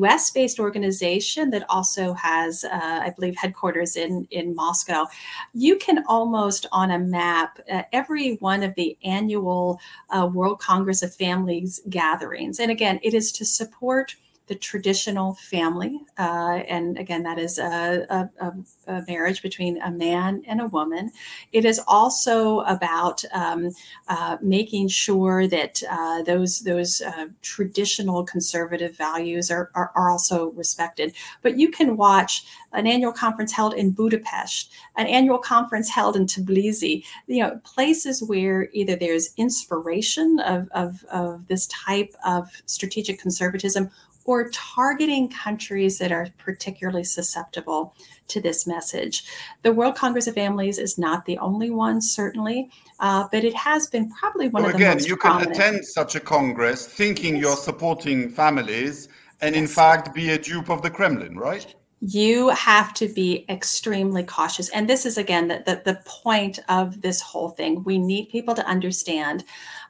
US 0.00 0.30
based 0.30 0.58
organization 0.58 1.50
that 1.50 1.64
also 1.68 2.12
has, 2.14 2.64
uh, 2.64 3.00
I 3.02 3.12
believe, 3.16 3.36
headquarters 3.36 3.96
in, 3.96 4.26
in 4.30 4.54
Moscow. 4.54 5.06
You 5.54 5.76
can 5.76 6.04
almost 6.08 6.66
on 6.72 6.90
a 6.90 6.98
map 6.98 7.58
uh, 7.72 7.82
every 7.92 8.36
one 8.36 8.62
of 8.62 8.74
the 8.74 8.96
annual 9.04 9.80
uh, 10.10 10.28
World 10.32 10.60
Congress 10.60 11.02
of 11.02 11.14
Families 11.14 11.80
gatherings. 11.88 12.60
And 12.60 12.70
again, 12.70 13.00
it 13.02 13.14
is 13.14 13.32
to 13.32 13.44
support 13.44 14.16
the 14.46 14.54
traditional 14.54 15.34
family. 15.34 16.00
Uh, 16.18 16.62
and 16.68 16.98
again, 16.98 17.22
that 17.24 17.38
is 17.38 17.58
a, 17.58 18.06
a, 18.40 18.52
a, 18.86 19.02
marriage 19.08 19.42
between 19.42 19.80
a 19.82 19.90
man 19.90 20.42
and 20.46 20.60
a 20.60 20.68
woman. 20.68 21.10
It 21.52 21.64
is 21.64 21.80
also 21.88 22.60
about 22.60 23.24
um, 23.32 23.72
uh, 24.08 24.36
making 24.40 24.88
sure 24.88 25.48
that 25.48 25.82
uh, 25.90 26.22
those, 26.22 26.60
those 26.60 27.00
uh, 27.00 27.26
traditional 27.42 28.24
conservative 28.24 28.96
values 28.96 29.50
are, 29.50 29.70
are, 29.74 29.90
are, 29.96 30.10
also 30.10 30.50
respected. 30.52 31.12
But 31.42 31.58
you 31.58 31.70
can 31.70 31.96
watch 31.96 32.44
an 32.72 32.86
annual 32.86 33.12
conference 33.12 33.52
held 33.52 33.74
in 33.74 33.90
Budapest, 33.90 34.70
an 34.96 35.06
annual 35.06 35.38
conference 35.38 35.90
held 35.90 36.14
in 36.14 36.26
Tbilisi, 36.26 37.04
you 37.26 37.42
know, 37.42 37.60
places 37.64 38.22
where 38.22 38.68
either 38.72 38.94
there's 38.94 39.30
inspiration 39.36 40.38
of, 40.40 40.68
of, 40.72 41.04
of 41.10 41.48
this 41.48 41.66
type 41.66 42.14
of 42.24 42.50
strategic 42.66 43.18
conservatism 43.18 43.90
or 44.26 44.50
targeting 44.50 45.28
countries 45.28 45.98
that 45.98 46.12
are 46.12 46.28
particularly 46.38 47.04
susceptible 47.04 47.94
to 48.28 48.40
this 48.40 48.66
message. 48.66 49.24
The 49.62 49.72
World 49.72 49.96
Congress 49.96 50.26
of 50.26 50.34
Families 50.34 50.78
is 50.78 50.98
not 50.98 51.24
the 51.24 51.38
only 51.38 51.70
one, 51.70 52.02
certainly, 52.02 52.70
uh, 53.00 53.28
but 53.30 53.44
it 53.44 53.54
has 53.54 53.86
been 53.86 54.10
probably 54.10 54.48
one 54.48 54.64
so 54.64 54.70
of 54.70 54.72
the 54.74 54.78
most. 54.78 54.94
again, 54.94 55.06
you 55.08 55.16
prominent. 55.16 55.54
can 55.54 55.62
attend 55.62 55.84
such 55.84 56.16
a 56.16 56.20
congress 56.20 56.86
thinking 56.86 57.34
yes. 57.34 57.42
you're 57.42 57.56
supporting 57.56 58.28
families 58.30 59.08
and 59.40 59.54
yes. 59.54 59.62
in 59.62 59.68
fact 59.68 60.14
be 60.14 60.30
a 60.30 60.38
dupe 60.38 60.70
of 60.70 60.82
the 60.82 60.90
Kremlin, 60.90 61.38
right? 61.38 61.74
you 62.00 62.50
have 62.50 62.92
to 62.92 63.08
be 63.08 63.46
extremely 63.48 64.22
cautious 64.22 64.68
and 64.70 64.88
this 64.88 65.06
is 65.06 65.16
again 65.16 65.48
the, 65.48 65.62
the, 65.64 65.80
the, 65.84 66.00
point 66.04 66.58
of 66.68 67.00
this 67.00 67.22
whole 67.22 67.48
thing 67.48 67.82
we 67.84 67.96
need 67.96 68.28
people 68.28 68.54
to 68.54 68.66
understand 68.66 69.44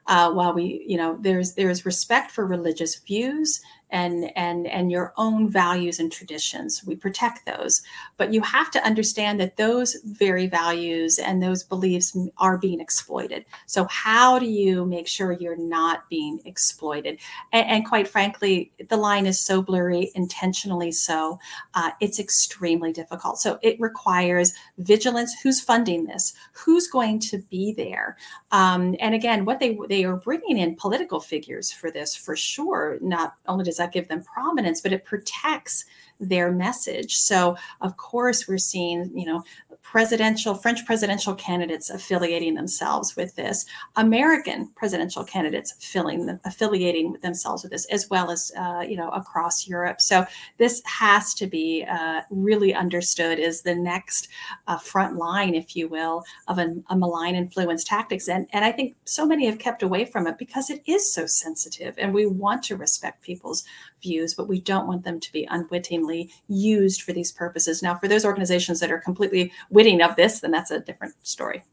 uh, 0.07 0.31
while 0.31 0.55
we 0.55 0.85
you 0.87 0.97
know 0.97 1.19
there's 1.21 1.55
there's 1.55 1.85
respect 1.85 2.31
for 2.31 2.47
religious 2.47 2.95
views 3.01 3.61
and 3.91 4.31
and 4.37 4.67
and 4.67 4.91
your 4.91 5.13
own 5.17 5.49
values 5.49 5.99
and 5.99 6.11
traditions. 6.11 6.83
We 6.85 6.97
protect 6.97 7.47
those. 7.47 7.83
But 8.17 8.33
you 8.33 8.41
have 8.43 8.71
to 8.73 8.85
understand 8.85 9.39
that 9.41 9.57
those 9.57 9.97
very 10.05 10.47
values 10.47 11.19
and 11.19 11.43
those 11.43 11.63
beliefs 11.63 12.17
are 12.39 12.59
being 12.59 12.81
exploited. 12.81 13.45
So 13.67 13.85
how 13.85 14.39
do 14.39 14.47
you 14.47 14.85
make 14.87 15.07
sure 15.07 15.33
you're 15.33 15.57
not 15.57 16.09
being 16.09 16.41
exploited? 16.45 17.19
And, 17.53 17.67
and 17.69 17.87
quite 17.87 18.09
frankly 18.09 18.73
the 18.89 18.97
line 18.97 19.27
is 19.27 19.39
so 19.39 19.63
blurry 19.63 20.11
intentionally 20.15 20.93
so 20.93 21.39
uh, 21.75 21.91
it's 22.01 22.19
extremely 22.19 22.93
difficult. 22.93 23.39
So 23.39 23.59
it 23.63 23.81
requires 23.81 24.53
vigilance. 24.79 25.35
Who's 25.43 25.61
funding 25.61 26.07
this? 26.07 26.35
Who's 26.53 26.87
going 26.87 27.21
to 27.21 27.39
be 27.39 27.73
there 27.73 28.17
um, 28.57 28.97
and 29.01 29.15
again 29.15 29.45
what 29.45 29.61
they 29.61 29.79
they 29.89 30.05
are 30.05 30.17
bringing 30.17 30.57
in 30.57 30.77
political 30.77 31.21
figures 31.21 31.71
for 31.71 31.91
this 31.91 32.17
for 32.17 32.35
sure 32.35 32.97
not 33.03 33.35
only 33.47 33.65
does 33.65 33.77
that 33.77 33.93
give 33.93 34.09
them 34.09 34.23
prominence, 34.23 34.81
but 34.81 34.93
it 34.93 35.05
protects 35.05 35.85
their 36.19 36.51
message. 36.51 37.17
So, 37.17 37.57
of 37.81 37.97
course, 37.97 38.49
we're 38.49 38.59
seeing, 38.59 39.11
you 39.15 39.27
know, 39.27 39.43
presidential 39.91 40.55
French 40.55 40.85
presidential 40.85 41.35
candidates 41.35 41.91
affiliating 41.91 42.55
themselves 42.55 43.15
with 43.15 43.37
this, 43.37 43.65
American 43.95 44.69
presidential 44.75 45.23
candidates 45.23 45.75
filling 45.79 46.39
affiliating 46.45 47.17
themselves 47.23 47.63
with 47.63 47.71
this, 47.71 47.87
as 47.87 48.11
well 48.11 48.31
as 48.31 48.51
uh, 48.59 48.83
you 48.87 48.97
know 48.97 49.11
across 49.11 49.69
Europe. 49.69 50.01
So 50.01 50.27
this 50.59 50.83
has 50.85 51.35
to 51.35 51.47
be 51.47 51.85
uh, 51.89 52.23
really 52.31 52.75
understood 52.75 53.39
as 53.39 53.63
the 53.63 53.77
next 53.77 54.29
uh, 54.67 54.77
front 54.77 55.17
line, 55.17 55.55
if 55.55 55.77
you 55.77 55.89
will, 55.89 56.25
of 56.49 56.59
a, 56.59 56.75
a 56.91 56.97
malign 56.97 57.37
influence 57.37 57.85
tactics. 57.85 58.29
And 58.29 58.49
and 58.53 58.65
I 58.65 58.73
think 58.73 58.97
so 59.05 59.25
many 59.25 59.47
have 59.47 59.61
kept 59.61 59.85
away 59.85 60.05
from 60.05 60.27
it 60.27 60.37
because 60.37 60.69
it 60.69 60.83
is 60.85 61.13
so 61.15 61.27
sensitive, 61.27 61.95
and 61.97 62.13
we 62.13 62.27
want 62.27 62.65
to 62.65 62.77
respect 62.77 63.23
people's 63.23 63.63
views, 64.03 64.35
but 64.35 64.49
we 64.49 64.61
don't 64.61 64.87
want 64.87 65.05
them 65.05 65.21
to 65.21 65.33
be 65.33 65.47
unwittingly 65.51 66.31
used 66.49 67.03
for 67.03 67.13
these 67.13 67.33
purposes. 67.33 67.83
Now, 67.83 67.95
for 67.97 68.09
those 68.09 68.25
organizations 68.25 68.81
that 68.81 68.91
are 68.91 68.99
completely 68.99 69.53
witting 69.71 70.03
of 70.03 70.17
this, 70.17 70.41
then 70.41 70.51
that's 70.51 70.71
a 70.71 70.81
different 70.81 71.15
story. 71.23 71.65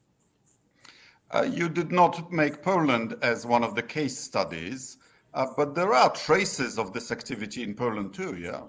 Uh, 1.32 1.47
you 1.49 1.67
did 1.67 1.91
not 1.91 2.32
make 2.32 2.61
Poland 2.61 3.15
as 3.21 3.45
one 3.45 3.63
of 3.63 3.74
the 3.74 3.82
case 3.82 4.17
studies, 4.17 4.97
uh, 5.34 5.47
but 5.57 5.74
there 5.74 5.93
are 5.93 6.11
traces 6.11 6.78
of 6.78 6.93
this 6.93 7.11
activity 7.11 7.63
in 7.63 7.74
Poland 7.74 8.13
too, 8.13 8.38
yeah? 8.38 8.61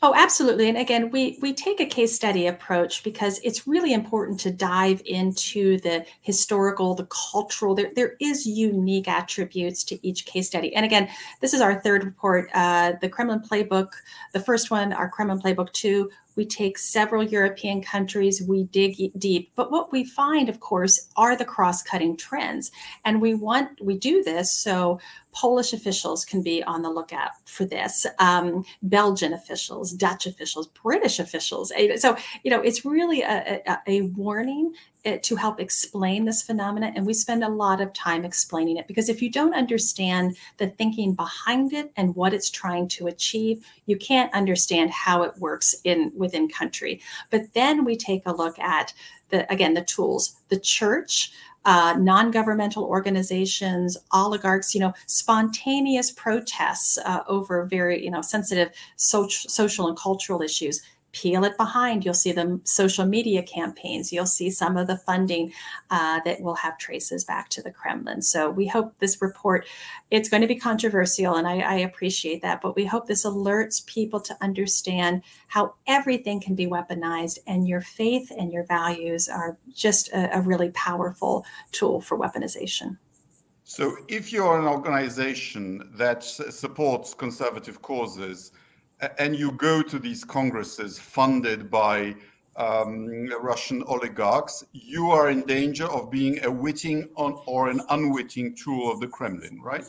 Oh, 0.00 0.14
absolutely. 0.14 0.68
And 0.68 0.78
again, 0.78 1.10
we 1.10 1.38
we 1.42 1.52
take 1.52 1.80
a 1.80 1.84
case 1.84 2.14
study 2.14 2.46
approach 2.46 3.02
because 3.02 3.40
it's 3.40 3.66
really 3.66 3.92
important 3.92 4.38
to 4.40 4.50
dive 4.52 5.02
into 5.04 5.80
the 5.80 6.06
historical, 6.20 6.94
the 6.94 7.08
cultural. 7.32 7.74
There, 7.74 7.90
there 7.96 8.14
is 8.20 8.46
unique 8.46 9.08
attributes 9.08 9.82
to 9.84 10.06
each 10.06 10.24
case 10.24 10.46
study. 10.46 10.72
And 10.72 10.84
again, 10.84 11.08
this 11.40 11.52
is 11.52 11.60
our 11.60 11.80
third 11.80 12.04
report, 12.04 12.48
uh, 12.54 12.92
the 13.00 13.08
Kremlin 13.08 13.40
Playbook. 13.40 13.88
The 14.32 14.40
first 14.40 14.70
one, 14.70 14.92
our 14.92 15.08
Kremlin 15.08 15.40
Playbook 15.40 15.72
two. 15.72 16.10
We 16.38 16.46
take 16.46 16.78
several 16.78 17.24
European 17.24 17.82
countries, 17.82 18.40
we 18.40 18.62
dig 18.64 19.12
deep. 19.18 19.50
But 19.56 19.72
what 19.72 19.90
we 19.90 20.04
find, 20.04 20.48
of 20.48 20.60
course, 20.60 21.08
are 21.16 21.36
the 21.36 21.44
cross 21.44 21.82
cutting 21.82 22.16
trends. 22.16 22.70
And 23.04 23.20
we 23.20 23.34
want, 23.34 23.68
we 23.82 23.98
do 23.98 24.22
this 24.22 24.52
so 24.52 25.00
Polish 25.32 25.72
officials 25.72 26.24
can 26.24 26.42
be 26.42 26.62
on 26.62 26.82
the 26.82 26.90
lookout 26.90 27.32
for 27.44 27.64
this, 27.64 28.06
um, 28.20 28.64
Belgian 28.82 29.32
officials, 29.32 29.92
Dutch 29.92 30.26
officials, 30.26 30.68
British 30.68 31.18
officials. 31.18 31.72
So, 31.96 32.16
you 32.44 32.50
know, 32.52 32.60
it's 32.60 32.84
really 32.84 33.22
a, 33.22 33.60
a, 33.66 33.78
a 33.88 34.00
warning 34.16 34.74
it, 35.04 35.22
to 35.22 35.36
help 35.36 35.60
explain 35.60 36.24
this 36.24 36.42
phenomena 36.42 36.92
and 36.94 37.06
we 37.06 37.14
spend 37.14 37.44
a 37.44 37.48
lot 37.48 37.80
of 37.80 37.92
time 37.92 38.24
explaining 38.24 38.76
it. 38.76 38.86
Because 38.86 39.08
if 39.08 39.22
you 39.22 39.30
don't 39.30 39.54
understand 39.54 40.36
the 40.56 40.68
thinking 40.68 41.14
behind 41.14 41.72
it 41.72 41.92
and 41.96 42.14
what 42.16 42.34
it's 42.34 42.50
trying 42.50 42.88
to 42.88 43.06
achieve 43.06 43.64
you 43.86 43.96
can't 43.96 44.32
understand 44.34 44.90
how 44.90 45.22
it 45.22 45.36
works 45.38 45.74
in 45.84 46.12
within 46.16 46.48
country. 46.48 47.00
But 47.30 47.54
then 47.54 47.84
we 47.84 47.96
take 47.96 48.22
a 48.26 48.32
look 48.32 48.58
at 48.58 48.92
the 49.30 49.50
again 49.52 49.74
the 49.74 49.84
tools 49.84 50.36
the 50.48 50.60
church 50.60 51.32
uh, 51.64 51.94
non-governmental 51.98 52.84
organizations, 52.84 53.98
oligarchs, 54.12 54.74
you 54.74 54.80
know, 54.80 54.94
spontaneous 55.06 56.10
protests 56.10 56.96
uh, 57.04 57.20
over 57.26 57.64
very, 57.64 58.02
you 58.02 58.10
know, 58.10 58.22
sensitive 58.22 58.70
social, 58.96 59.50
social 59.50 59.86
and 59.86 59.98
cultural 59.98 60.40
issues 60.40 60.80
peel 61.20 61.44
it 61.44 61.56
behind, 61.56 62.04
you'll 62.04 62.22
see 62.24 62.32
the 62.32 62.60
social 62.64 63.06
media 63.16 63.42
campaigns. 63.42 64.12
You'll 64.12 64.34
see 64.38 64.50
some 64.50 64.76
of 64.76 64.86
the 64.86 64.98
funding 65.08 65.52
uh, 65.90 66.20
that 66.24 66.40
will 66.40 66.54
have 66.64 66.78
traces 66.78 67.24
back 67.24 67.48
to 67.50 67.62
the 67.62 67.72
Kremlin. 67.72 68.22
So 68.22 68.50
we 68.50 68.66
hope 68.68 68.88
this 68.98 69.20
report, 69.20 69.66
it's 70.10 70.28
going 70.28 70.42
to 70.42 70.54
be 70.54 70.60
controversial, 70.70 71.34
and 71.34 71.46
I, 71.46 71.56
I 71.74 71.76
appreciate 71.88 72.40
that, 72.42 72.60
but 72.62 72.76
we 72.76 72.86
hope 72.86 73.06
this 73.06 73.26
alerts 73.26 73.84
people 73.86 74.20
to 74.20 74.36
understand 74.40 75.22
how 75.48 75.74
everything 75.86 76.40
can 76.40 76.54
be 76.54 76.66
weaponized, 76.66 77.38
and 77.46 77.66
your 77.66 77.80
faith 77.80 78.30
and 78.38 78.52
your 78.52 78.64
values 78.64 79.28
are 79.28 79.58
just 79.74 80.08
a, 80.12 80.38
a 80.38 80.40
really 80.40 80.70
powerful 80.70 81.44
tool 81.72 82.00
for 82.00 82.16
weaponization. 82.18 82.98
So 83.64 83.96
if 84.08 84.32
you're 84.32 84.58
an 84.58 84.66
organization 84.66 85.90
that 85.94 86.22
supports 86.24 87.12
conservative 87.12 87.82
causes, 87.82 88.52
and 89.18 89.36
you 89.36 89.52
go 89.52 89.82
to 89.82 89.98
these 89.98 90.24
congresses 90.24 90.98
funded 90.98 91.70
by 91.70 92.14
um, 92.56 93.28
Russian 93.40 93.82
oligarchs, 93.84 94.64
you 94.72 95.10
are 95.10 95.30
in 95.30 95.42
danger 95.42 95.86
of 95.86 96.10
being 96.10 96.44
a 96.44 96.50
witting 96.50 97.08
on, 97.14 97.40
or 97.46 97.70
an 97.70 97.80
unwitting 97.90 98.56
tool 98.56 98.90
of 98.90 99.00
the 99.00 99.06
Kremlin, 99.06 99.60
right? 99.62 99.84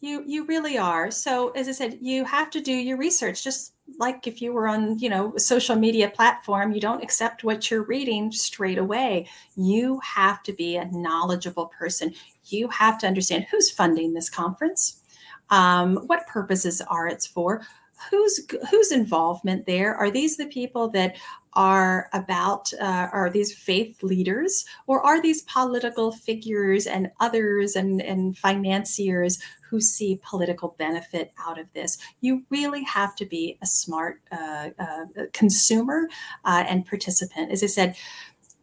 You 0.00 0.22
you 0.26 0.44
really 0.46 0.78
are. 0.78 1.10
So 1.10 1.50
as 1.50 1.68
I 1.68 1.72
said, 1.72 1.98
you 2.00 2.24
have 2.24 2.50
to 2.50 2.60
do 2.60 2.72
your 2.72 2.96
research. 2.96 3.42
Just 3.42 3.72
like 3.98 4.26
if 4.26 4.40
you 4.40 4.52
were 4.52 4.68
on, 4.68 4.98
you 4.98 5.08
know, 5.08 5.32
a 5.34 5.40
social 5.40 5.74
media 5.74 6.08
platform, 6.10 6.72
you 6.72 6.80
don't 6.80 7.02
accept 7.02 7.42
what 7.42 7.68
you're 7.68 7.82
reading 7.82 8.30
straight 8.30 8.78
away. 8.78 9.26
You 9.56 10.00
have 10.04 10.42
to 10.44 10.52
be 10.52 10.76
a 10.76 10.84
knowledgeable 10.86 11.66
person. 11.66 12.14
You 12.44 12.68
have 12.68 12.98
to 12.98 13.08
understand 13.08 13.46
who's 13.50 13.70
funding 13.70 14.14
this 14.14 14.30
conference, 14.30 15.02
um, 15.50 15.96
what 16.06 16.26
purposes 16.28 16.80
are 16.82 17.08
it's 17.08 17.26
for, 17.26 17.62
whose 18.10 18.46
whose 18.70 18.92
involvement 18.92 19.66
there? 19.66 19.94
Are 19.94 20.10
these 20.10 20.36
the 20.36 20.46
people 20.46 20.88
that 20.90 21.16
are 21.54 22.08
about 22.12 22.72
uh, 22.80 23.08
are 23.12 23.30
these 23.30 23.52
faith 23.52 24.02
leaders 24.02 24.64
or 24.86 25.04
are 25.04 25.20
these 25.20 25.42
political 25.42 26.12
figures 26.12 26.86
and 26.86 27.10
others 27.20 27.74
and, 27.74 28.00
and 28.00 28.36
financiers 28.36 29.40
who 29.68 29.80
see 29.80 30.20
political 30.22 30.74
benefit 30.78 31.32
out 31.38 31.58
of 31.58 31.72
this? 31.72 31.98
You 32.20 32.44
really 32.50 32.84
have 32.84 33.16
to 33.16 33.26
be 33.26 33.58
a 33.62 33.66
smart 33.66 34.20
uh, 34.30 34.70
uh, 34.78 35.04
consumer 35.32 36.08
uh, 36.44 36.64
and 36.68 36.86
participant. 36.86 37.50
As 37.50 37.62
i 37.62 37.66
said 37.66 37.96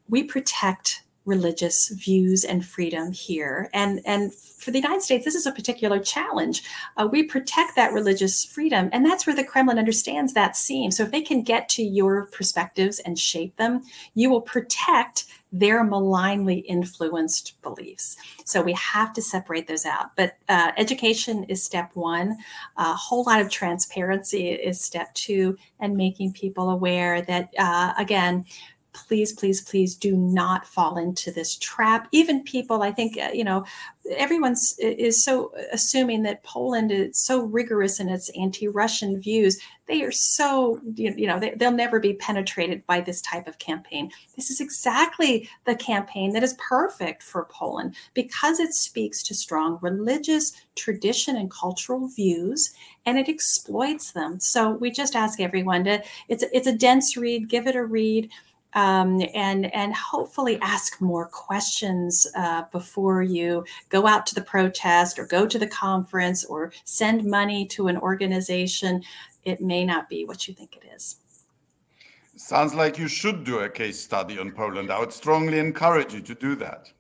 we 0.08 0.24
protect 0.24 1.02
religious 1.26 1.90
views 1.90 2.44
and 2.44 2.66
freedom 2.66 3.12
here. 3.12 3.70
And, 3.74 4.00
and 4.06 4.34
for 4.34 4.72
the 4.72 4.80
United 4.80 5.02
States, 5.02 5.26
this 5.26 5.36
is 5.36 5.46
a 5.46 5.52
particular 5.52 6.00
challenge. 6.00 6.64
Uh, 6.98 7.08
we 7.12 7.24
protect 7.24 7.76
that 7.76 7.94
religious 7.94 8.46
freedom, 8.46 8.90
and 8.94 9.06
that's 9.06 9.26
where 9.26 9.36
the 9.36 9.44
Kremlin 9.44 9.80
understands 9.80 10.34
that 10.34 10.56
seam. 10.56 10.92
So 10.92 11.04
if 11.04 11.12
they 11.12 11.22
can 11.22 11.42
get 11.42 11.68
to 11.70 11.84
your 11.84 12.28
perspectives 12.28 13.00
and 13.00 13.18
shape 13.18 13.56
them, 13.58 13.82
you 14.14 14.30
will 14.30 14.42
protect 14.42 15.26
their 15.52 15.84
malignly 15.84 16.58
influenced 16.60 17.62
beliefs. 17.62 18.18
So 18.44 18.62
we 18.62 18.74
have 18.74 19.14
to 19.14 19.22
separate 19.22 19.68
those 19.68 19.86
out. 19.86 20.16
But 20.16 20.38
uh, 20.50 20.72
education 20.78 21.46
is 21.46 21.64
step 21.64 21.92
one. 21.94 22.36
A 22.76 22.94
whole 22.94 23.24
lot 23.24 23.40
of 23.40 23.50
transparency 23.50 24.50
is 24.50 24.82
step 24.82 25.14
two, 25.14 25.58
and 25.80 25.96
making 25.96 26.34
people 26.34 26.70
aware 26.70 27.22
that, 27.22 27.54
uh, 27.58 27.94
again, 27.98 28.46
please, 28.96 29.34
please, 29.34 29.62
please 29.62 29.96
do 29.96 30.16
not 30.16 30.66
fall 30.66 30.98
into 30.98 31.32
this 31.32 31.58
trap. 31.58 32.08
Even 32.12 32.44
people, 32.44 32.82
I 32.82 32.92
think, 32.92 33.18
uh, 33.18 33.30
you 33.34 33.44
know, 33.44 33.66
everyone's 34.18 34.76
is 34.80 35.24
so 35.24 35.52
assuming 35.72 36.24
that 36.24 36.44
Poland 36.44 36.92
is 36.92 37.18
so 37.18 37.42
rigorous 37.42 38.00
in 38.00 38.10
its 38.10 38.30
anti-Russian 38.40 39.20
views. 39.20 39.60
They 39.88 40.04
are 40.04 40.12
so, 40.12 40.80
you 40.96 41.28
know, 41.28 41.40
they, 41.40 41.52
they'll 41.52 41.72
never 41.72 42.00
be 42.00 42.14
penetrated 42.14 42.86
by 42.88 43.02
this 43.02 43.22
type 43.22 43.48
of 43.48 43.60
campaign. 43.60 44.12
This 44.36 44.50
is 44.50 44.60
exactly 44.60 45.50
the 45.66 45.76
campaign 45.76 46.34
that 46.34 46.44
is 46.44 46.56
perfect 46.58 47.22
for 47.22 47.46
Poland 47.52 47.96
because 48.14 48.60
it 48.60 48.74
speaks 48.74 49.22
to 49.24 49.36
strong 49.36 49.78
religious 49.82 50.54
tradition 50.76 51.36
and 51.36 51.52
cultural 51.52 52.08
views 52.08 52.74
and 53.06 53.18
it 53.18 53.30
exploits 53.30 54.12
them. 54.12 54.40
So 54.40 54.72
we 54.72 54.90
just 54.90 55.16
ask 55.16 55.40
everyone 55.40 55.84
to, 55.86 56.04
it's, 56.28 56.44
it's 56.52 56.68
a 56.68 56.76
dense 56.76 57.16
read, 57.16 57.50
give 57.50 57.68
it 57.68 57.76
a 57.76 57.86
read 57.86 58.30
um, 58.76 59.22
and 59.34 59.74
and 59.74 59.96
hopefully 59.96 60.60
ask 60.62 61.02
more 61.02 61.28
questions 61.28 62.28
uh, 62.36 62.64
before 62.72 63.24
you 63.24 63.66
go 63.90 64.06
out 64.06 64.26
to 64.28 64.36
the 64.36 64.42
protest 64.42 65.18
or 65.18 65.26
go 65.26 65.48
to 65.48 65.58
the 65.58 65.68
conference 65.68 66.44
or 66.46 66.72
send 66.84 67.26
money 67.26 67.66
to 67.68 67.88
an 67.88 67.98
organization. 67.98 69.02
It 69.44 69.62
may 69.62 69.86
not 69.86 70.10
be 70.10 70.26
what 70.26 70.48
you 70.48 70.54
think 70.54 70.76
it 70.76 70.84
is. 70.96 71.18
Sounds 72.36 72.76
like 72.76 72.98
you 72.98 73.08
should 73.08 73.46
do 73.46 73.60
a 73.60 73.70
case 73.70 74.00
study 74.00 74.38
on 74.38 74.52
Poland. 74.52 74.92
I 74.92 75.00
would 75.00 75.14
strongly 75.14 75.58
encourage 75.58 76.14
you 76.14 76.22
to 76.22 76.36
do 76.36 76.56
that. 76.58 76.92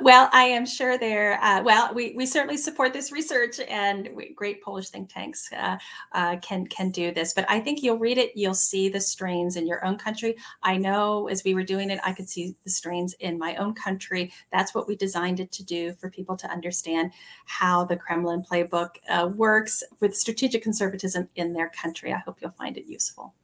Well, 0.00 0.28
I 0.32 0.44
am 0.44 0.66
sure 0.66 0.98
there. 0.98 1.38
Uh, 1.42 1.62
well, 1.62 1.94
we, 1.94 2.12
we 2.16 2.26
certainly 2.26 2.56
support 2.56 2.92
this 2.92 3.12
research, 3.12 3.60
and 3.60 4.08
we, 4.14 4.32
great 4.34 4.62
Polish 4.62 4.88
think 4.88 5.12
tanks 5.12 5.48
uh, 5.56 5.78
uh, 6.12 6.36
can 6.38 6.66
can 6.66 6.90
do 6.90 7.12
this. 7.12 7.32
But 7.32 7.46
I 7.48 7.60
think 7.60 7.82
you'll 7.82 7.98
read 7.98 8.18
it, 8.18 8.32
you'll 8.34 8.54
see 8.54 8.88
the 8.88 9.00
strains 9.00 9.56
in 9.56 9.66
your 9.66 9.84
own 9.84 9.96
country. 9.96 10.36
I 10.62 10.76
know 10.76 11.28
as 11.28 11.44
we 11.44 11.54
were 11.54 11.62
doing 11.62 11.90
it, 11.90 12.00
I 12.04 12.12
could 12.12 12.28
see 12.28 12.54
the 12.64 12.70
strains 12.70 13.14
in 13.20 13.38
my 13.38 13.56
own 13.56 13.74
country. 13.74 14.32
That's 14.52 14.74
what 14.74 14.88
we 14.88 14.96
designed 14.96 15.40
it 15.40 15.52
to 15.52 15.64
do 15.64 15.94
for 15.94 16.10
people 16.10 16.36
to 16.38 16.50
understand 16.50 17.12
how 17.46 17.84
the 17.84 17.96
Kremlin 17.96 18.44
playbook 18.50 18.96
uh, 19.08 19.30
works 19.34 19.82
with 20.00 20.16
strategic 20.16 20.62
conservatism 20.62 21.28
in 21.36 21.52
their 21.52 21.70
country. 21.70 22.12
I 22.12 22.18
hope 22.18 22.38
you'll 22.40 22.50
find 22.50 22.76
it 22.76 22.86
useful. 22.86 23.34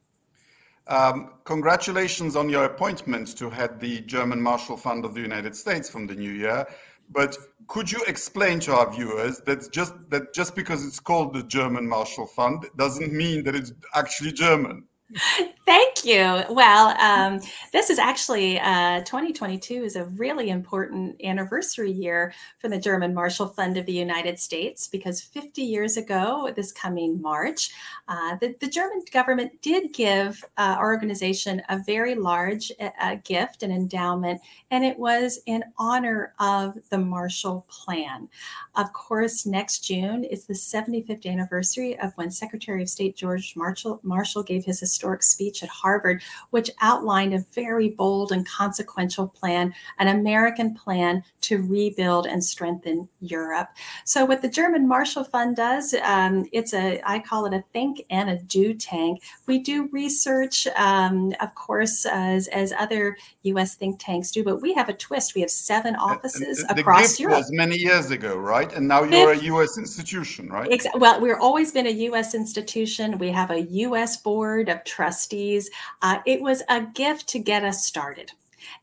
Um, 0.87 1.33
congratulations 1.43 2.35
on 2.35 2.49
your 2.49 2.65
appointment 2.65 3.37
to 3.37 3.49
head 3.49 3.79
the 3.79 4.01
German 4.01 4.41
Marshall 4.41 4.77
Fund 4.77 5.05
of 5.05 5.13
the 5.13 5.21
United 5.21 5.55
States 5.55 5.89
from 5.89 6.07
the 6.07 6.15
new 6.15 6.31
year. 6.31 6.65
But 7.09 7.37
could 7.67 7.91
you 7.91 8.01
explain 8.07 8.59
to 8.61 8.73
our 8.73 8.91
viewers 8.91 9.39
that 9.41 9.71
just 9.71 9.93
that 10.09 10.33
just 10.33 10.55
because 10.55 10.85
it's 10.85 10.99
called 10.99 11.33
the 11.33 11.43
German 11.43 11.87
Marshall 11.87 12.25
Fund 12.25 12.65
doesn't 12.77 13.11
mean 13.11 13.43
that 13.43 13.55
it's 13.55 13.73
actually 13.95 14.31
German? 14.31 14.87
Thank 15.65 16.03
you. 16.05 16.43
Well, 16.49 16.89
um, 16.99 17.39
this 17.71 17.89
is 17.89 17.99
actually 17.99 18.59
uh, 18.59 18.99
2022 19.01 19.83
is 19.83 19.95
a 19.95 20.05
really 20.05 20.49
important 20.49 21.23
anniversary 21.23 21.91
year 21.91 22.33
for 22.59 22.67
the 22.67 22.77
German 22.77 23.13
Marshall 23.13 23.47
Fund 23.47 23.77
of 23.77 23.85
the 23.85 23.93
United 23.93 24.39
States 24.39 24.87
because 24.87 25.21
50 25.21 25.61
years 25.61 25.97
ago, 25.97 26.51
this 26.55 26.71
coming 26.71 27.21
March, 27.21 27.71
uh, 28.07 28.35
the, 28.41 28.55
the, 28.59 28.67
German 28.67 29.03
government 29.11 29.61
did 29.61 29.93
give 29.93 30.43
uh, 30.57 30.75
our 30.77 30.91
organization 30.91 31.61
a 31.69 31.79
very 31.85 32.15
large 32.15 32.71
uh, 32.79 33.15
gift 33.23 33.63
and 33.63 33.71
endowment, 33.71 34.41
and 34.71 34.83
it 34.83 34.97
was 34.97 35.39
in 35.45 35.63
honor 35.77 36.33
of 36.39 36.77
the 36.89 36.97
Marshall 36.97 37.65
Plan. 37.69 38.27
Of 38.75 38.91
course, 38.93 39.45
next 39.45 39.79
June 39.79 40.23
is 40.23 40.45
the 40.45 40.53
75th 40.53 41.25
anniversary 41.25 41.99
of 41.99 42.13
when 42.15 42.31
Secretary 42.31 42.81
of 42.81 42.89
State 42.89 43.15
George 43.15 43.55
Marshall, 43.55 43.99
Marshall 44.03 44.43
gave 44.43 44.65
his 44.65 44.81
historic 45.01 45.23
speech 45.23 45.63
at 45.63 45.69
Harvard, 45.69 46.21
which 46.51 46.69
outlined 46.79 47.33
a 47.33 47.43
very 47.53 47.89
bold 47.89 48.31
and 48.31 48.47
consequential 48.47 49.27
plan, 49.27 49.73
an 49.97 50.07
American 50.07 50.75
plan 50.75 51.23
to 51.41 51.57
rebuild 51.63 52.27
and 52.27 52.43
strengthen 52.43 53.09
Europe. 53.19 53.69
So, 54.05 54.25
what 54.25 54.43
the 54.43 54.47
German 54.47 54.87
Marshall 54.87 55.23
Fund 55.23 55.55
does, 55.55 55.95
um, 56.03 56.47
it's 56.51 56.75
a, 56.75 57.01
I 57.03 57.17
call 57.17 57.47
it 57.47 57.53
a 57.53 57.63
think 57.73 58.05
and 58.11 58.29
a 58.29 58.37
do 58.37 58.75
tank. 58.75 59.23
We 59.47 59.57
do 59.57 59.89
research, 59.91 60.67
um, 60.75 61.33
of 61.41 61.55
course, 61.55 62.05
as, 62.05 62.47
as 62.49 62.71
other 62.77 63.17
US 63.43 63.73
think 63.73 63.99
tanks 63.99 64.29
do, 64.29 64.43
but 64.43 64.61
we 64.61 64.73
have 64.75 64.87
a 64.87 64.93
twist. 64.93 65.33
We 65.33 65.41
have 65.41 65.49
seven 65.49 65.95
offices 65.95 66.63
the 66.67 66.81
across 66.81 67.01
gift 67.01 67.19
Europe. 67.21 67.37
was 67.39 67.51
many 67.51 67.77
years 67.77 68.11
ago, 68.11 68.37
right? 68.37 68.71
And 68.73 68.87
now 68.87 69.03
you're 69.03 69.33
a 69.33 69.37
US 69.37 69.79
institution, 69.79 70.47
right? 70.47 70.69
Well, 70.93 71.19
we've 71.19 71.35
always 71.41 71.71
been 71.71 71.87
a 71.87 71.97
US 72.11 72.35
institution. 72.35 73.17
We 73.17 73.31
have 73.31 73.49
a 73.49 73.61
US 73.61 74.17
board 74.17 74.69
of 74.69 74.83
trustees. 74.91 75.69
Uh, 76.01 76.19
it 76.25 76.41
was 76.41 76.61
a 76.69 76.81
gift 76.81 77.27
to 77.29 77.39
get 77.39 77.63
us 77.63 77.85
started. 77.85 78.31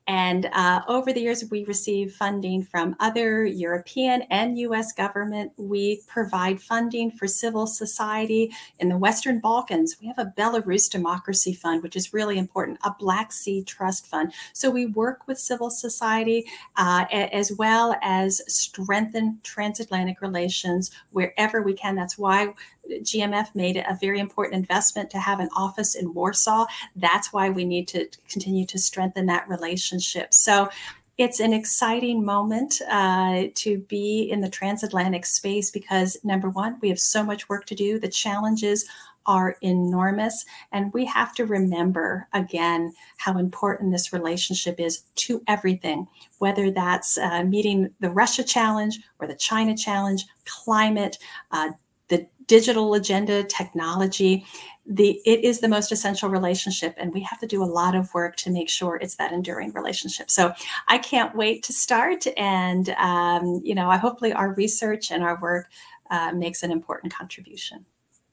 And 0.09 0.47
uh, 0.55 0.81
over 0.89 1.13
the 1.13 1.21
years, 1.21 1.45
we 1.51 1.67
receive 1.67 2.15
funding 2.15 2.63
from 2.65 2.97
other 2.99 3.45
European 3.45 4.23
and 4.31 4.59
US 4.59 4.91
government. 4.95 5.53
We 5.59 6.01
provide 6.07 6.63
funding 6.63 7.11
for 7.11 7.27
civil 7.27 7.67
society 7.67 8.51
in 8.79 8.89
the 8.89 8.97
Western 8.97 9.39
Balkans. 9.39 9.97
We 10.01 10.07
have 10.07 10.19
a 10.19 10.33
Belarus 10.35 10.91
Democracy 10.91 11.53
Fund, 11.53 11.83
which 11.83 11.95
is 11.95 12.15
really 12.15 12.39
important, 12.39 12.79
a 12.83 12.95
Black 12.99 13.33
Sea 13.33 13.63
Trust 13.63 14.07
Fund. 14.07 14.33
So 14.55 14.71
we 14.71 14.87
work 14.87 15.29
with 15.29 15.39
civil 15.39 15.69
society 15.69 16.47
uh, 16.79 17.05
as 17.11 17.53
well 17.53 17.95
as 18.01 18.41
strengthen 18.51 19.41
transatlantic 19.43 20.23
relations 20.23 20.91
wherever 21.11 21.61
we 21.61 21.75
can. 21.75 21.97
That's 21.97 22.17
why 22.17 22.55
GMF 22.91 23.55
made 23.55 23.77
a 23.77 23.99
very 24.01 24.19
important 24.19 24.55
investment 24.55 25.11
to 25.11 25.19
have 25.19 25.41
an 25.41 25.51
office 25.55 25.95
in 25.95 26.15
Warsaw. 26.15 26.67
That's 26.97 27.33
why 27.33 27.51
we 27.51 27.65
need 27.65 27.89
to 27.89 28.09
continue 28.29 28.65
to 28.67 28.79
strengthen 28.79 29.27
that 29.27 29.49
relationship. 29.49 29.98
So 30.31 30.69
it's 31.19 31.41
an 31.41 31.53
exciting 31.53 32.25
moment 32.25 32.81
uh, 32.89 33.47
to 33.57 33.79
be 33.89 34.29
in 34.31 34.41
the 34.41 34.49
transatlantic 34.49 35.27
space 35.27 35.71
because 35.71 36.17
number 36.23 36.49
one, 36.49 36.79
we 36.81 36.89
have 36.91 37.01
so 37.01 37.25
much 37.25 37.49
work 37.49 37.67
to 37.67 37.75
do. 37.75 37.99
The 37.99 38.09
challenges 38.09 38.89
are 39.27 39.57
enormous. 39.61 40.45
And 40.73 40.93
we 40.93 41.05
have 41.05 41.35
to 41.35 41.45
remember 41.45 42.27
again 42.33 42.95
how 43.19 43.37
important 43.37 43.93
this 43.93 44.13
relationship 44.13 44.81
is 44.81 45.03
to 45.17 45.43
everything, 45.47 46.09
whether 46.39 46.71
that's 46.71 47.19
uh, 47.19 47.45
meeting 47.45 47.91
the 48.01 48.11
Russia 48.11 48.43
challenge 48.43 49.01
or 49.19 49.27
the 49.27 49.35
China 49.37 49.77
challenge, 49.77 50.25
climate, 50.47 51.19
uh, 51.51 51.71
the 52.09 52.27
digital 52.47 52.95
agenda, 52.95 53.45
technology. 53.45 54.47
The, 54.91 55.21
it 55.27 55.45
is 55.45 55.61
the 55.61 55.69
most 55.69 55.93
essential 55.93 56.31
relationship, 56.31 56.95
and 56.97 57.13
we 57.13 57.21
have 57.21 57.39
to 57.41 57.47
do 57.47 57.63
a 57.63 57.71
lot 57.81 57.95
of 57.95 58.13
work 58.15 58.37
to 58.37 58.51
make 58.51 58.71
sure 58.71 58.97
it's 58.97 59.17
that 59.17 59.33
enduring 59.33 59.73
relationship. 59.73 60.31
So 60.31 60.55
I 60.89 60.97
can't 60.97 61.37
wait 61.37 61.63
to 61.65 61.75
start, 61.75 62.27
and 62.39 62.89
um, 62.91 63.61
you 63.63 63.75
know, 63.75 63.91
I 63.91 63.99
hopefully 63.99 64.33
our 64.33 64.55
research 64.55 65.11
and 65.11 65.23
our 65.23 65.39
work 65.41 65.69
uh, 66.11 66.33
makes 66.33 66.63
an 66.63 66.73
important 66.73 67.13
contribution. 67.13 67.85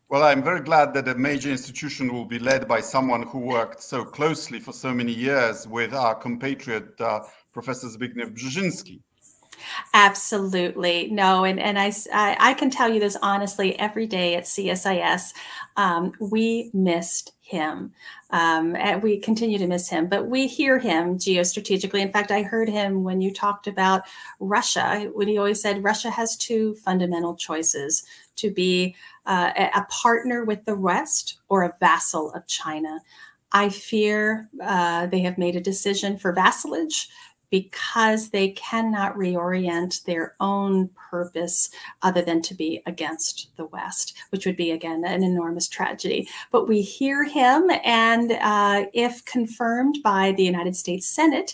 Well, 0.07 0.23
I'm 0.23 0.43
very 0.43 0.61
glad 0.61 0.93
that 0.93 1.07
a 1.07 1.15
major 1.15 1.49
institution 1.49 2.13
will 2.13 2.25
be 2.25 2.37
led 2.37 2.67
by 2.67 2.79
someone 2.79 3.23
who 3.23 3.39
worked 3.39 3.81
so 3.81 4.05
closely 4.05 4.59
for 4.59 4.71
so 4.71 4.93
many 4.93 5.11
years 5.11 5.67
with 5.67 5.93
our 5.93 6.13
compatriot, 6.13 7.01
uh, 7.01 7.21
Professor 7.51 7.87
Zbigniew 7.87 8.37
Brzezinski. 8.37 9.01
Absolutely. 9.93 11.09
No, 11.11 11.43
and, 11.43 11.59
and 11.59 11.77
I, 11.79 11.93
I, 12.13 12.53
can 12.53 12.69
tell 12.69 12.89
you 12.89 12.99
this 12.99 13.17
honestly 13.21 13.77
every 13.79 14.07
day 14.07 14.35
at 14.35 14.43
CSIS, 14.43 15.33
um, 15.77 16.13
we 16.19 16.69
missed 16.73 17.33
him. 17.41 17.93
Um, 18.31 18.75
and 18.75 19.03
we 19.03 19.19
continue 19.19 19.59
to 19.59 19.67
miss 19.67 19.87
him, 19.87 20.07
but 20.07 20.27
we 20.27 20.47
hear 20.47 20.79
him 20.79 21.17
geostrategically. 21.17 21.99
In 21.99 22.11
fact, 22.11 22.31
I 22.31 22.41
heard 22.41 22.67
him 22.67 23.03
when 23.03 23.21
you 23.21 23.31
talked 23.31 23.67
about 23.67 24.01
Russia, 24.39 25.09
when 25.13 25.27
he 25.27 25.37
always 25.37 25.61
said 25.61 25.83
Russia 25.83 26.09
has 26.09 26.35
two 26.35 26.73
fundamental 26.75 27.35
choices 27.35 28.03
to 28.37 28.51
be 28.51 28.95
uh, 29.25 29.51
a 29.75 29.85
partner 29.89 30.43
with 30.43 30.65
the 30.65 30.75
West 30.75 31.37
or 31.47 31.63
a 31.63 31.73
vassal 31.79 32.33
of 32.33 32.47
China. 32.47 32.99
I 33.51 33.69
fear 33.69 34.49
uh, 34.61 35.05
they 35.05 35.19
have 35.21 35.37
made 35.37 35.55
a 35.55 35.61
decision 35.61 36.17
for 36.17 36.33
vassalage 36.33 37.09
because 37.49 38.29
they 38.29 38.49
cannot 38.49 39.15
reorient 39.15 40.03
their 40.05 40.35
own 40.39 40.89
purpose 41.09 41.69
other 42.01 42.21
than 42.21 42.41
to 42.41 42.53
be 42.53 42.81
against 42.85 43.49
the 43.57 43.65
West, 43.65 44.17
which 44.29 44.45
would 44.45 44.57
be, 44.57 44.71
again, 44.71 45.03
an 45.05 45.23
enormous 45.23 45.67
tragedy. 45.67 46.27
But 46.51 46.67
we 46.67 46.81
hear 46.81 47.23
him, 47.23 47.69
and 47.83 48.31
uh, 48.33 48.85
if 48.93 49.23
confirmed 49.25 49.99
by 50.03 50.33
the 50.33 50.43
United 50.43 50.75
States 50.75 51.07
Senate, 51.07 51.53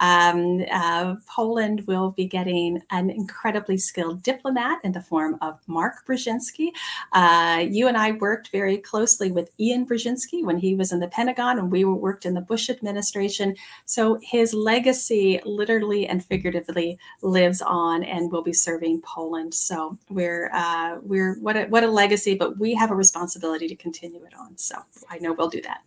um, 0.00 0.64
uh, 0.70 1.16
Poland 1.26 1.86
will 1.86 2.10
be 2.10 2.26
getting 2.26 2.82
an 2.90 3.10
incredibly 3.10 3.76
skilled 3.76 4.22
diplomat 4.22 4.78
in 4.84 4.92
the 4.92 5.02
form 5.02 5.36
of 5.40 5.58
Mark 5.66 6.06
Brzezinski. 6.06 6.70
Uh, 7.12 7.64
you 7.68 7.88
and 7.88 7.96
I 7.96 8.12
worked 8.12 8.48
very 8.48 8.78
closely 8.78 9.30
with 9.30 9.50
Ian 9.58 9.86
Brzezinski 9.86 10.44
when 10.44 10.58
he 10.58 10.74
was 10.74 10.92
in 10.92 11.00
the 11.00 11.08
Pentagon, 11.08 11.58
and 11.58 11.70
we 11.70 11.84
worked 11.84 12.24
in 12.24 12.34
the 12.34 12.40
Bush 12.40 12.70
administration. 12.70 13.56
So 13.84 14.18
his 14.22 14.54
legacy 14.54 15.31
literally 15.44 16.06
and 16.06 16.24
figuratively 16.24 16.98
lives 17.22 17.62
on 17.62 18.02
and 18.04 18.30
will 18.30 18.42
be 18.42 18.52
serving 18.52 19.02
Poland. 19.02 19.54
So 19.54 19.98
we're 20.08 20.50
uh, 20.52 20.98
we're 21.02 21.34
what 21.40 21.56
a, 21.56 21.64
what 21.66 21.84
a 21.84 21.90
legacy, 21.90 22.34
but 22.34 22.58
we 22.58 22.74
have 22.74 22.90
a 22.90 22.94
responsibility 22.94 23.68
to 23.68 23.76
continue 23.76 24.24
it 24.24 24.34
on. 24.38 24.56
So 24.58 24.76
I 25.08 25.18
know 25.18 25.32
we'll 25.32 25.48
do 25.48 25.62
that. 25.62 25.82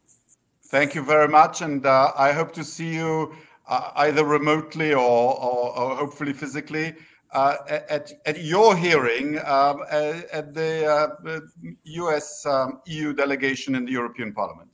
Thank 0.67 0.95
you 0.95 1.03
very 1.03 1.27
much, 1.27 1.61
and 1.61 1.85
uh, 1.85 2.11
I 2.17 2.31
hope 2.31 2.51
to 2.53 2.63
see 2.63 2.95
you 2.95 3.33
uh, 3.67 3.91
either 3.97 4.25
remotely 4.25 4.93
or, 4.93 4.99
or, 4.99 5.77
or 5.77 5.95
hopefully 5.95 6.33
physically. 6.33 6.95
Uh, 7.31 7.57
at, 7.89 8.13
at 8.25 8.41
your 8.43 8.77
hearing 8.77 9.37
um, 9.39 9.83
at 9.91 10.53
the 10.53 11.41
US 11.83 12.45
uh, 12.45 12.63
um, 12.63 12.79
EU 12.85 13.11
delegation 13.11 13.75
in 13.75 13.83
the 13.83 13.91
European 13.91 14.31
Parliament. 14.31 14.69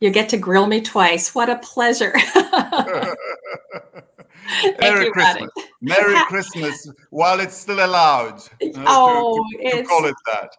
You 0.00 0.10
get 0.10 0.28
to 0.30 0.36
grill 0.36 0.66
me 0.66 0.80
twice. 0.80 1.34
What 1.34 1.50
a 1.50 1.58
pleasure. 1.58 2.14
Merry 4.80 5.10
Christmas. 5.10 5.50
Merry 5.80 6.16
Christmas 6.28 6.90
while 7.10 7.40
it's 7.40 7.56
still 7.56 7.84
allowed. 7.84 8.40
Oh, 8.76 9.44
to, 9.52 9.70
to, 9.70 9.76
to 9.76 9.84
call 9.84 10.04
it 10.06 10.14
that. 10.32 10.50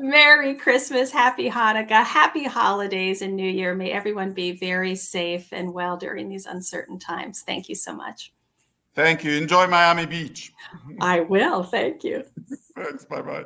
Merry 0.00 0.54
Christmas, 0.54 1.10
Happy 1.10 1.50
Hanukkah, 1.50 2.04
Happy 2.04 2.44
Holidays, 2.44 3.20
and 3.22 3.34
New 3.34 3.50
Year. 3.50 3.74
May 3.74 3.90
everyone 3.90 4.32
be 4.32 4.52
very 4.52 4.94
safe 4.94 5.52
and 5.52 5.74
well 5.74 5.96
during 5.96 6.28
these 6.28 6.46
uncertain 6.46 6.98
times. 6.98 7.42
Thank 7.42 7.68
you 7.68 7.74
so 7.74 7.92
much. 7.92 8.32
Thank 8.94 9.24
you. 9.24 9.32
Enjoy 9.32 9.66
Miami 9.66 10.06
Beach. 10.06 10.52
I 11.00 11.20
will. 11.20 11.62
Thank 11.62 12.04
you. 12.04 12.24
Thanks. 12.76 13.04
Bye 13.04 13.22
bye. 13.22 13.44